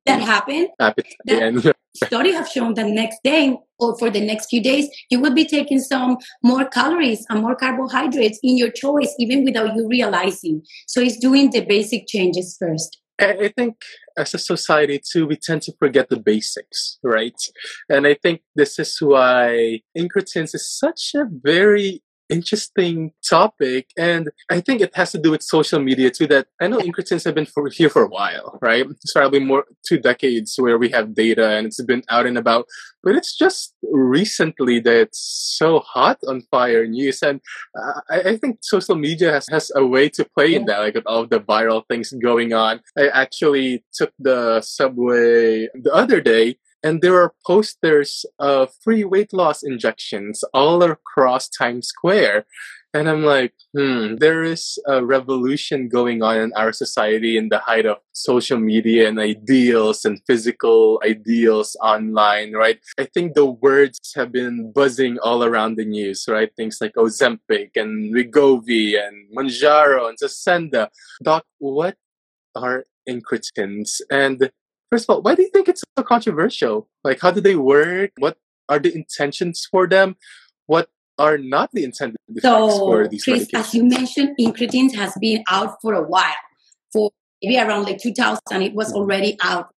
that 0.06 0.20
happen. 0.20 0.68
That- 1.26 1.74
Study 1.96 2.32
have 2.32 2.46
shown 2.46 2.74
that 2.74 2.88
next 2.88 3.20
day 3.24 3.56
or 3.78 3.96
for 3.98 4.10
the 4.10 4.20
next 4.20 4.50
few 4.50 4.62
days, 4.62 4.86
you 5.10 5.18
will 5.18 5.32
be 5.32 5.46
taking 5.46 5.78
some 5.80 6.18
more 6.42 6.66
calories 6.66 7.24
and 7.30 7.40
more 7.40 7.56
carbohydrates 7.56 8.38
in 8.42 8.58
your 8.58 8.70
choice, 8.70 9.14
even 9.18 9.44
without 9.44 9.74
you 9.74 9.88
realizing. 9.88 10.60
So 10.86 11.00
it's 11.00 11.16
doing 11.16 11.52
the 11.52 11.64
basic 11.64 12.06
changes 12.06 12.54
first. 12.60 12.98
I 13.18 13.32
I 13.32 13.48
think 13.48 13.76
as 14.18 14.34
a 14.34 14.38
society 14.38 15.00
too, 15.10 15.26
we 15.26 15.36
tend 15.36 15.62
to 15.62 15.72
forget 15.78 16.10
the 16.10 16.18
basics, 16.20 16.98
right? 17.02 17.40
And 17.88 18.06
I 18.06 18.14
think 18.14 18.42
this 18.54 18.78
is 18.78 18.98
why 19.00 19.80
incretins 19.96 20.54
is 20.54 20.70
such 20.78 21.12
a 21.14 21.24
very 21.30 22.02
interesting 22.28 23.12
topic. 23.28 23.88
And 23.96 24.30
I 24.50 24.60
think 24.60 24.80
it 24.80 24.94
has 24.96 25.12
to 25.12 25.18
do 25.18 25.30
with 25.30 25.42
social 25.42 25.80
media 25.80 26.10
too, 26.10 26.26
that 26.28 26.46
I 26.60 26.68
know 26.68 26.78
incretins 26.78 27.24
have 27.24 27.34
been 27.34 27.46
for, 27.46 27.68
here 27.68 27.88
for 27.88 28.04
a 28.04 28.08
while, 28.08 28.58
right? 28.60 28.86
It's 28.88 29.12
probably 29.12 29.40
more 29.40 29.64
two 29.86 29.98
decades 29.98 30.54
where 30.56 30.78
we 30.78 30.88
have 30.90 31.14
data 31.14 31.50
and 31.50 31.66
it's 31.66 31.82
been 31.82 32.02
out 32.10 32.26
and 32.26 32.38
about. 32.38 32.66
But 33.02 33.14
it's 33.14 33.36
just 33.36 33.74
recently 33.82 34.80
that 34.80 35.00
it's 35.00 35.54
so 35.58 35.80
hot 35.80 36.18
on 36.26 36.42
fire 36.50 36.86
news. 36.86 37.22
And 37.22 37.40
uh, 37.80 38.00
I, 38.10 38.20
I 38.20 38.36
think 38.36 38.58
social 38.62 38.96
media 38.96 39.32
has, 39.32 39.46
has 39.50 39.72
a 39.76 39.86
way 39.86 40.08
to 40.10 40.24
play 40.24 40.54
in 40.54 40.64
that, 40.66 40.80
like 40.80 40.94
with 40.94 41.06
all 41.06 41.26
the 41.26 41.40
viral 41.40 41.84
things 41.88 42.12
going 42.12 42.52
on. 42.52 42.80
I 42.98 43.08
actually 43.08 43.84
took 43.94 44.12
the 44.18 44.60
subway 44.60 45.68
the 45.74 45.92
other 45.92 46.20
day 46.20 46.58
and 46.86 47.02
there 47.02 47.20
are 47.20 47.34
posters 47.44 48.24
of 48.38 48.70
free 48.84 49.02
weight 49.02 49.32
loss 49.32 49.64
injections 49.64 50.44
all 50.54 50.84
across 50.84 51.48
Times 51.48 51.88
Square. 51.88 52.46
And 52.94 53.10
I'm 53.10 53.24
like, 53.24 53.54
hmm, 53.74 54.14
there 54.16 54.44
is 54.44 54.78
a 54.86 55.04
revolution 55.04 55.88
going 55.88 56.22
on 56.22 56.36
in 56.38 56.52
our 56.54 56.72
society 56.72 57.36
in 57.36 57.48
the 57.48 57.58
height 57.58 57.86
of 57.86 57.98
social 58.12 58.58
media 58.58 59.08
and 59.08 59.18
ideals 59.18 60.04
and 60.04 60.22
physical 60.28 61.02
ideals 61.04 61.76
online, 61.82 62.52
right? 62.52 62.78
I 62.96 63.04
think 63.12 63.34
the 63.34 63.46
words 63.46 63.98
have 64.14 64.30
been 64.30 64.70
buzzing 64.72 65.18
all 65.18 65.42
around 65.42 65.76
the 65.76 65.84
news, 65.84 66.26
right? 66.28 66.54
Things 66.56 66.78
like 66.80 66.94
Ozempic 66.94 67.70
and 67.74 68.14
Wegovy 68.14 68.94
and 68.94 69.26
Mounjaro 69.36 70.08
and 70.08 70.16
Saxenda. 70.22 70.88
Doc, 71.20 71.44
what 71.58 71.96
are 72.54 72.84
incretins? 73.08 74.00
And 74.08 74.50
first 74.90 75.04
of 75.08 75.14
all, 75.14 75.22
why 75.22 75.34
do 75.34 75.42
you 75.42 75.50
think 75.50 75.68
it's 75.68 75.82
so 75.96 76.02
controversial? 76.04 76.88
Like, 77.04 77.20
how 77.20 77.30
do 77.30 77.40
they 77.40 77.56
work? 77.56 78.12
What 78.18 78.38
are 78.68 78.78
the 78.78 78.94
intentions 78.94 79.66
for 79.70 79.86
them? 79.86 80.16
What 80.66 80.88
are 81.18 81.38
not 81.38 81.70
the 81.72 81.84
intended 81.84 82.16
effects 82.28 82.44
for 82.78 83.08
these 83.08 83.24
Chris, 83.24 83.46
medications? 83.48 83.58
as 83.58 83.74
you 83.74 83.84
mentioned, 83.84 84.30
incretins 84.40 84.94
has 84.94 85.14
been 85.20 85.42
out 85.48 85.76
for 85.80 85.94
a 85.94 86.02
while. 86.02 86.34
For 86.92 87.10
maybe 87.42 87.58
around 87.58 87.84
like 87.84 87.98
2000, 87.98 88.62
it 88.62 88.74
was 88.74 88.92
Mhm. 88.92 88.96
already 88.96 89.36
out. 89.42 89.70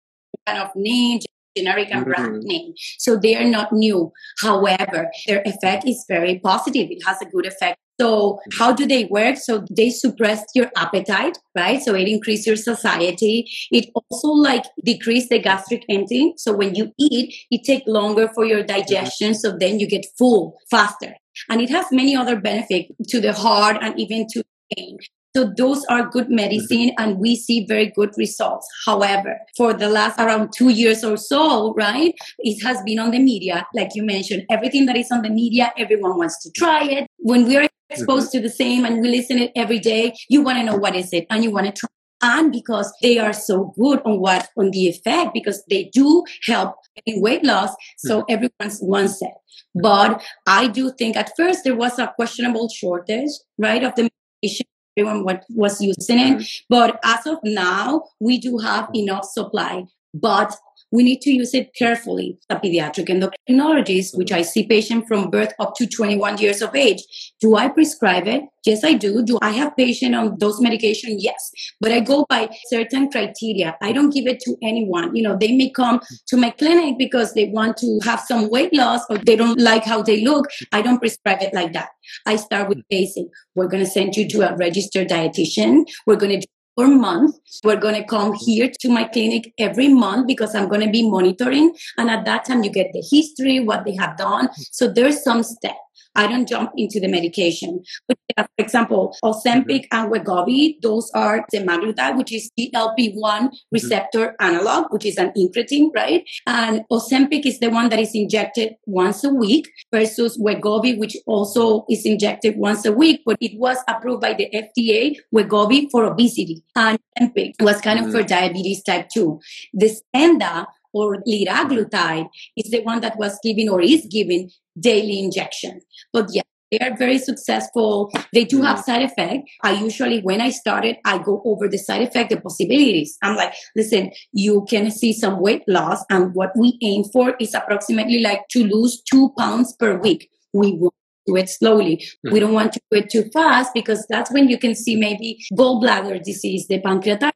Kind 0.46 0.60
of 0.60 0.69
name, 0.75 1.19
generic 1.58 1.90
and 1.92 2.06
brand 2.06 2.36
Mhm. 2.36 2.44
name. 2.54 2.70
So 3.06 3.18
they 3.26 3.34
are 3.40 3.50
not 3.58 3.74
new. 3.74 4.00
However, 4.48 5.02
their 5.26 5.42
effect 5.52 5.88
is 5.88 6.06
very 6.08 6.36
positive. 6.40 6.88
It 6.96 7.02
has 7.10 7.18
a 7.22 7.30
good 7.36 7.48
effect. 7.54 7.78
So 8.00 8.40
how 8.60 8.74
do 8.74 8.86
they 8.86 9.06
work? 9.06 9.38
So 9.38 9.66
they 9.72 9.90
suppress 9.90 10.44
your 10.54 10.70
appetite, 10.76 11.38
right? 11.56 11.82
So 11.82 11.96
it 11.96 12.08
increases 12.08 12.46
your 12.46 12.56
satiety. 12.58 13.50
It 13.72 13.86
also 13.96 14.30
like 14.50 14.66
decrease 14.84 15.28
the 15.30 15.40
gastric 15.40 15.84
emptying. 15.90 16.34
So 16.38 16.50
when 16.56 16.76
you 16.76 16.86
eat, 17.00 17.34
it 17.50 17.62
take 17.64 17.84
longer 17.88 18.30
for 18.36 18.46
your 18.46 18.64
digestion. 18.76 19.34
So 19.34 19.48
then 19.64 19.80
you 19.80 19.88
get 19.88 20.06
full 20.18 20.42
faster. 20.70 21.16
And 21.50 21.62
it 21.62 21.70
has 21.70 21.86
many 21.92 22.16
other 22.16 22.36
benefits 22.36 22.92
to 23.12 23.18
the 23.20 23.34
heart 23.34 23.78
and 23.82 24.00
even 24.00 24.28
to 24.34 24.44
pain. 24.76 24.98
So 25.38 25.54
those 25.56 25.85
are 25.85 26.10
good 26.10 26.31
medicine 26.31 26.94
and 26.98 27.19
we 27.19 27.35
see 27.35 27.63
very 27.67 27.92
good 27.96 28.10
results. 28.17 28.67
However, 28.88 29.38
for 29.56 29.71
the 29.71 29.88
last 29.88 30.19
around 30.19 30.52
two 30.52 30.69
years 30.69 31.04
or 31.04 31.15
so, 31.15 31.75
right, 31.75 32.15
it 32.40 32.60
has 32.63 32.81
been 32.81 32.98
on 32.98 33.12
the 33.12 33.19
media. 33.19 33.67
Like 33.75 33.92
you 33.94 34.02
mentioned, 34.02 34.48
everything 34.50 34.88
that 34.88 34.98
is 34.98 35.12
on 35.12 35.21
the 35.21 35.29
media, 35.29 35.71
everyone 35.77 36.17
wants 36.17 36.42
to 36.42 36.50
try 36.54 36.85
it. 36.85 37.06
When 37.17 37.46
we 37.46 37.56
are 37.56 37.67
exposed 37.92 38.31
to 38.31 38.40
the 38.40 38.50
same 38.50 38.83
and 38.83 39.00
we 39.00 39.10
listen 39.10 39.38
it 39.38 39.52
every 39.56 39.77
day, 39.77 40.15
you 40.27 40.42
want 40.42 40.58
to 40.58 40.63
know 40.63 40.75
what 40.75 40.96
is 40.96 41.13
it 41.13 41.27
and 41.29 41.44
you 41.44 41.52
want 41.52 41.67
to 41.67 41.71
try. 41.71 41.90
and 42.23 42.52
because 42.52 42.92
they 43.04 43.19
are 43.19 43.31
so 43.31 43.75
good 43.79 44.02
on 44.04 44.19
what 44.19 44.50
on 44.58 44.71
the 44.71 44.88
effect 44.88 45.35
because 45.35 45.63
they 45.69 45.81
do 45.94 46.23
help 46.48 46.73
in 47.06 47.21
weight 47.21 47.44
loss 47.50 47.75
so 47.98 48.21
mm-hmm. 48.21 48.33
everyone 48.33 48.71
wants 48.94 49.21
it 49.21 49.35
but 49.75 50.23
i 50.48 50.65
do 50.79 50.90
think 51.02 51.15
at 51.15 51.29
first 51.38 51.63
there 51.63 51.75
was 51.75 52.00
a 52.00 52.08
questionable 52.15 52.67
shortage 52.79 53.35
right 53.67 53.83
of 53.83 53.94
the 54.00 54.10
medication 54.42 54.65
everyone 54.98 55.23
what 55.23 55.43
was 55.50 55.81
using 55.81 56.19
it 56.19 56.37
mm-hmm. 56.37 56.65
but 56.69 57.00
as 57.04 57.25
of 57.25 57.37
now 57.43 58.04
we 58.19 58.37
do 58.37 58.58
have 58.58 58.89
enough 58.93 59.25
supply 59.25 59.83
but 60.13 60.56
we 60.92 61.04
need 61.04 61.21
to 61.21 61.31
use 61.31 61.54
it 61.54 61.73
carefully. 61.75 62.38
A 62.50 62.56
pediatric 62.56 63.10
endocrinologist, 63.10 64.17
which 64.17 64.31
I 64.31 64.42
see 64.42 64.65
patients 64.65 65.08
from 65.08 65.29
birth 65.29 65.54
up 65.60 65.75
to 65.75 65.88
21 65.88 66.38
years 66.38 66.62
of 66.62 66.75
age. 66.75 67.04
Do 67.42 67.56
I 67.56 67.67
prescribe 67.67 68.27
it? 68.27 68.44
Yes, 68.65 68.83
I 68.83 68.94
do. 68.94 69.23
Do 69.23 69.38
I 69.42 69.52
have 69.52 69.77
patient 69.77 70.13
on 70.13 70.38
those 70.40 70.60
medication? 70.60 71.17
Yes. 71.19 71.52
But 71.79 71.92
I 71.92 72.02
go 72.02 72.25
by 72.29 72.50
certain 72.65 73.10
criteria. 73.10 73.77
I 73.81 73.94
don't 73.94 74.13
give 74.13 74.27
it 74.27 74.40
to 74.42 74.58
anyone. 74.62 75.15
You 75.15 75.23
know, 75.23 75.38
they 75.38 75.54
may 75.54 75.69
come 75.69 76.02
to 76.27 76.38
my 76.38 76.50
clinic 76.52 76.98
because 76.98 77.33
they 77.33 77.46
want 77.46 77.77
to 77.77 78.00
have 78.04 78.19
some 78.19 78.50
weight 78.50 78.73
loss 78.73 79.02
or 79.10 79.17
they 79.19 79.38
don't 79.38 79.60
like 79.60 79.85
how 79.85 80.02
they 80.02 80.21
look. 80.21 80.48
I 80.73 80.81
don't 80.81 81.00
prescribe 81.00 81.42
it 81.42 81.54
like 81.54 81.73
that. 81.73 81.90
I 82.25 82.35
start 82.35 82.67
with 82.69 82.79
basic. 82.90 83.27
We're 83.56 83.67
going 83.67 83.83
to 83.83 83.90
send 83.90 84.15
you 84.15 84.27
to 84.29 84.52
a 84.52 84.56
registered 84.58 85.10
dietitian. 85.10 85.85
We're 86.06 86.17
going 86.17 86.40
to 86.40 86.46
do 86.46 86.57
per 86.78 86.88
month. 86.88 87.36
We're 87.63 87.80
going 87.80 87.96
to 87.96 88.06
come 88.06 88.34
here 88.34 88.71
to 88.82 88.90
my 88.90 89.06
clinic 89.06 89.54
every 89.58 89.88
month 89.88 90.28
because 90.28 90.54
I'm 90.54 90.69
going 90.69 90.86
to 90.86 90.92
be 90.92 91.10
monitoring. 91.10 91.75
And 91.98 92.10
at 92.10 92.25
that 92.25 92.46
time, 92.46 92.63
you 92.63 92.69
get 92.69 92.92
the 92.94 93.04
history, 93.10 93.60
what 93.60 93.84
they 93.84 93.96
have 93.96 94.15
done. 94.17 94.50
So 94.71 94.88
there's 94.88 95.23
some 95.23 95.44
steps. 95.44 95.75
I 96.18 96.26
don't 96.28 96.48
jump 96.48 96.72
into 96.76 97.00
the 97.00 97.08
medication. 97.08 97.84
But 98.08 98.18
for 98.36 98.48
example, 98.58 99.15
Ozempic 99.24 99.88
mm-hmm. 99.88 99.98
and 99.98 100.12
Wegovy, 100.12 100.82
those 100.82 101.12
are 101.13 101.46
semaglutide, 101.54 102.18
which 102.18 102.34
is 102.34 102.50
GLP-1 102.60 103.13
mm-hmm. 103.15 103.48
receptor 103.72 104.36
mm-hmm. 104.42 104.46
analog, 104.46 104.92
which 104.92 105.06
is 105.06 105.18
an 105.18 105.32
incretin, 105.38 105.90
right? 105.96 106.28
And 106.48 106.84
Ozempic 106.92 107.46
is 107.46 107.60
the 107.60 107.70
one 107.70 107.90
that 107.90 108.00
is 108.00 108.15
injected 108.15 108.76
once 108.88 109.24
a 109.24 109.30
week 109.30 109.70
versus 109.94 110.38
Wegovy, 110.38 110.98
which 110.98 111.15
also 111.28 111.86
is 111.90 112.06
injected 112.06 112.58
once 112.58 112.84
a 112.86 112.92
week, 112.92 113.22
but 113.26 113.38
it 113.40 113.58
was 113.60 113.78
approved 113.88 114.22
by 114.22 114.34
the 114.34 114.50
FDA, 114.54 115.18
Wegovy 115.34 115.90
for 115.92 116.04
obesity. 116.04 116.63
And 116.76 116.98
Ozempic 117.22 117.54
was 117.62 117.80
kind 117.80 118.00
of 118.00 118.06
mm-hmm. 118.06 118.18
for 118.18 118.24
diabetes 118.24 118.82
type 118.82 119.10
2. 119.10 119.40
The 119.74 119.96
Saxenda 120.15 120.65
or 120.94 121.22
liraglutide 121.24 122.30
is 122.56 122.72
the 122.72 122.82
one 122.82 123.02
that 123.02 123.18
was 123.18 123.38
given 123.44 123.70
or 123.70 123.82
is 123.82 124.08
given 124.10 124.50
daily 124.80 125.19
injection. 125.19 125.82
But 126.13 126.28
yeah, 126.32 126.44
they 126.71 126.80
are 126.80 126.96
very 126.98 127.17
successful. 127.17 128.12
They 128.34 128.44
do 128.44 128.62
have 128.62 128.80
side 128.80 129.02
effect. 129.02 129.50
I 129.63 129.71
usually, 129.71 130.21
when 130.21 130.42
I 130.42 130.50
started, 130.50 130.98
I 131.06 131.17
go 131.17 131.42
over 131.46 131.67
the 131.67 131.78
side 131.78 132.02
effect, 132.02 132.30
the 132.30 132.42
possibilities. 132.42 133.17
I'm 133.23 133.36
like, 133.36 133.54
listen, 133.75 134.12
you 134.34 134.65
can 134.69 134.92
see 134.92 135.13
some 135.13 135.40
weight 135.40 135.63
loss. 135.67 136.04
And 136.10 136.34
what 136.34 136.52
we 136.58 136.78
aim 136.82 137.06
for 137.06 137.36
is 137.40 137.54
approximately 137.54 138.19
like 138.19 138.42
to 138.50 138.65
lose 138.65 139.02
two 139.02 139.34
pounds 139.38 139.73
per 139.80 139.98
week. 139.98 140.30
We 140.54 140.73
want 140.73 140.94
to 141.25 141.34
do 141.34 141.38
it 141.38 141.50
slowly. 141.50 141.98
Mm-hmm. 141.98 142.34
We 142.34 142.40
don't 142.42 142.54
want 142.54 142.73
to 142.73 142.82
do 142.92 142.98
it 142.98 143.10
too 143.10 143.30
fast 143.32 143.73
because 143.73 144.06
that's 144.10 144.32
when 144.32 144.50
you 144.50 144.58
can 144.58 144.75
see 144.75 144.98
maybe 144.98 145.40
gallbladder 145.54 146.21
disease, 146.21 146.67
the 146.67 146.82
pancreatitis 146.82 147.32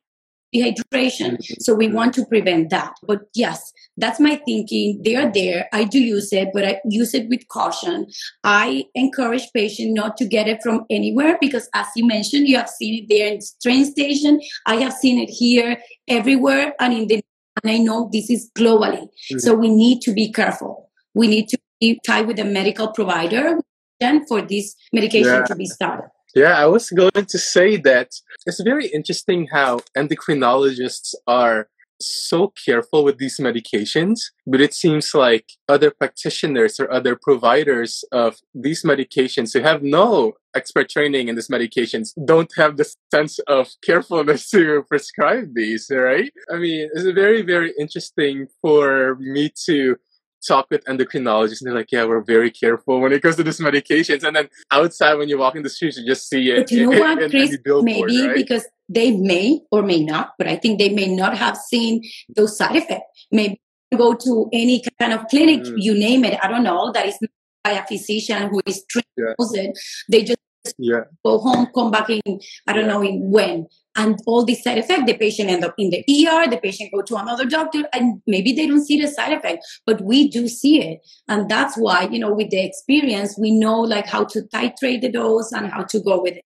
dehydration. 0.53 1.37
Mm-hmm. 1.37 1.61
So 1.61 1.73
we 1.73 1.87
want 1.87 2.13
to 2.15 2.25
prevent 2.25 2.69
that. 2.71 2.95
But 3.07 3.21
yes, 3.33 3.71
that's 3.97 4.19
my 4.19 4.35
thinking. 4.45 5.01
They 5.03 5.15
are 5.15 5.31
there. 5.31 5.67
I 5.73 5.83
do 5.83 5.99
use 5.99 6.31
it, 6.31 6.49
but 6.53 6.65
I 6.65 6.81
use 6.85 7.13
it 7.13 7.27
with 7.29 7.47
caution. 7.49 8.07
I 8.43 8.85
encourage 8.95 9.51
patients 9.53 9.93
not 9.93 10.17
to 10.17 10.25
get 10.25 10.47
it 10.47 10.61
from 10.63 10.85
anywhere 10.89 11.37
because 11.39 11.69
as 11.73 11.87
you 11.95 12.05
mentioned, 12.05 12.47
you 12.47 12.57
have 12.57 12.69
seen 12.69 13.03
it 13.03 13.13
there 13.13 13.27
in 13.27 13.39
the 13.39 13.47
train 13.61 13.85
station. 13.85 14.39
I 14.65 14.75
have 14.75 14.93
seen 14.93 15.19
it 15.19 15.29
here 15.29 15.77
everywhere 16.07 16.73
and 16.79 16.93
in 16.93 17.07
the 17.07 17.21
and 17.63 17.71
I 17.71 17.77
know 17.79 18.09
this 18.11 18.29
is 18.29 18.49
globally. 18.57 19.03
Mm-hmm. 19.03 19.39
So 19.39 19.53
we 19.53 19.69
need 19.69 20.01
to 20.03 20.13
be 20.13 20.31
careful. 20.31 20.89
We 21.13 21.27
need 21.27 21.49
to 21.49 21.57
be 21.81 21.99
tied 22.05 22.27
with 22.27 22.39
a 22.39 22.45
medical 22.45 22.87
provider 22.93 23.59
then 23.99 24.25
for 24.25 24.41
this 24.41 24.75
medication 24.91 25.35
yeah. 25.35 25.43
to 25.43 25.55
be 25.55 25.65
started. 25.65 26.09
Yeah, 26.33 26.57
I 26.57 26.65
was 26.65 26.89
going 26.89 27.25
to 27.25 27.37
say 27.37 27.77
that 27.77 28.09
it's 28.45 28.61
very 28.61 28.87
interesting 28.87 29.47
how 29.51 29.81
endocrinologists 29.97 31.13
are 31.27 31.67
so 32.01 32.53
careful 32.65 33.03
with 33.03 33.17
these 33.17 33.37
medications, 33.37 34.19
but 34.45 34.61
it 34.61 34.73
seems 34.73 35.13
like 35.13 35.45
other 35.69 35.91
practitioners 35.91 36.79
or 36.79 36.91
other 36.91 37.15
providers 37.15 38.03
of 38.11 38.39
these 38.53 38.83
medications 38.83 39.53
who 39.53 39.61
have 39.61 39.83
no 39.83 40.33
expert 40.55 40.89
training 40.89 41.27
in 41.27 41.35
these 41.35 41.47
medications 41.47 42.09
don't 42.25 42.51
have 42.57 42.77
the 42.77 42.93
sense 43.13 43.39
of 43.47 43.69
carefulness 43.83 44.49
to 44.51 44.83
prescribe 44.89 45.53
these, 45.55 45.89
right? 45.93 46.31
I 46.51 46.57
mean, 46.57 46.89
it's 46.93 47.09
very, 47.11 47.41
very 47.41 47.73
interesting 47.79 48.47
for 48.61 49.15
me 49.19 49.51
to 49.65 49.97
talk 50.45 50.67
with 50.69 50.83
endocrinologists 50.85 51.61
and 51.61 51.67
they're 51.67 51.75
like, 51.75 51.91
yeah, 51.91 52.05
we're 52.05 52.21
very 52.21 52.51
careful 52.51 52.99
when 52.99 53.11
it 53.11 53.21
comes 53.21 53.35
to 53.35 53.43
these 53.43 53.59
medications. 53.59 54.23
And 54.23 54.35
then 54.35 54.49
outside, 54.71 55.15
when 55.15 55.29
you 55.29 55.37
walk 55.37 55.55
in 55.55 55.63
the 55.63 55.69
streets, 55.69 55.97
you 55.97 56.05
just 56.05 56.29
see 56.29 56.51
it. 56.51 56.57
But 56.63 56.71
you 56.71 56.89
know 56.89 56.99
what, 56.99 57.17
Chris? 57.31 57.57
maybe 57.83 58.27
right? 58.27 58.35
because 58.35 58.65
they 58.89 59.11
may 59.11 59.61
or 59.71 59.81
may 59.81 60.03
not, 60.03 60.33
but 60.37 60.47
I 60.47 60.55
think 60.55 60.79
they 60.79 60.89
may 60.89 61.07
not 61.07 61.37
have 61.37 61.57
seen 61.57 62.03
those 62.35 62.57
side 62.57 62.75
effects. 62.75 63.27
Maybe 63.31 63.61
go 63.95 64.13
to 64.13 64.49
any 64.53 64.83
kind 64.99 65.13
of 65.13 65.27
clinic, 65.27 65.61
mm. 65.61 65.73
you 65.77 65.93
name 65.93 66.23
it. 66.23 66.39
I 66.41 66.47
don't 66.47 66.63
know. 66.63 66.91
That 66.91 67.07
is 67.07 67.17
by 67.63 67.71
a 67.71 67.85
physician 67.85 68.49
who 68.49 68.61
is 68.65 68.83
trained. 68.89 69.05
Yeah. 69.17 69.71
They 70.09 70.23
just 70.23 70.39
yeah. 70.77 71.01
go 71.25 71.39
home, 71.39 71.67
come 71.73 71.91
back 71.91 72.09
in, 72.09 72.21
I 72.67 72.73
don't 72.73 72.85
yeah. 72.85 72.91
know 72.91 73.01
in 73.01 73.31
when. 73.31 73.67
And 73.95 74.17
all 74.25 74.45
these 74.45 74.63
side 74.63 74.77
effects, 74.77 75.03
the 75.05 75.15
patient 75.15 75.49
end 75.49 75.65
up 75.65 75.75
in 75.77 75.89
the 75.89 75.99
ER, 75.99 76.49
the 76.49 76.59
patient 76.61 76.91
go 76.93 77.01
to 77.01 77.15
another 77.17 77.45
doctor, 77.45 77.83
and 77.91 78.21
maybe 78.25 78.53
they 78.53 78.67
don't 78.67 78.85
see 78.85 79.01
the 79.01 79.07
side 79.07 79.33
effect, 79.33 79.65
but 79.85 80.01
we 80.01 80.29
do 80.29 80.47
see 80.47 80.81
it. 80.81 80.99
And 81.27 81.49
that's 81.49 81.75
why, 81.77 82.03
you 82.03 82.19
know, 82.19 82.33
with 82.33 82.51
the 82.51 82.63
experience, 82.63 83.37
we 83.37 83.51
know 83.51 83.81
like 83.81 84.07
how 84.07 84.23
to 84.25 84.43
titrate 84.53 85.01
the 85.01 85.11
dose 85.11 85.51
and 85.51 85.69
how 85.69 85.83
to 85.83 85.99
go 85.99 86.21
with 86.21 86.35
it. 86.35 86.45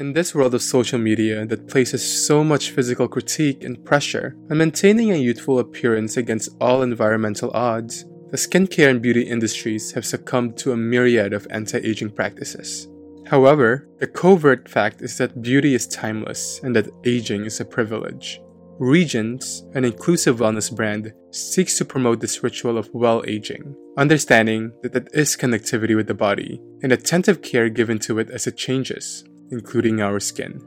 In 0.00 0.14
this 0.14 0.34
world 0.34 0.54
of 0.54 0.62
social 0.62 0.98
media 0.98 1.44
that 1.44 1.68
places 1.68 2.26
so 2.26 2.42
much 2.42 2.70
physical 2.70 3.06
critique 3.06 3.62
and 3.62 3.84
pressure 3.84 4.34
on 4.50 4.56
maintaining 4.56 5.12
a 5.12 5.16
youthful 5.16 5.58
appearance 5.58 6.16
against 6.16 6.48
all 6.58 6.80
environmental 6.80 7.50
odds, 7.52 8.06
the 8.30 8.36
skincare 8.36 8.88
and 8.88 9.02
beauty 9.02 9.22
industries 9.22 9.92
have 9.92 10.06
succumbed 10.06 10.56
to 10.58 10.72
a 10.72 10.76
myriad 10.76 11.32
of 11.32 11.46
anti 11.50 11.78
aging 11.78 12.10
practices. 12.10 12.88
However, 13.26 13.88
the 13.98 14.06
covert 14.06 14.68
fact 14.68 15.02
is 15.02 15.18
that 15.18 15.42
beauty 15.42 15.74
is 15.74 15.86
timeless 15.86 16.60
and 16.62 16.74
that 16.76 16.90
aging 17.04 17.44
is 17.44 17.60
a 17.60 17.64
privilege. 17.64 18.40
Regence, 18.78 19.64
an 19.74 19.84
inclusive 19.84 20.38
wellness 20.38 20.74
brand, 20.74 21.12
seeks 21.30 21.76
to 21.78 21.84
promote 21.84 22.20
this 22.20 22.42
ritual 22.42 22.78
of 22.78 22.88
well 22.94 23.22
aging, 23.26 23.76
understanding 23.98 24.72
that 24.82 24.96
it 24.96 25.08
is 25.12 25.36
connectivity 25.36 25.94
with 25.94 26.06
the 26.06 26.14
body 26.14 26.60
and 26.82 26.92
attentive 26.92 27.42
care 27.42 27.68
given 27.68 27.98
to 27.98 28.18
it 28.18 28.30
as 28.30 28.46
it 28.46 28.56
changes, 28.56 29.24
including 29.50 30.00
our 30.00 30.18
skin. 30.18 30.62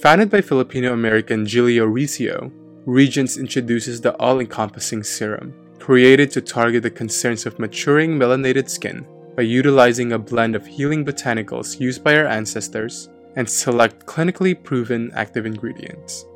Founded 0.00 0.30
by 0.30 0.40
Filipino 0.40 0.92
American 0.92 1.44
Giulio 1.44 1.84
Riccio, 1.84 2.50
Regence 2.86 3.36
introduces 3.36 4.00
the 4.00 4.16
all 4.16 4.40
encompassing 4.40 5.02
serum, 5.02 5.52
created 5.80 6.30
to 6.30 6.40
target 6.40 6.82
the 6.82 6.90
concerns 6.90 7.46
of 7.46 7.58
maturing 7.58 8.18
melanated 8.18 8.68
skin 8.68 9.06
by 9.34 9.42
utilizing 9.42 10.12
a 10.12 10.18
blend 10.18 10.54
of 10.54 10.66
healing 10.66 11.04
botanicals 11.04 11.80
used 11.80 12.04
by 12.04 12.16
our 12.16 12.26
ancestors 12.26 13.08
and 13.36 13.48
select 13.48 14.06
clinically 14.06 14.54
proven 14.62 15.10
active 15.14 15.46
ingredients. 15.46 16.26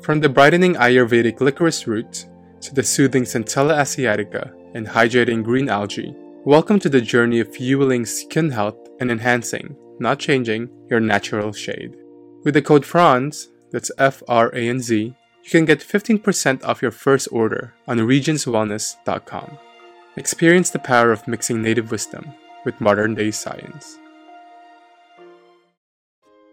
From 0.00 0.20
the 0.20 0.28
brightening 0.28 0.74
Ayurvedic 0.74 1.40
licorice 1.40 1.86
root 1.86 2.26
to 2.60 2.74
the 2.74 2.82
soothing 2.82 3.24
Centella 3.24 3.74
asiatica 3.78 4.52
and 4.74 4.86
hydrating 4.86 5.42
green 5.42 5.68
algae, 5.68 6.14
welcome 6.44 6.78
to 6.78 6.88
the 6.88 7.00
journey 7.00 7.40
of 7.40 7.54
fueling 7.54 8.06
skin 8.06 8.50
health 8.50 8.76
and 9.00 9.10
enhancing, 9.10 9.76
not 9.98 10.18
changing, 10.18 10.68
your 10.88 11.00
natural 11.00 11.52
shade. 11.52 11.96
With 12.44 12.54
the 12.54 12.62
code 12.62 12.84
FRANZ, 12.84 13.48
that's 13.72 13.90
F 13.98 14.22
R 14.28 14.54
A 14.54 14.68
N 14.68 14.80
Z, 14.80 15.14
you 15.44 15.50
can 15.50 15.64
get 15.64 15.80
15% 15.80 16.64
off 16.64 16.82
your 16.82 16.90
first 16.90 17.28
order 17.32 17.74
on 17.88 17.98
regencewellness.com. 17.98 19.58
Experience 20.16 20.70
the 20.70 20.78
power 20.78 21.10
of 21.10 21.26
mixing 21.26 21.62
native 21.62 21.90
wisdom 21.90 22.32
with 22.64 22.80
modern 22.80 23.14
day 23.14 23.30
science. 23.30 23.98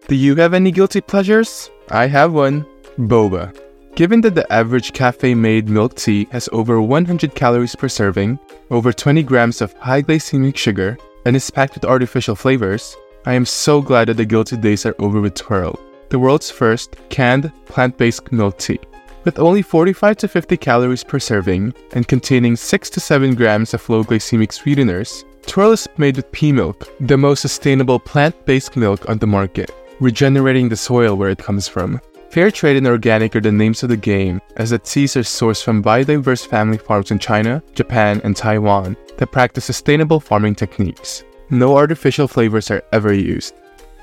Do 0.08 0.16
you 0.16 0.36
have 0.38 0.54
any 0.54 0.72
guilty 0.72 1.02
pleasures? 1.02 1.70
I 1.90 2.08
have 2.08 2.34
one 2.34 2.66
boba. 2.98 3.56
Given 3.96 4.22
that 4.22 4.34
the 4.34 4.52
average 4.52 4.94
cafe 4.94 5.36
made 5.36 5.68
milk 5.70 5.96
tea 5.96 6.28
has 6.32 6.50
over 6.52 6.82
100 6.82 7.36
calories 7.36 7.76
per 7.76 7.90
serving, 7.90 8.40
over 8.72 8.94
20 8.94 9.22
grams 9.24 9.62
of 9.62 9.74
high 9.74 10.02
glycemic 10.02 10.58
sugar, 10.58 10.98
and 11.26 11.36
is 11.36 11.52
packed 11.52 11.76
with 11.76 11.86
artificial 11.86 12.36
flavors, 12.36 12.96
I 13.26 13.34
am 13.34 13.46
so 13.46 13.82
glad 13.82 14.08
that 14.08 14.18
the 14.18 14.26
guilty 14.26 14.58
days 14.58 14.86
are 14.86 14.96
over 15.00 15.20
with 15.20 15.36
Twirl 15.36 15.78
the 16.10 16.20
world's 16.20 16.50
first 16.50 16.96
canned 17.10 17.52
plant 17.66 17.98
based 17.98 18.32
milk 18.32 18.58
tea. 18.58 18.80
With 19.26 19.40
only 19.40 19.62
45 19.62 20.18
to 20.18 20.28
50 20.28 20.58
calories 20.58 21.04
per 21.04 21.20
serving 21.20 21.74
and 21.94 22.08
containing 22.08 22.56
6 22.56 22.90
to 22.90 23.00
7 23.00 23.36
grams 23.36 23.74
of 23.74 23.90
low 23.90 24.04
glycemic 24.04 24.54
sweeteners, 24.54 25.26
Twirl 25.46 25.72
is 25.72 25.88
made 25.98 26.16
with 26.16 26.32
pea 26.32 26.52
milk, 26.52 26.88
the 27.00 27.18
most 27.18 27.42
sustainable 27.42 28.00
plant 28.00 28.46
based 28.46 28.78
milk 28.78 29.10
on 29.10 29.18
the 29.18 29.28
market, 29.28 29.72
regenerating 30.00 30.70
the 30.70 30.78
soil 30.78 31.16
where 31.16 31.30
it 31.30 31.40
comes 31.40 31.68
from. 31.68 32.00
Fair 32.30 32.52
trade 32.52 32.78
and 32.78 32.86
organic 32.86 33.36
are 33.36 33.42
the 33.42 33.52
names 33.52 33.82
of 33.82 33.90
the 33.90 33.98
game, 33.98 34.40
as 34.58 34.70
the 34.70 34.78
teas 34.78 35.18
are 35.18 35.22
sourced 35.22 35.64
from 35.64 35.84
biodiverse 35.84 36.46
family 36.46 36.78
farms 36.78 37.10
in 37.10 37.18
China, 37.18 37.64
Japan, 37.74 38.22
and 38.24 38.36
Taiwan 38.36 38.96
that 39.18 39.32
practice 39.32 39.66
sustainable 39.66 40.20
farming 40.20 40.54
techniques. 40.54 41.24
No 41.50 41.76
artificial 41.76 42.28
flavors 42.28 42.70
are 42.70 42.84
ever 42.94 43.12
used. 43.12 43.56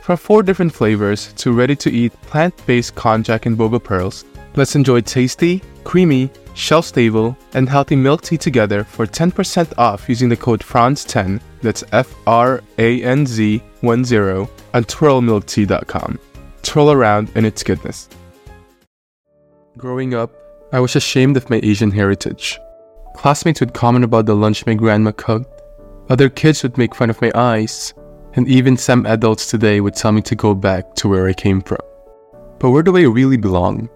From 0.07 0.17
four 0.17 0.45
different 0.45 0.73
flavors 0.73 1.33
to 1.33 1.51
ready 1.51 1.75
to 1.75 1.91
eat 1.91 2.13
plant 2.23 2.55
based 2.65 2.95
konjac 2.95 3.45
and 3.45 3.59
boba 3.59 3.83
pearls, 3.83 4.25
let's 4.55 4.77
enjoy 4.77 5.01
tasty, 5.01 5.61
creamy, 5.83 6.31
shelf 6.55 6.85
stable, 6.85 7.37
and 7.55 7.69
healthy 7.69 7.97
milk 7.97 8.23
tea 8.23 8.39
together 8.39 8.85
for 8.85 9.05
10% 9.05 9.77
off 9.79 10.09
using 10.09 10.29
the 10.29 10.37
code 10.37 10.61
FRANZ10, 10.61 11.41
that's 11.61 11.83
F 11.91 12.15
R 12.25 12.63
A 12.79 13.03
N 13.03 13.27
Z 13.27 13.61
10, 13.81 13.91
on 14.75 14.85
twirlmilktea.com. 14.85 16.21
Twirl 16.63 16.93
around 16.93 17.33
in 17.35 17.45
its 17.45 17.65
goodness. 17.65 18.09
Growing 19.77 20.15
up, 20.15 20.31
I 20.73 20.79
was 20.79 20.95
ashamed 20.95 21.37
of 21.37 21.51
my 21.51 21.59
Asian 21.65 21.91
heritage. 21.91 22.61
Classmates 23.17 23.59
would 23.59 23.75
comment 23.75 24.05
about 24.05 24.27
the 24.27 24.37
lunch 24.37 24.67
my 24.67 24.75
grandma 24.75 25.11
cooked, 25.11 25.63
other 26.09 26.29
kids 26.29 26.63
would 26.63 26.79
make 26.79 26.95
fun 26.95 27.11
of 27.11 27.21
my 27.21 27.33
eyes, 27.35 27.93
and 28.37 28.47
even 28.49 28.77
some 28.77 29.07
adults 29.07 29.51
today 29.51 29.81
would 29.81 29.95
tell 29.95 30.13
me 30.13 30.23
to 30.23 30.35
go 30.35 30.55
back 30.55 30.95
to 30.95 31.09
where 31.09 31.27
I 31.27 31.33
came 31.33 31.61
from. 31.61 31.79
But 32.59 32.71
where 32.71 32.83
do 32.83 32.97
I 32.97 33.03
really 33.03 33.37
belong? 33.37 33.89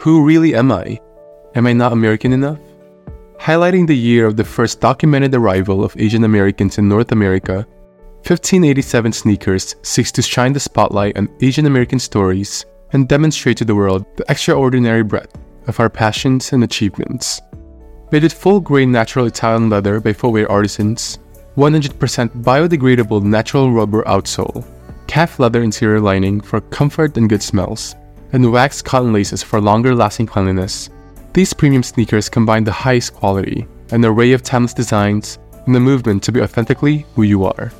Who 0.00 0.24
really 0.24 0.54
am 0.54 0.72
I? 0.72 0.98
Am 1.54 1.66
I 1.66 1.72
not 1.72 1.92
American 1.92 2.32
enough? 2.32 2.58
Highlighting 3.38 3.86
the 3.86 3.96
year 3.96 4.26
of 4.26 4.36
the 4.36 4.44
first 4.44 4.80
documented 4.80 5.34
arrival 5.34 5.84
of 5.84 5.96
Asian 5.98 6.24
Americans 6.24 6.78
in 6.78 6.88
North 6.88 7.12
America, 7.12 7.66
1587 8.24 9.12
Sneakers 9.12 9.74
seeks 9.82 10.12
to 10.12 10.22
shine 10.22 10.52
the 10.52 10.60
spotlight 10.60 11.16
on 11.18 11.28
Asian 11.40 11.66
American 11.66 11.98
stories 11.98 12.64
and 12.92 13.08
demonstrate 13.08 13.56
to 13.56 13.64
the 13.64 13.74
world 13.74 14.06
the 14.16 14.24
extraordinary 14.28 15.02
breadth 15.02 15.36
of 15.66 15.80
our 15.80 15.90
passions 15.90 16.52
and 16.52 16.64
achievements. 16.64 17.40
Made 18.12 18.22
with 18.22 18.32
full 18.32 18.60
grain 18.60 18.92
natural 18.92 19.26
Italian 19.26 19.70
leather 19.70 19.98
by 19.98 20.12
footwear 20.12 20.50
artisans, 20.50 21.18
100% 21.56 22.42
biodegradable 22.42 23.22
natural 23.22 23.70
rubber 23.70 24.02
outsole, 24.04 24.64
calf 25.06 25.38
leather 25.38 25.62
interior 25.62 26.00
lining 26.00 26.40
for 26.40 26.60
comfort 26.60 27.16
and 27.16 27.28
good 27.28 27.42
smells, 27.42 27.94
and 28.32 28.50
waxed 28.50 28.84
cotton 28.84 29.12
laces 29.12 29.42
for 29.42 29.60
longer 29.60 29.94
lasting 29.94 30.26
cleanliness, 30.26 30.88
these 31.34 31.52
premium 31.54 31.82
sneakers 31.82 32.28
combine 32.28 32.64
the 32.64 32.72
highest 32.72 33.14
quality, 33.14 33.66
an 33.90 34.04
array 34.04 34.32
of 34.32 34.42
timeless 34.42 34.74
designs, 34.74 35.38
and 35.66 35.74
the 35.74 35.80
movement 35.80 36.22
to 36.22 36.32
be 36.32 36.40
authentically 36.40 37.06
who 37.14 37.22
you 37.22 37.44
are. 37.44 37.72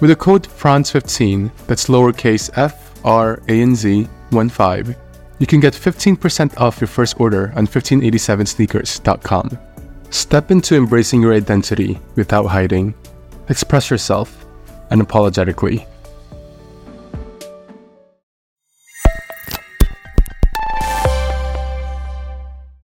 With 0.00 0.10
the 0.10 0.16
code 0.16 0.44
FRANZ15, 0.48 1.50
that's 1.66 1.86
lowercase 1.86 2.50
f 2.56 2.92
r 3.04 3.40
a 3.48 3.60
n 3.60 3.74
z 3.74 4.08
15, 4.30 4.96
you 5.38 5.46
can 5.46 5.60
get 5.60 5.74
15% 5.74 6.60
off 6.60 6.80
your 6.80 6.88
first 6.88 7.20
order 7.20 7.52
on 7.56 7.66
1587sneakers.com. 7.66 9.58
Step 10.10 10.50
into 10.50 10.76
embracing 10.76 11.22
your 11.22 11.34
identity 11.34 11.98
without 12.16 12.46
hiding. 12.46 12.94
Express 13.52 13.90
yourself 13.90 14.46
unapologetically. 14.90 15.86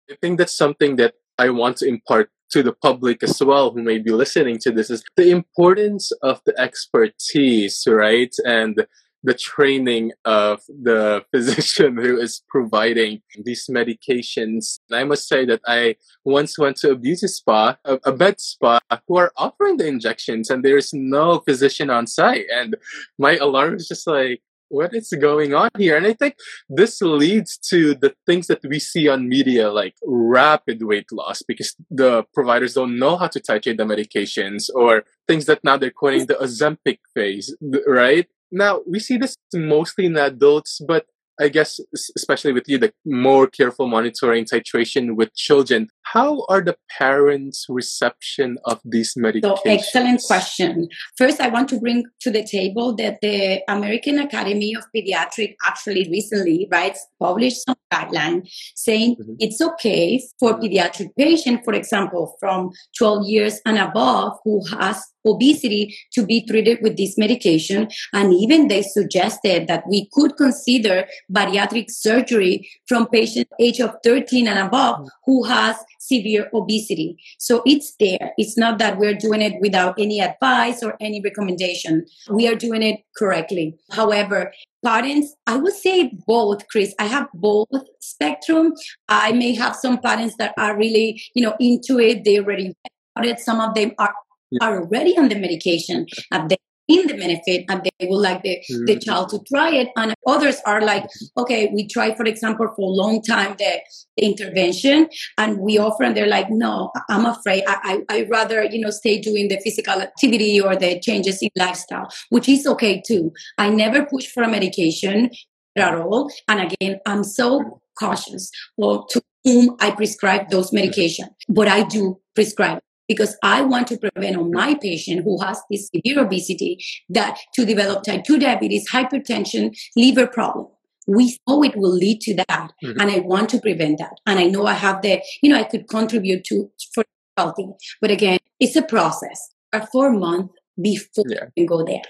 I 0.09 0.16
think 0.20 0.39
that's 0.39 0.57
something 0.57 0.95
that 0.95 1.13
I 1.38 1.51
want 1.51 1.78
to 1.78 1.88
impart 1.88 2.32
to 2.49 2.63
the 2.63 2.74
public 2.74 3.22
as 3.22 3.39
well 3.43 3.70
who 3.70 3.84
may 3.84 3.99
be 3.99 4.09
listening 4.09 4.57
to 4.61 4.72
this 4.72 4.89
is 4.89 5.03
the 5.16 5.30
importance 5.30 6.11
of 6.24 6.41
the 6.47 6.59
expertise, 6.59 7.84
right? 7.88 8.34
And 8.43 8.88
the 9.26 9.34
training 9.34 10.11
of 10.23 10.61
the 10.67 11.26
physician 11.32 11.97
who 11.97 12.17
is 12.17 12.43
providing 12.47 13.21
these 13.43 13.67
medications. 13.67 14.80
And 14.89 14.99
I 14.99 15.03
must 15.03 15.28
say 15.28 15.45
that 15.45 15.61
I 15.67 15.95
once 16.23 16.57
went 16.59 16.78
to 16.78 16.91
a 16.91 16.95
beauty 16.95 17.28
spa, 17.28 17.78
a, 17.86 17.99
a 18.05 18.15
med 18.15 18.39
spa, 18.39 18.80
who 19.07 19.17
are 19.17 19.32
offering 19.36 19.78
the 19.78 19.88
injections, 19.88 20.49
and 20.49 20.63
there's 20.63 20.93
no 20.93 21.39
physician 21.39 21.89
on 21.89 22.07
site. 22.07 22.45
And 22.53 22.76
my 23.17 23.38
alarm 23.38 23.76
is 23.76 23.88
just 23.88 24.07
like, 24.07 24.41
what 24.69 24.93
is 24.93 25.13
going 25.19 25.53
on 25.53 25.69
here? 25.78 25.95
And 25.95 26.07
I 26.07 26.13
think 26.13 26.36
this 26.69 27.01
leads 27.01 27.57
to 27.69 27.93
the 27.95 28.13
things 28.26 28.47
that 28.47 28.63
we 28.63 28.80
see 28.80 29.07
on 29.07 29.30
media, 29.30 29.71
like 29.71 29.95
rapid 30.05 30.84
weight 30.84 31.11
loss, 31.11 31.43
because 31.43 31.76
the 31.89 32.23
providers 32.34 32.73
don't 32.73 32.97
know 32.97 33.15
how 33.17 33.28
to 33.28 33.39
titrate 33.39 33.78
the 33.78 33.84
medications, 33.84 34.69
or 34.73 35.03
things 35.28 35.45
that 35.45 35.63
now 35.63 35.78
they're 35.78 35.91
calling 35.91 36.26
the 36.26 36.36
Ozempic 36.36 36.99
face, 37.13 37.53
right? 37.88 38.28
Now, 38.56 38.80
we 38.88 38.99
see 38.99 39.18
this 39.18 39.36
mostly 39.53 40.06
in 40.06 40.18
adults, 40.18 40.80
but 40.88 41.06
I 41.39 41.49
guess, 41.49 41.82
especially 42.16 42.53
with 42.53 42.64
you, 42.68 42.78
the 42.78 42.93
more 43.06 43.47
careful 43.47 43.88
monitoring 43.88 44.45
titration 44.45 45.16
with 45.16 45.36
children. 45.36 45.89
How 46.03 46.45
are 46.47 46.62
the 46.62 46.78
parents' 46.97 47.66
reception 47.68 48.58
of 48.64 48.80
these 48.86 49.16
medications? 49.16 49.41
So, 49.41 49.62
excellent 49.66 50.24
question. 50.26 50.88
First, 51.18 51.41
I 51.41 51.49
want 51.49 51.68
to 51.70 51.80
bring 51.80 52.06
to 52.22 52.32
the 52.32 52.45
table 52.45 52.95
that 52.95 53.20
the 53.22 53.62
American 53.68 54.20
Academy 54.20 54.74
of 54.76 54.86
Pediatric 54.95 55.56
actually 55.66 56.08
recently, 56.10 56.70
right, 56.72 56.97
published 57.20 57.66
some 57.66 57.76
guideline 57.91 58.47
saying 58.76 59.18
mm-hmm. 59.18 59.34
it's 59.39 59.60
okay 59.60 60.24
for 60.39 60.53
mm-hmm. 60.53 60.64
pediatric 60.64 61.10
patient, 61.18 61.66
for 61.66 61.74
example, 61.74 62.38
from 62.39 62.72
12 62.97 63.28
years 63.28 63.60
and 63.66 63.78
above, 63.78 64.38
who 64.45 64.64
has 64.78 65.03
obesity 65.26 65.97
to 66.13 66.26
be 66.26 66.45
treated 66.45 66.80
with 66.82 66.97
this 66.97 67.17
medication. 67.17 67.88
And 68.13 68.34
even 68.34 68.67
they 68.67 68.82
suggested 68.82 69.67
that 69.67 69.84
we 69.89 70.09
could 70.13 70.38
consider 70.38 71.05
bariatric 71.32 71.89
surgery 71.89 72.69
from 72.88 73.07
patients 73.07 73.51
age 73.59 73.80
of 73.80 73.95
13 74.03 74.47
and 74.47 74.59
above 74.59 75.07
who 75.26 75.43
has 75.43 75.78
severe 75.99 76.49
obesity. 76.53 77.17
So 77.39 77.61
it's 77.65 77.95
there. 77.99 78.34
It's 78.38 78.57
not 78.57 78.78
that 78.80 78.97
we're 78.97 79.15
doing 79.15 79.41
it 79.41 79.59
without 79.59 79.95
any 79.97 80.21
advice 80.21 80.84
or 80.84 80.95
any 80.99 81.21
recommendation. 81.21 82.05
We 82.30 82.47
are 82.47 82.55
doing 82.55 82.84
it 82.84 83.01
correctly. 83.17 83.78
However, 83.91 84.53
parents, 84.84 85.36
I 85.47 85.57
would 85.57 85.73
say 85.73 86.11
both, 86.28 86.67
Chris. 86.67 86.93
I 86.99 87.05
have 87.05 87.28
both 87.34 87.69
spectrum. 87.99 88.73
I 89.09 89.32
may 89.32 89.55
have 89.55 89.76
some 89.76 89.99
parents 89.99 90.36
that 90.38 90.53
are 90.57 90.78
really, 90.78 91.21
you 91.34 91.43
know, 91.43 91.55
into 91.59 91.99
it. 91.99 92.23
They 92.23 92.39
already 92.39 92.76
it. 93.23 93.39
Some 93.39 93.61
of 93.61 93.73
them 93.73 93.91
are 93.97 94.13
are 94.62 94.82
already 94.82 95.18
on 95.18 95.30
the 95.30 95.36
medication 95.36 96.06
and 96.32 96.49
they 96.49 96.58
in 96.88 97.08
the 97.08 97.14
benefit 97.16 97.66
and 97.70 97.82
they 97.84 98.08
would 98.08 98.18
like 98.18 98.43
the, 98.43 98.58
mm-hmm. 98.72 98.86
the 98.86 98.99
child 98.99 99.30
to 99.30 99.39
try 99.51 99.72
it. 99.72 99.89
And 99.95 100.14
others 100.28 100.58
are 100.66 100.82
like 100.82 101.06
okay 101.38 101.72
we 101.74 101.88
try 101.88 102.16
for 102.16 102.26
example 102.26 102.68
for 102.76 102.82
a 102.82 102.93
long 102.93 103.22
time 103.22 103.56
the, 103.58 103.80
the 104.18 104.26
intervention 104.26 105.08
and 105.38 105.60
we 105.60 105.78
offer 105.78 106.03
and 106.03 106.16
they're 106.16 106.28
like 106.28 106.49
no 106.49 106.91
i'm 107.10 107.26
afraid 107.26 107.64
I, 107.68 108.03
I 108.10 108.18
i 108.18 108.28
rather 108.30 108.64
you 108.64 108.82
know 108.82 108.89
stay 108.89 109.20
doing 109.20 109.47
the 109.47 109.60
physical 109.64 110.01
activity 110.01 110.60
or 110.60 110.76
the 110.76 110.99
changes 110.99 111.41
in 111.41 111.49
lifestyle 111.56 112.10
which 112.30 112.49
is 112.49 112.66
okay 112.68 113.01
too. 113.06 113.34
I 113.58 113.70
never 113.70 114.06
push 114.06 114.28
for 114.28 114.43
a 114.43 114.49
medication 114.49 115.30
at 115.76 115.95
all. 115.95 116.32
And 116.47 116.62
again 116.62 116.99
i'm 117.06 117.24
so 117.24 117.82
cautious 117.97 118.51
well 118.78 119.06
to 119.06 119.22
whom 119.43 119.76
i 119.80 119.91
prescribe 119.91 120.49
those 120.49 120.74
medication 120.74 121.30
but 121.47 121.68
i 121.68 121.84
do 121.84 122.20
prescribe 122.34 122.80
because 123.08 123.38
I 123.43 123.62
want 123.62 123.88
to 123.88 123.97
prevent 123.97 124.38
on 124.38 124.51
my 124.51 124.76
patient 124.76 125.24
who 125.24 125.41
has 125.41 125.62
this 125.70 125.89
severe 125.93 126.24
obesity 126.24 126.84
that 127.10 127.38
to 127.53 127.66
develop 127.66 128.03
type 128.03 128.24
2 128.24 128.39
diabetes, 128.39 128.89
hypertension, 128.89 129.76
liver 129.95 130.28
problem. 130.28 130.68
We 131.08 131.38
know 131.47 131.64
it 131.64 131.76
will 131.76 131.93
lead 131.93 132.22
to 132.22 132.36
that. 132.36 132.72
Mm-hmm. 132.84 132.99
And 132.99 133.12
I 133.12 133.20
want 133.20 133.49
to 133.49 133.60
prevent 133.60 133.99
that. 133.99 134.20
And 134.26 134.39
I 134.39 134.45
know 134.45 134.66
I 134.66 134.74
have 134.74 135.01
the, 135.01 135.22
you 135.43 135.51
know, 135.51 135.60
I 135.60 135.64
could 135.64 135.88
contribute 135.88 136.43
to 136.45 136.72
for 136.93 137.03
healthy. 137.38 137.68
But 138.01 138.12
again, 138.12 138.39
it's 138.60 138.76
a 138.76 138.82
process. 138.82 139.39
A 139.72 139.86
four 139.86 140.12
month 140.12 140.51
before 140.82 141.26
yeah. 141.28 141.45
you 141.56 141.68
go 141.68 141.84
there 141.84 142.01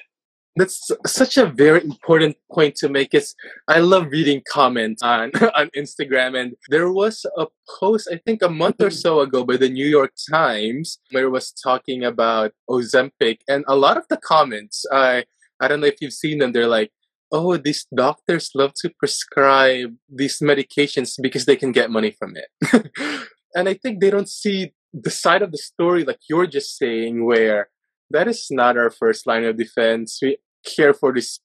that's 0.55 0.89
such 1.05 1.37
a 1.37 1.45
very 1.45 1.83
important 1.83 2.35
point 2.51 2.75
to 2.75 2.89
make 2.89 3.13
is 3.13 3.35
i 3.67 3.79
love 3.79 4.07
reading 4.09 4.41
comments 4.51 5.01
on 5.01 5.31
on 5.55 5.69
instagram 5.75 6.39
and 6.39 6.55
there 6.69 6.91
was 6.91 7.25
a 7.37 7.45
post 7.79 8.07
i 8.11 8.17
think 8.25 8.41
a 8.41 8.49
month 8.49 8.81
or 8.81 8.89
so 8.89 9.19
ago 9.19 9.43
by 9.43 9.57
the 9.57 9.69
new 9.69 9.85
york 9.85 10.11
times 10.31 10.99
where 11.11 11.25
it 11.25 11.31
was 11.31 11.51
talking 11.51 12.03
about 12.03 12.51
ozempic 12.69 13.39
and 13.47 13.63
a 13.67 13.75
lot 13.75 13.97
of 13.97 14.05
the 14.09 14.17
comments 14.17 14.85
i 14.91 15.23
i 15.59 15.67
don't 15.67 15.81
know 15.81 15.87
if 15.87 16.01
you've 16.01 16.13
seen 16.13 16.39
them 16.39 16.51
they're 16.51 16.67
like 16.67 16.91
oh 17.31 17.57
these 17.57 17.85
doctors 17.95 18.51
love 18.55 18.73
to 18.75 18.89
prescribe 18.99 19.93
these 20.09 20.39
medications 20.39 21.15
because 21.21 21.45
they 21.45 21.55
can 21.55 21.71
get 21.71 21.91
money 21.91 22.11
from 22.11 22.33
it 22.35 22.91
and 23.55 23.67
i 23.67 23.73
think 23.73 23.99
they 23.99 24.09
don't 24.09 24.29
see 24.29 24.73
the 24.93 25.11
side 25.11 25.41
of 25.41 25.51
the 25.51 25.57
story 25.57 26.05
like 26.05 26.19
you're 26.29 26.47
just 26.47 26.77
saying 26.77 27.25
where 27.25 27.67
that 28.11 28.27
is 28.27 28.47
not 28.51 28.77
our 28.77 28.89
first 28.89 29.25
line 29.27 29.43
of 29.43 29.57
defense. 29.57 30.19
We 30.21 30.37
care 30.65 30.93
for 30.93 31.13
these 31.13 31.39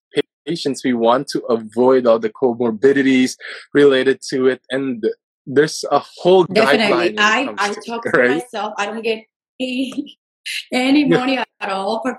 patients. 0.46 0.84
We 0.84 0.92
want 0.94 1.28
to 1.28 1.40
avoid 1.46 2.06
all 2.06 2.18
the 2.18 2.30
comorbidities 2.30 3.36
related 3.74 4.20
to 4.30 4.46
it. 4.48 4.60
And 4.70 5.04
there's 5.46 5.84
a 5.90 5.98
whole 6.16 6.44
Definitely. 6.44 7.14
guideline. 7.14 7.18
I, 7.18 7.54
I 7.58 7.72
to- 7.72 7.80
talk 7.86 8.02
for 8.04 8.10
right? 8.20 8.30
myself. 8.30 8.74
I 8.78 8.86
don't 8.86 9.02
get 9.02 9.24
any, 9.60 10.18
Yeah. 10.72 11.18
money 11.18 11.38
at 11.38 11.70
all 11.70 12.00
for 12.02 12.16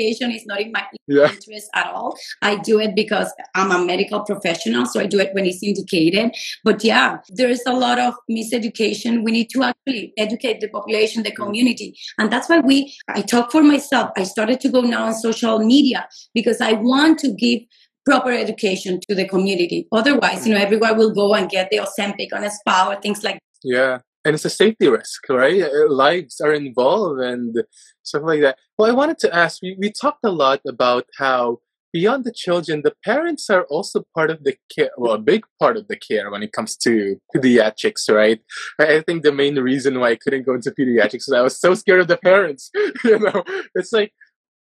presentation. 0.00 0.30
It's 0.30 0.46
not 0.46 0.60
in 0.60 0.72
my 0.72 0.84
yeah, 1.06 1.30
interest 1.30 1.68
at 1.74 1.86
all. 1.88 2.16
I 2.42 2.56
do 2.56 2.78
it 2.80 2.94
because 2.94 3.32
I'm 3.54 3.70
a 3.70 3.84
medical 3.84 4.20
professional, 4.20 4.86
so 4.86 5.00
I 5.00 5.06
do 5.06 5.18
it 5.18 5.34
when 5.34 5.46
it's 5.46 5.62
indicated. 5.62 6.34
But 6.64 6.84
yeah, 6.84 7.18
there's 7.30 7.62
a 7.66 7.72
lot 7.72 7.98
of 7.98 8.14
miseducation. 8.30 9.24
We 9.24 9.32
need 9.32 9.50
to 9.50 9.64
actually 9.64 10.12
educate 10.16 10.60
the 10.60 10.68
population, 10.68 11.22
the 11.22 11.32
community. 11.32 11.96
And 12.18 12.30
that's 12.30 12.48
why 12.48 12.60
we 12.60 12.94
I 13.08 13.22
talk 13.22 13.52
for 13.52 13.62
myself. 13.62 14.10
I 14.16 14.24
started 14.24 14.60
to 14.60 14.68
go 14.68 14.80
now 14.80 15.06
on 15.06 15.14
social 15.14 15.58
media 15.58 16.08
because 16.34 16.60
I 16.60 16.72
want 16.72 17.18
to 17.20 17.32
give 17.32 17.60
proper 18.06 18.32
education 18.32 18.98
to 19.08 19.14
the 19.14 19.28
community. 19.28 19.86
Otherwise, 19.92 20.46
you 20.46 20.54
know, 20.54 20.60
everyone 20.60 20.96
will 20.96 21.14
go 21.14 21.34
and 21.34 21.50
get 21.50 21.68
the 21.70 21.78
Ozempic 21.78 22.28
on 22.32 22.44
a 22.44 22.50
spa 22.50 22.88
or 22.90 23.00
things 23.00 23.22
like 23.22 23.38
yeah. 23.62 23.98
And 24.24 24.34
it's 24.34 24.44
a 24.44 24.50
safety 24.50 24.88
risk, 24.88 25.28
right? 25.28 25.62
Uh, 25.62 25.90
Lives 25.90 26.40
are 26.40 26.52
involved 26.52 27.20
and 27.20 27.54
stuff 28.02 28.22
like 28.24 28.42
that. 28.42 28.58
Well, 28.78 28.90
I 28.90 28.94
wanted 28.94 29.18
to 29.20 29.34
ask 29.34 29.62
we, 29.62 29.76
we 29.80 29.92
talked 29.92 30.24
a 30.24 30.30
lot 30.30 30.60
about 30.68 31.04
how 31.18 31.58
beyond 31.92 32.24
the 32.24 32.32
children, 32.32 32.82
the 32.84 32.94
parents 33.04 33.50
are 33.50 33.64
also 33.64 34.04
part 34.14 34.30
of 34.30 34.44
the 34.44 34.56
care, 34.74 34.90
well, 34.96 35.14
a 35.14 35.18
big 35.18 35.44
part 35.58 35.76
of 35.76 35.88
the 35.88 35.96
care 35.96 36.30
when 36.30 36.42
it 36.42 36.52
comes 36.52 36.76
to 36.76 37.16
pediatrics, 37.34 38.08
right? 38.08 38.40
I, 38.78 38.96
I 38.96 39.00
think 39.02 39.22
the 39.22 39.32
main 39.32 39.56
reason 39.56 39.98
why 39.98 40.10
I 40.10 40.16
couldn't 40.16 40.46
go 40.46 40.54
into 40.54 40.70
pediatrics 40.70 41.26
is 41.28 41.32
I 41.32 41.40
was 41.40 41.58
so 41.58 41.74
scared 41.74 42.00
of 42.00 42.08
the 42.08 42.18
parents. 42.18 42.70
you 43.04 43.18
know, 43.18 43.42
it's 43.74 43.92
like 43.92 44.12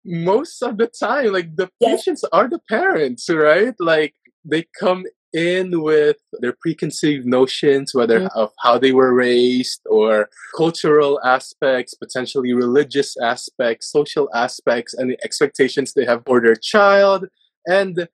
most 0.06 0.62
of 0.62 0.78
the 0.78 0.88
time, 0.88 1.34
like 1.34 1.56
the 1.56 1.70
Yes. 1.80 2.02
patients 2.02 2.24
are 2.32 2.48
the 2.48 2.60
parents, 2.70 3.28
right? 3.30 3.74
Like 3.80 4.14
they 4.44 4.66
come 4.80 5.06
in 5.36 5.82
with 5.82 6.18
their 6.42 6.56
preconceived 6.64 7.26
notions, 7.26 7.94
whether 7.94 8.20
Mm. 8.22 8.30
of 8.36 8.50
how 8.64 8.78
they 8.80 8.94
were 9.00 9.14
raised 9.14 9.82
or 9.98 10.30
cultural 10.56 11.20
aspects, 11.24 11.94
potentially 11.94 12.54
religious 12.54 13.18
aspects, 13.34 13.92
social 13.92 14.30
aspects, 14.34 14.94
and 14.98 15.12
the 15.12 15.20
expectations 15.28 15.94
they 15.94 16.06
have 16.06 16.22
for 16.26 16.40
their 16.42 16.56
child. 16.56 17.22
And 17.68 18.08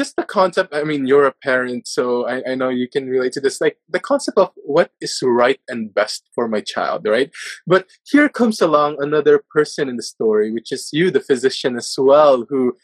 just 0.00 0.16
the 0.16 0.22
concept, 0.22 0.74
I 0.74 0.84
mean, 0.84 1.06
you're 1.06 1.26
a 1.26 1.32
parent, 1.32 1.88
so 1.88 2.04
I, 2.32 2.42
I 2.50 2.54
know 2.54 2.68
you 2.68 2.88
can 2.94 3.08
relate 3.08 3.32
to 3.32 3.40
this. 3.40 3.58
Like 3.58 3.78
the 3.88 4.00
concept 4.10 4.36
of 4.36 4.50
what 4.74 4.90
is 5.00 5.18
right 5.22 5.60
and 5.66 5.94
best 5.94 6.20
for 6.34 6.46
my 6.46 6.60
child, 6.60 7.06
right? 7.08 7.30
But 7.66 7.86
here 8.12 8.28
comes 8.28 8.60
along 8.60 8.96
another 9.00 9.42
person 9.56 9.88
in 9.88 9.96
the 9.96 10.02
story, 10.02 10.52
which 10.52 10.70
is 10.72 10.90
you, 10.92 11.10
the 11.10 11.20
physician 11.30 11.76
as 11.76 11.94
well, 11.96 12.44
who, 12.50 12.76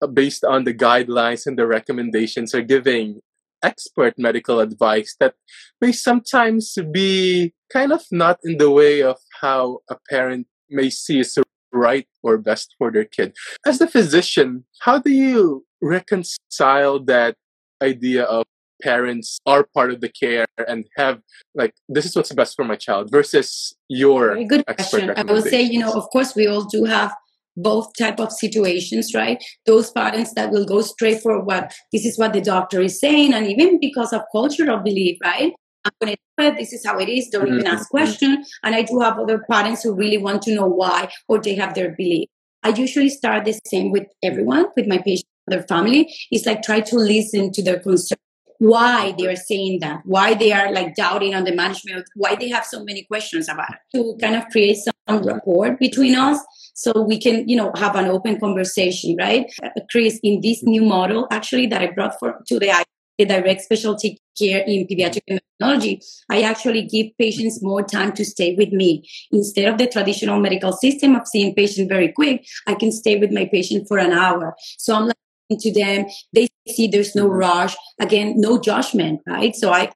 uh, 0.00 0.06
based 0.06 0.44
on 0.44 0.64
the 0.64 0.72
guidelines 0.74 1.46
and 1.46 1.58
the 1.58 1.66
recommendations, 1.66 2.54
are 2.54 2.62
giving 2.62 3.20
expert 3.62 4.14
medical 4.18 4.60
advice 4.60 5.16
that 5.20 5.34
may 5.80 5.92
sometimes 5.92 6.76
be 6.92 7.54
kind 7.72 7.92
of 7.92 8.04
not 8.10 8.38
in 8.44 8.58
the 8.58 8.70
way 8.70 9.02
of 9.02 9.18
how 9.40 9.78
a 9.90 9.96
parent 10.08 10.46
may 10.70 10.90
see 10.90 11.20
is 11.20 11.38
right 11.72 12.08
or 12.22 12.38
best 12.38 12.74
for 12.78 12.90
their 12.90 13.04
kid. 13.04 13.34
As 13.66 13.78
the 13.78 13.86
physician, 13.86 14.64
how 14.80 14.98
do 14.98 15.10
you 15.10 15.64
reconcile 15.82 16.98
that 17.04 17.36
idea 17.82 18.24
of 18.24 18.44
parents 18.82 19.38
are 19.46 19.66
part 19.74 19.90
of 19.90 20.00
the 20.00 20.08
care 20.08 20.46
and 20.68 20.86
have 20.96 21.20
like 21.54 21.72
this 21.88 22.04
is 22.04 22.14
what's 22.14 22.32
best 22.32 22.54
for 22.54 22.64
my 22.64 22.76
child 22.76 23.10
versus 23.10 23.74
your 23.88 24.34
Very 24.34 24.44
good 24.44 24.64
expert 24.68 25.04
question. 25.04 25.28
I 25.28 25.32
would 25.32 25.44
say, 25.44 25.62
you 25.62 25.80
know, 25.80 25.92
of 25.92 26.08
course, 26.10 26.34
we 26.34 26.46
all 26.46 26.64
do 26.64 26.84
have 26.84 27.14
both 27.56 27.90
type 27.98 28.20
of 28.20 28.32
situations, 28.32 29.14
right? 29.14 29.42
Those 29.66 29.90
parents 29.90 30.32
that 30.34 30.50
will 30.50 30.64
go 30.64 30.80
straight 30.82 31.20
for 31.20 31.42
what 31.42 31.72
this 31.92 32.04
is 32.04 32.18
what 32.18 32.32
the 32.32 32.40
doctor 32.40 32.80
is 32.80 33.00
saying, 33.00 33.32
and 33.34 33.46
even 33.46 33.80
because 33.80 34.12
of 34.12 34.22
cultural 34.32 34.78
belief, 34.78 35.18
right? 35.24 35.52
I'm 35.84 35.92
going 36.00 36.14
to 36.14 36.18
do 36.38 36.46
it. 36.48 36.56
This 36.58 36.72
is 36.72 36.84
how 36.84 36.98
it 36.98 37.08
is. 37.08 37.28
Don't 37.28 37.46
even 37.48 37.66
ask 37.66 37.86
Mhm. 37.86 37.90
questions. 37.90 38.50
And 38.64 38.74
I 38.74 38.82
do 38.82 38.98
have 39.00 39.18
other 39.18 39.44
parents 39.48 39.82
who 39.82 39.94
really 39.94 40.18
want 40.18 40.42
to 40.42 40.54
know 40.54 40.66
why, 40.66 41.08
or 41.28 41.40
they 41.40 41.54
have 41.54 41.74
their 41.74 41.94
belief. 41.96 42.28
I 42.62 42.70
usually 42.70 43.08
start 43.08 43.44
the 43.44 43.58
same 43.66 43.92
with 43.92 44.06
everyone, 44.22 44.66
with 44.76 44.88
my 44.88 44.98
patient, 44.98 45.28
their 45.46 45.62
family. 45.62 46.12
It's 46.32 46.44
like 46.44 46.62
try 46.62 46.80
to 46.80 46.96
listen 46.96 47.52
to 47.52 47.62
their 47.62 47.78
concern 47.78 48.18
why 48.58 49.14
they 49.18 49.26
are 49.26 49.36
saying 49.36 49.80
that, 49.80 50.00
why 50.04 50.34
they 50.34 50.50
are 50.50 50.72
like 50.72 50.94
doubting 50.96 51.34
on 51.34 51.44
the 51.44 51.54
management, 51.54 52.06
why 52.16 52.34
they 52.34 52.48
have 52.48 52.64
so 52.64 52.82
many 52.82 53.04
questions 53.04 53.48
about 53.48 53.68
it, 53.70 53.96
to 53.96 54.16
kind 54.20 54.34
of 54.34 54.46
create 54.48 54.78
some 54.78 55.22
rapport 55.22 55.76
between 55.76 56.14
us 56.16 56.40
so 56.76 56.92
we 57.02 57.18
can, 57.18 57.48
you 57.48 57.56
know, 57.56 57.72
have 57.74 57.96
an 57.96 58.06
open 58.06 58.38
conversation, 58.38 59.16
right? 59.18 59.46
Chris, 59.90 60.20
in 60.22 60.40
this 60.42 60.62
new 60.62 60.82
model 60.82 61.26
actually 61.30 61.66
that 61.68 61.80
I 61.82 61.88
brought 61.88 62.18
for 62.20 62.42
to 62.48 62.58
the 62.58 62.70
the 63.18 63.24
direct 63.24 63.62
specialty 63.62 64.18
care 64.38 64.62
in 64.66 64.86
pediatric 64.86 65.22
endocrinology, 65.30 66.04
I 66.30 66.42
actually 66.42 66.82
give 66.82 67.06
patients 67.18 67.62
more 67.62 67.82
time 67.82 68.12
to 68.12 68.24
stay 68.26 68.54
with 68.56 68.72
me. 68.72 69.08
Instead 69.32 69.68
of 69.72 69.78
the 69.78 69.86
traditional 69.86 70.38
medical 70.38 70.72
system 70.74 71.16
of 71.16 71.26
seeing 71.26 71.54
patient 71.54 71.88
very 71.88 72.12
quick, 72.12 72.44
I 72.66 72.74
can 72.74 72.92
stay 72.92 73.16
with 73.18 73.32
my 73.32 73.46
patient 73.46 73.88
for 73.88 73.96
an 73.96 74.12
hour. 74.12 74.54
So 74.76 74.94
I'm 74.94 75.06
like 75.06 75.16
to 75.60 75.72
them, 75.72 76.04
they 76.34 76.48
see 76.68 76.88
there's 76.88 77.14
no 77.14 77.26
Mhm. 77.30 77.38
rush. 77.38 77.74
Again, 78.00 78.34
no 78.36 78.58
judgment, 78.60 79.22
right? 79.26 79.56
So 79.56 79.72
I 79.72 79.90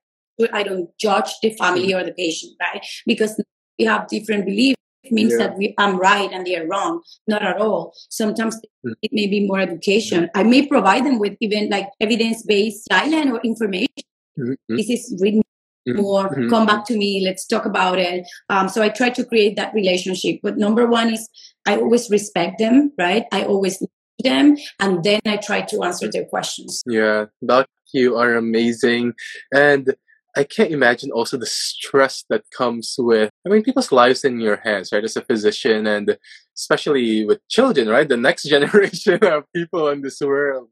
I 0.54 0.62
don't 0.62 0.88
judge 0.98 1.30
the 1.42 1.50
family 1.50 1.92
or 1.92 2.02
the 2.02 2.12
patient, 2.12 2.52
right? 2.58 2.82
Because 3.04 3.38
we 3.78 3.84
have 3.84 4.08
different 4.08 4.46
beliefs. 4.46 4.80
Means 5.10 5.32
Yeah. 5.32 5.38
that 5.38 5.56
we, 5.56 5.74
I'm 5.78 5.96
right 5.98 6.30
and 6.30 6.46
they're 6.46 6.66
wrong. 6.66 7.02
Not 7.26 7.42
at 7.42 7.56
all. 7.58 7.94
Sometimes 8.10 8.60
Mm. 8.86 8.94
it 9.02 9.12
may 9.12 9.26
be 9.26 9.46
more 9.46 9.60
education. 9.60 10.28
I 10.34 10.42
may 10.42 10.66
provide 10.66 11.04
them 11.06 11.18
with 11.18 11.36
even 11.40 11.70
like 11.70 11.88
evidence-based 12.00 12.88
guideline 12.90 13.32
or 13.32 13.40
information. 13.42 14.04
Mhm. 14.38 14.56
This 14.68 14.90
is 14.90 15.16
written 15.20 15.42
Mhm. 15.88 15.96
more. 16.02 16.28
Mhm. 16.28 16.50
Come 16.50 16.66
back 16.66 16.84
to 16.86 16.96
me. 16.96 17.22
Let's 17.24 17.46
talk 17.46 17.64
about 17.64 17.98
it. 17.98 18.26
Um, 18.50 18.68
so 18.68 18.82
I 18.82 18.88
try 18.90 19.10
to 19.10 19.24
create 19.24 19.56
that 19.56 19.72
relationship. 19.74 20.40
But 20.42 20.58
number 20.58 20.86
one 20.86 21.12
is 21.12 21.28
I 21.66 21.76
always 21.76 22.10
respect 22.10 22.58
them, 22.58 22.92
right? 22.98 23.24
I 23.32 23.44
always 23.44 23.80
listen 23.80 23.88
to 24.18 24.22
them, 24.30 24.56
and 24.80 25.02
then 25.04 25.20
I 25.26 25.36
try 25.38 25.62
to 25.62 25.82
answer 25.82 26.08
their 26.10 26.24
questions. 26.26 26.82
Yeah, 26.86 27.26
Doc, 27.44 27.66
you 27.94 28.16
are 28.16 28.34
amazing. 28.34 29.14
And 29.54 29.94
I 30.40 30.44
can't 30.44 30.72
imagine 30.72 31.10
also 31.12 31.36
the 31.36 31.44
stress 31.44 32.24
that 32.30 32.44
comes 32.56 32.94
with, 32.98 33.28
I 33.46 33.50
mean, 33.50 33.62
people's 33.62 33.92
lives 33.92 34.24
in 34.24 34.40
your 34.40 34.56
hands, 34.56 34.88
right? 34.90 35.04
As 35.04 35.14
a 35.14 35.20
physician, 35.20 35.86
and 35.86 36.16
especially 36.56 37.26
with 37.26 37.46
children, 37.48 37.88
right? 37.88 38.08
The 38.08 38.16
next 38.16 38.44
generation 38.54 39.18
of 39.22 39.44
people 39.54 39.88
in 39.88 40.00
this 40.00 40.18
world. 40.22 40.68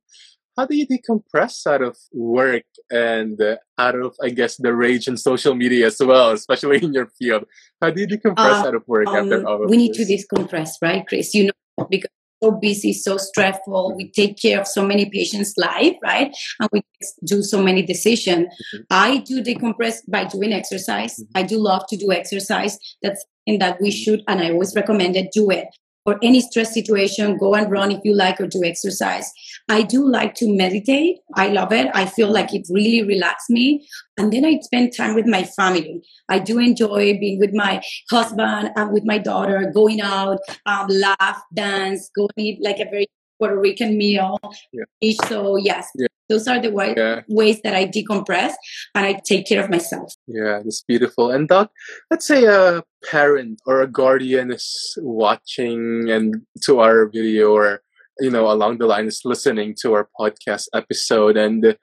How 0.57 0.65
do 0.65 0.75
you 0.75 0.87
decompress 0.87 1.67
out 1.67 1.83
of 1.83 1.99
work 2.13 2.65
and 2.91 3.39
uh, 3.43 3.57
out 3.77 3.95
of, 3.95 4.17
I 4.23 4.31
guess, 4.31 4.57
the 4.57 4.75
rage 4.75 5.07
in 5.07 5.19
social 5.19 5.55
media 5.55 5.87
as 5.87 5.99
well, 6.01 6.31
especially 6.31 6.83
in 6.83 6.95
your 6.95 7.09
field? 7.19 7.45
How 7.83 7.91
do 7.91 8.01
you 8.01 8.09
decompress 8.09 8.65
Uh, 8.65 8.69
out 8.69 8.75
of 8.75 8.85
work 8.89 9.07
after 9.07 9.41
Um, 9.41 9.47
all 9.47 9.63
of 9.63 9.69
we 9.69 9.77
need 9.77 9.95
to 10.01 10.05
decompress, 10.05 10.71
right, 10.81 11.07
Chris? 11.07 11.35
You 11.35 11.45
know, 11.49 11.87
because 11.91 12.11
so 12.43 12.53
busy, 12.53 12.93
so 12.93 13.17
stressful. 13.17 13.95
We 13.97 14.11
take 14.11 14.41
care 14.41 14.61
of 14.61 14.67
so 14.67 14.85
many 14.87 15.11
patients' 15.11 15.55
life, 15.57 15.97
right? 16.03 16.35
And 16.61 16.69
we 16.73 16.83
do 17.25 17.43
so 17.43 17.63
many 17.63 17.83
decisions. 17.83 18.47
Mhm. 18.75 18.85
I 18.91 19.19
do 19.19 19.43
decompress 19.43 19.97
by 20.09 20.25
doing 20.25 20.53
exercise. 20.53 21.17
Mhm. 21.19 21.27
I 21.35 21.43
do 21.43 21.59
love 21.59 21.87
to 21.89 21.97
do 21.97 22.13
exercise. 22.13 22.79
That's 23.03 23.25
something 23.47 23.59
that 23.61 23.81
we 23.81 23.91
should, 23.91 24.23
and 24.29 24.41
I 24.41 24.51
always 24.53 24.75
recommend 24.75 25.17
it, 25.17 25.31
do 25.33 25.51
it. 25.51 25.69
For 26.09 26.19
any 26.23 26.41
stress 26.41 26.73
situation, 26.73 27.37
go 27.37 27.55
and 27.55 27.71
run 27.71 27.93
if 27.93 28.01
you 28.03 28.15
like 28.15 28.41
or 28.41 28.47
do 28.47 28.65
exercise. 28.65 29.31
I 29.69 29.83
do 29.83 30.11
like 30.11 30.33
to 30.37 30.49
meditate. 30.49 31.19
I 31.35 31.49
love 31.49 31.71
it. 31.71 31.91
I 31.93 32.07
feel 32.07 32.33
like 32.33 32.55
it 32.55 32.67
really 32.71 33.03
relaxes 33.03 33.51
me. 33.51 33.87
And 34.17 34.33
then 34.33 34.47
I 34.47 34.59
spend 34.63 34.97
time 34.97 35.15
with 35.15 35.27
my 35.27 35.45
family. 35.45 36.01
I 36.31 36.39
do 36.39 36.59
enjoy 36.61 37.19
being 37.21 37.39
with 37.39 37.53
my 37.53 37.83
husband 38.11 38.71
and 38.75 38.91
with 38.91 39.05
my 39.05 39.19
daughter, 39.19 39.71
going 39.75 40.01
out, 40.01 40.39
um, 40.65 40.87
laugh, 40.89 41.43
dance, 41.53 42.11
go 42.17 42.27
eat 42.39 42.59
like 42.63 42.79
a 42.81 42.87
very 42.87 43.07
Puerto 43.39 43.61
Rican 43.61 43.99
meal. 43.99 44.39
Yeah. 44.73 45.13
So 45.29 45.57
yes, 45.57 45.91
Yeah. 45.95 46.08
Those 46.29 46.47
are 46.47 46.61
the 46.61 46.71
way, 46.71 46.95
Yeah. 46.97 47.23
ways 47.29 47.61
that 47.63 47.75
I 47.75 47.87
decompress 47.87 48.55
and 48.95 49.07
I 49.07 49.21
take 49.25 49.47
care 49.47 49.63
of 49.63 49.71
myself. 49.71 50.13
Yeah, 50.27 50.61
that's 50.65 50.83
beautiful. 50.83 51.31
And 51.31 51.49
Doc, 51.49 51.71
let's 52.11 52.27
say 52.27 52.45
a 52.45 52.83
parent 53.11 53.61
or 53.67 53.81
a 53.83 53.87
guardian 53.87 54.51
is 54.53 54.95
watching 54.99 56.11
and 56.11 56.43
to 56.65 56.81
our 56.81 57.09
video 57.09 57.53
or 57.53 57.81
you 58.21 58.31
know 58.31 58.51
along 58.51 58.79
the 58.79 58.87
line 58.87 59.07
is 59.07 59.21
listening 59.25 59.75
to 59.81 59.95
our 59.95 60.09
podcast 60.19 60.67
episode 60.75 61.37
and 61.37 61.77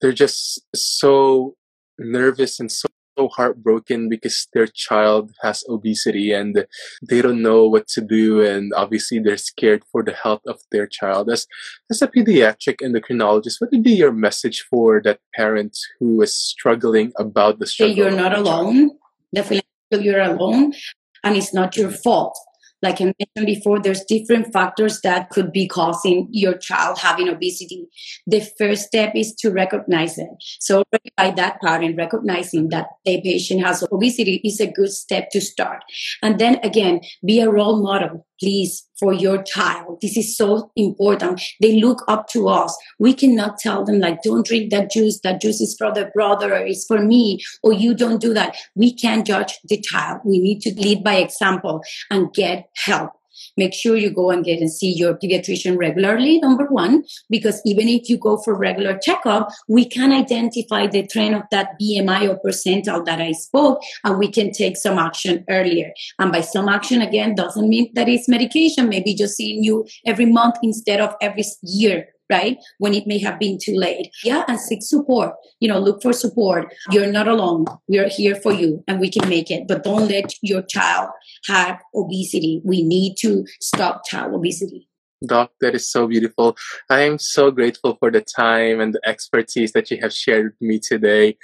they're 0.00 0.12
just 0.12 0.62
so 0.74 1.54
nervous 1.98 2.58
and 2.60 2.72
so 2.72 2.88
heartbroken 3.16 4.08
because 4.08 4.48
their 4.52 4.66
child 4.66 5.32
has 5.42 5.64
obesity 5.68 6.32
and 6.32 6.66
they 7.08 7.22
don't 7.22 7.42
know 7.42 7.66
what 7.66 7.86
to 7.88 8.00
do 8.00 8.42
and 8.42 8.72
obviously 8.74 9.18
they're 9.18 9.36
scared 9.36 9.82
for 9.90 10.02
the 10.02 10.12
health 10.12 10.42
of 10.46 10.60
their 10.70 10.86
child 10.86 11.30
as 11.30 11.46
as 11.90 12.02
a 12.02 12.08
pediatric 12.08 12.76
endocrinologist 12.82 13.60
what 13.60 13.70
would 13.70 13.82
be 13.82 13.92
your 13.92 14.12
message 14.12 14.64
for 14.68 15.00
that 15.02 15.20
parent 15.34 15.76
who 15.98 16.20
is 16.22 16.34
struggling 16.34 17.12
about 17.18 17.58
the 17.58 17.64
Hey, 17.66 17.70
struggle 17.70 17.96
you're 17.96 18.10
not 18.10 18.36
alone. 18.36 18.90
Definitely 19.34 19.64
you're 19.90 20.20
alone 20.20 20.74
and 21.22 21.36
it's 21.36 21.54
not 21.54 21.76
your 21.76 21.90
fault. 21.90 22.36
Like 22.84 23.00
I 23.00 23.14
mentioned 23.18 23.46
before, 23.46 23.80
there's 23.80 24.04
different 24.04 24.52
factors 24.52 25.00
that 25.00 25.30
could 25.30 25.50
be 25.52 25.66
causing 25.66 26.28
your 26.30 26.56
child 26.58 26.98
having 26.98 27.30
obesity. 27.30 27.86
The 28.26 28.46
first 28.58 28.84
step 28.84 29.12
is 29.16 29.34
to 29.36 29.50
recognize 29.50 30.18
it. 30.18 30.28
So 30.60 30.84
by 31.16 31.30
that 31.30 31.60
parent 31.62 31.96
recognizing 31.96 32.68
that 32.68 32.88
the 33.06 33.22
patient 33.22 33.64
has 33.64 33.82
obesity 33.90 34.42
is 34.44 34.60
a 34.60 34.70
good 34.70 34.92
step 34.92 35.30
to 35.30 35.40
start. 35.40 35.82
And 36.22 36.38
then 36.38 36.60
again, 36.62 37.00
be 37.24 37.40
a 37.40 37.50
role 37.50 37.82
model, 37.82 38.26
please, 38.44 38.86
for 38.98 39.12
your 39.12 39.42
child. 39.42 39.98
This 40.02 40.16
is 40.16 40.36
so 40.36 40.70
important. 40.76 41.40
They 41.60 41.80
look 41.80 42.04
up 42.08 42.28
to 42.28 42.48
us. 42.48 42.76
We 42.98 43.14
cannot 43.14 43.58
tell 43.58 43.84
them 43.84 44.00
like, 44.00 44.22
don't 44.22 44.46
drink 44.46 44.70
that 44.70 44.90
juice. 44.90 45.20
That 45.20 45.40
juice 45.40 45.60
is 45.60 45.74
for 45.78 45.92
the 45.92 46.10
brother 46.14 46.54
or 46.54 46.58
it's 46.58 46.84
for 46.84 46.98
me, 46.98 47.40
or 47.62 47.72
you 47.72 47.94
don't 47.94 48.20
do 48.20 48.34
that. 48.34 48.56
We 48.74 48.94
can't 48.94 49.26
judge 49.26 49.58
the 49.64 49.80
child. 49.80 50.20
We 50.24 50.38
need 50.38 50.60
to 50.62 50.74
lead 50.74 51.02
by 51.02 51.14
example 51.14 51.82
and 52.10 52.32
get 52.34 52.68
help 52.76 53.12
make 53.56 53.74
sure 53.74 53.96
you 53.96 54.10
go 54.10 54.30
and 54.30 54.44
get 54.44 54.60
and 54.60 54.72
see 54.72 54.92
your 54.92 55.14
pediatrician 55.14 55.76
regularly 55.76 56.38
number 56.40 56.66
one 56.66 57.04
because 57.30 57.60
even 57.64 57.88
if 57.88 58.08
you 58.08 58.16
go 58.16 58.36
for 58.38 58.56
regular 58.56 58.98
checkup 58.98 59.48
we 59.68 59.84
can 59.84 60.12
identify 60.12 60.86
the 60.86 61.06
trend 61.06 61.34
of 61.34 61.42
that 61.50 61.70
bmi 61.80 62.28
or 62.28 62.38
percentile 62.44 63.04
that 63.04 63.20
i 63.20 63.32
spoke 63.32 63.80
and 64.04 64.18
we 64.18 64.28
can 64.30 64.52
take 64.52 64.76
some 64.76 64.98
action 64.98 65.44
earlier. 65.48 65.92
And 66.18 66.32
by 66.32 66.40
some 66.40 66.68
action 66.68 67.02
again 67.02 67.34
doesn't 67.34 67.68
mean 67.68 67.90
that 67.94 68.08
it's 68.08 68.28
medication. 68.28 68.88
Maybe 68.88 69.14
just 69.14 69.36
seeing 69.36 69.62
you 69.62 69.86
every 70.06 70.26
month 70.26 70.56
instead 70.62 71.00
of 71.00 71.14
every 71.20 71.44
year 71.62 72.08
right? 72.30 72.58
When 72.78 72.94
it 72.94 73.06
may 73.06 73.18
have 73.18 73.38
been 73.38 73.58
too 73.62 73.76
late. 73.76 74.10
Yeah, 74.24 74.44
and 74.48 74.58
seek 74.58 74.82
support. 74.82 75.32
You 75.60 75.68
know, 75.68 75.78
look 75.78 76.02
for 76.02 76.12
support. 76.12 76.72
You're 76.90 77.10
not 77.10 77.28
alone. 77.28 77.66
We 77.88 77.98
are 77.98 78.08
here 78.08 78.34
for 78.34 78.52
you 78.52 78.82
and 78.88 79.00
we 79.00 79.10
can 79.10 79.28
make 79.28 79.50
it. 79.50 79.68
But 79.68 79.84
don't 79.84 80.08
let 80.08 80.32
your 80.42 80.62
child 80.62 81.10
have 81.46 81.80
obesity. 81.94 82.60
We 82.64 82.82
need 82.82 83.16
to 83.20 83.44
stop 83.60 84.06
child 84.06 84.34
obesity. 84.34 84.88
Doc, 85.26 85.52
that 85.60 85.74
is 85.74 85.90
so 85.90 86.06
beautiful. 86.06 86.56
I 86.90 87.00
am 87.02 87.18
so 87.18 87.50
grateful 87.50 87.96
for 87.98 88.10
the 88.10 88.20
time 88.20 88.80
and 88.80 88.92
the 88.92 89.00
expertise 89.06 89.72
that 89.72 89.90
you 89.90 89.98
have 90.02 90.12
shared 90.12 90.52
with 90.52 90.60
me 90.60 90.78
today. 90.78 91.38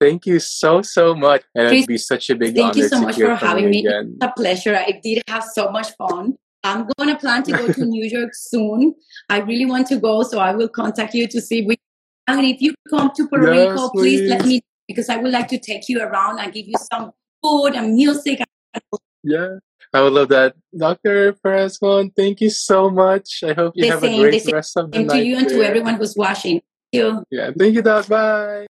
Thank 0.00 0.26
you 0.26 0.40
so 0.40 0.80
so 0.80 1.14
much, 1.14 1.42
and 1.54 1.66
it'd 1.66 1.86
be 1.86 1.98
such 1.98 2.30
a 2.30 2.34
big 2.34 2.54
thank 2.54 2.64
honor. 2.64 2.72
Thank 2.72 2.82
you 2.82 2.88
so 2.88 3.00
much 3.02 3.16
for 3.16 3.34
having 3.34 3.68
me. 3.68 3.80
Again. 3.80 4.16
It's 4.16 4.26
a 4.26 4.32
pleasure. 4.34 4.74
I 4.74 4.98
did 5.02 5.22
have 5.28 5.44
so 5.44 5.70
much 5.70 5.90
fun. 5.98 6.36
I'm 6.62 6.86
going 6.96 7.08
to 7.10 7.16
plan 7.16 7.42
to 7.44 7.52
go 7.52 7.72
to 7.72 7.84
New 7.86 8.04
York 8.04 8.30
soon. 8.34 8.94
I 9.28 9.38
really 9.38 9.66
want 9.66 9.86
to 9.88 9.96
go, 9.96 10.22
so 10.22 10.38
I 10.38 10.54
will 10.54 10.68
contact 10.68 11.14
you 11.14 11.26
to 11.28 11.40
see. 11.40 11.60
If 11.60 11.66
we, 11.66 11.76
and 12.26 12.44
if 12.44 12.60
you 12.60 12.74
come 12.88 13.10
to 13.16 13.28
Puerto 13.28 13.52
yes, 13.52 13.70
Rico, 13.70 13.88
please. 13.90 14.20
please 14.20 14.30
let 14.30 14.46
me 14.46 14.60
because 14.86 15.08
I 15.08 15.16
would 15.16 15.30
like 15.30 15.48
to 15.48 15.58
take 15.58 15.88
you 15.88 16.00
around 16.02 16.40
and 16.40 16.52
give 16.52 16.66
you 16.66 16.74
some 16.92 17.12
food 17.42 17.74
and 17.74 17.94
music. 17.94 18.40
Yeah, 19.22 19.56
I 19.92 20.02
would 20.02 20.12
love 20.12 20.28
that, 20.28 20.54
Doctor 20.76 21.32
Perez. 21.32 21.78
Thank 22.16 22.40
you 22.40 22.50
so 22.50 22.90
much. 22.90 23.42
I 23.44 23.52
hope 23.52 23.72
you 23.76 23.84
the 23.84 23.90
have 23.90 24.00
same, 24.00 24.20
a 24.20 24.30
great 24.30 24.46
rest 24.52 24.76
of 24.76 24.90
the 24.90 25.04
night. 25.04 25.16
to 25.16 25.24
you 25.24 25.38
and 25.38 25.48
to 25.48 25.62
everyone 25.62 25.94
who's 25.94 26.16
watching. 26.16 26.60
Thank 26.92 27.04
you. 27.04 27.24
Yeah, 27.30 27.50
thank 27.56 27.74
you, 27.74 27.82
Doc. 27.82 28.08
Bye. 28.08 28.66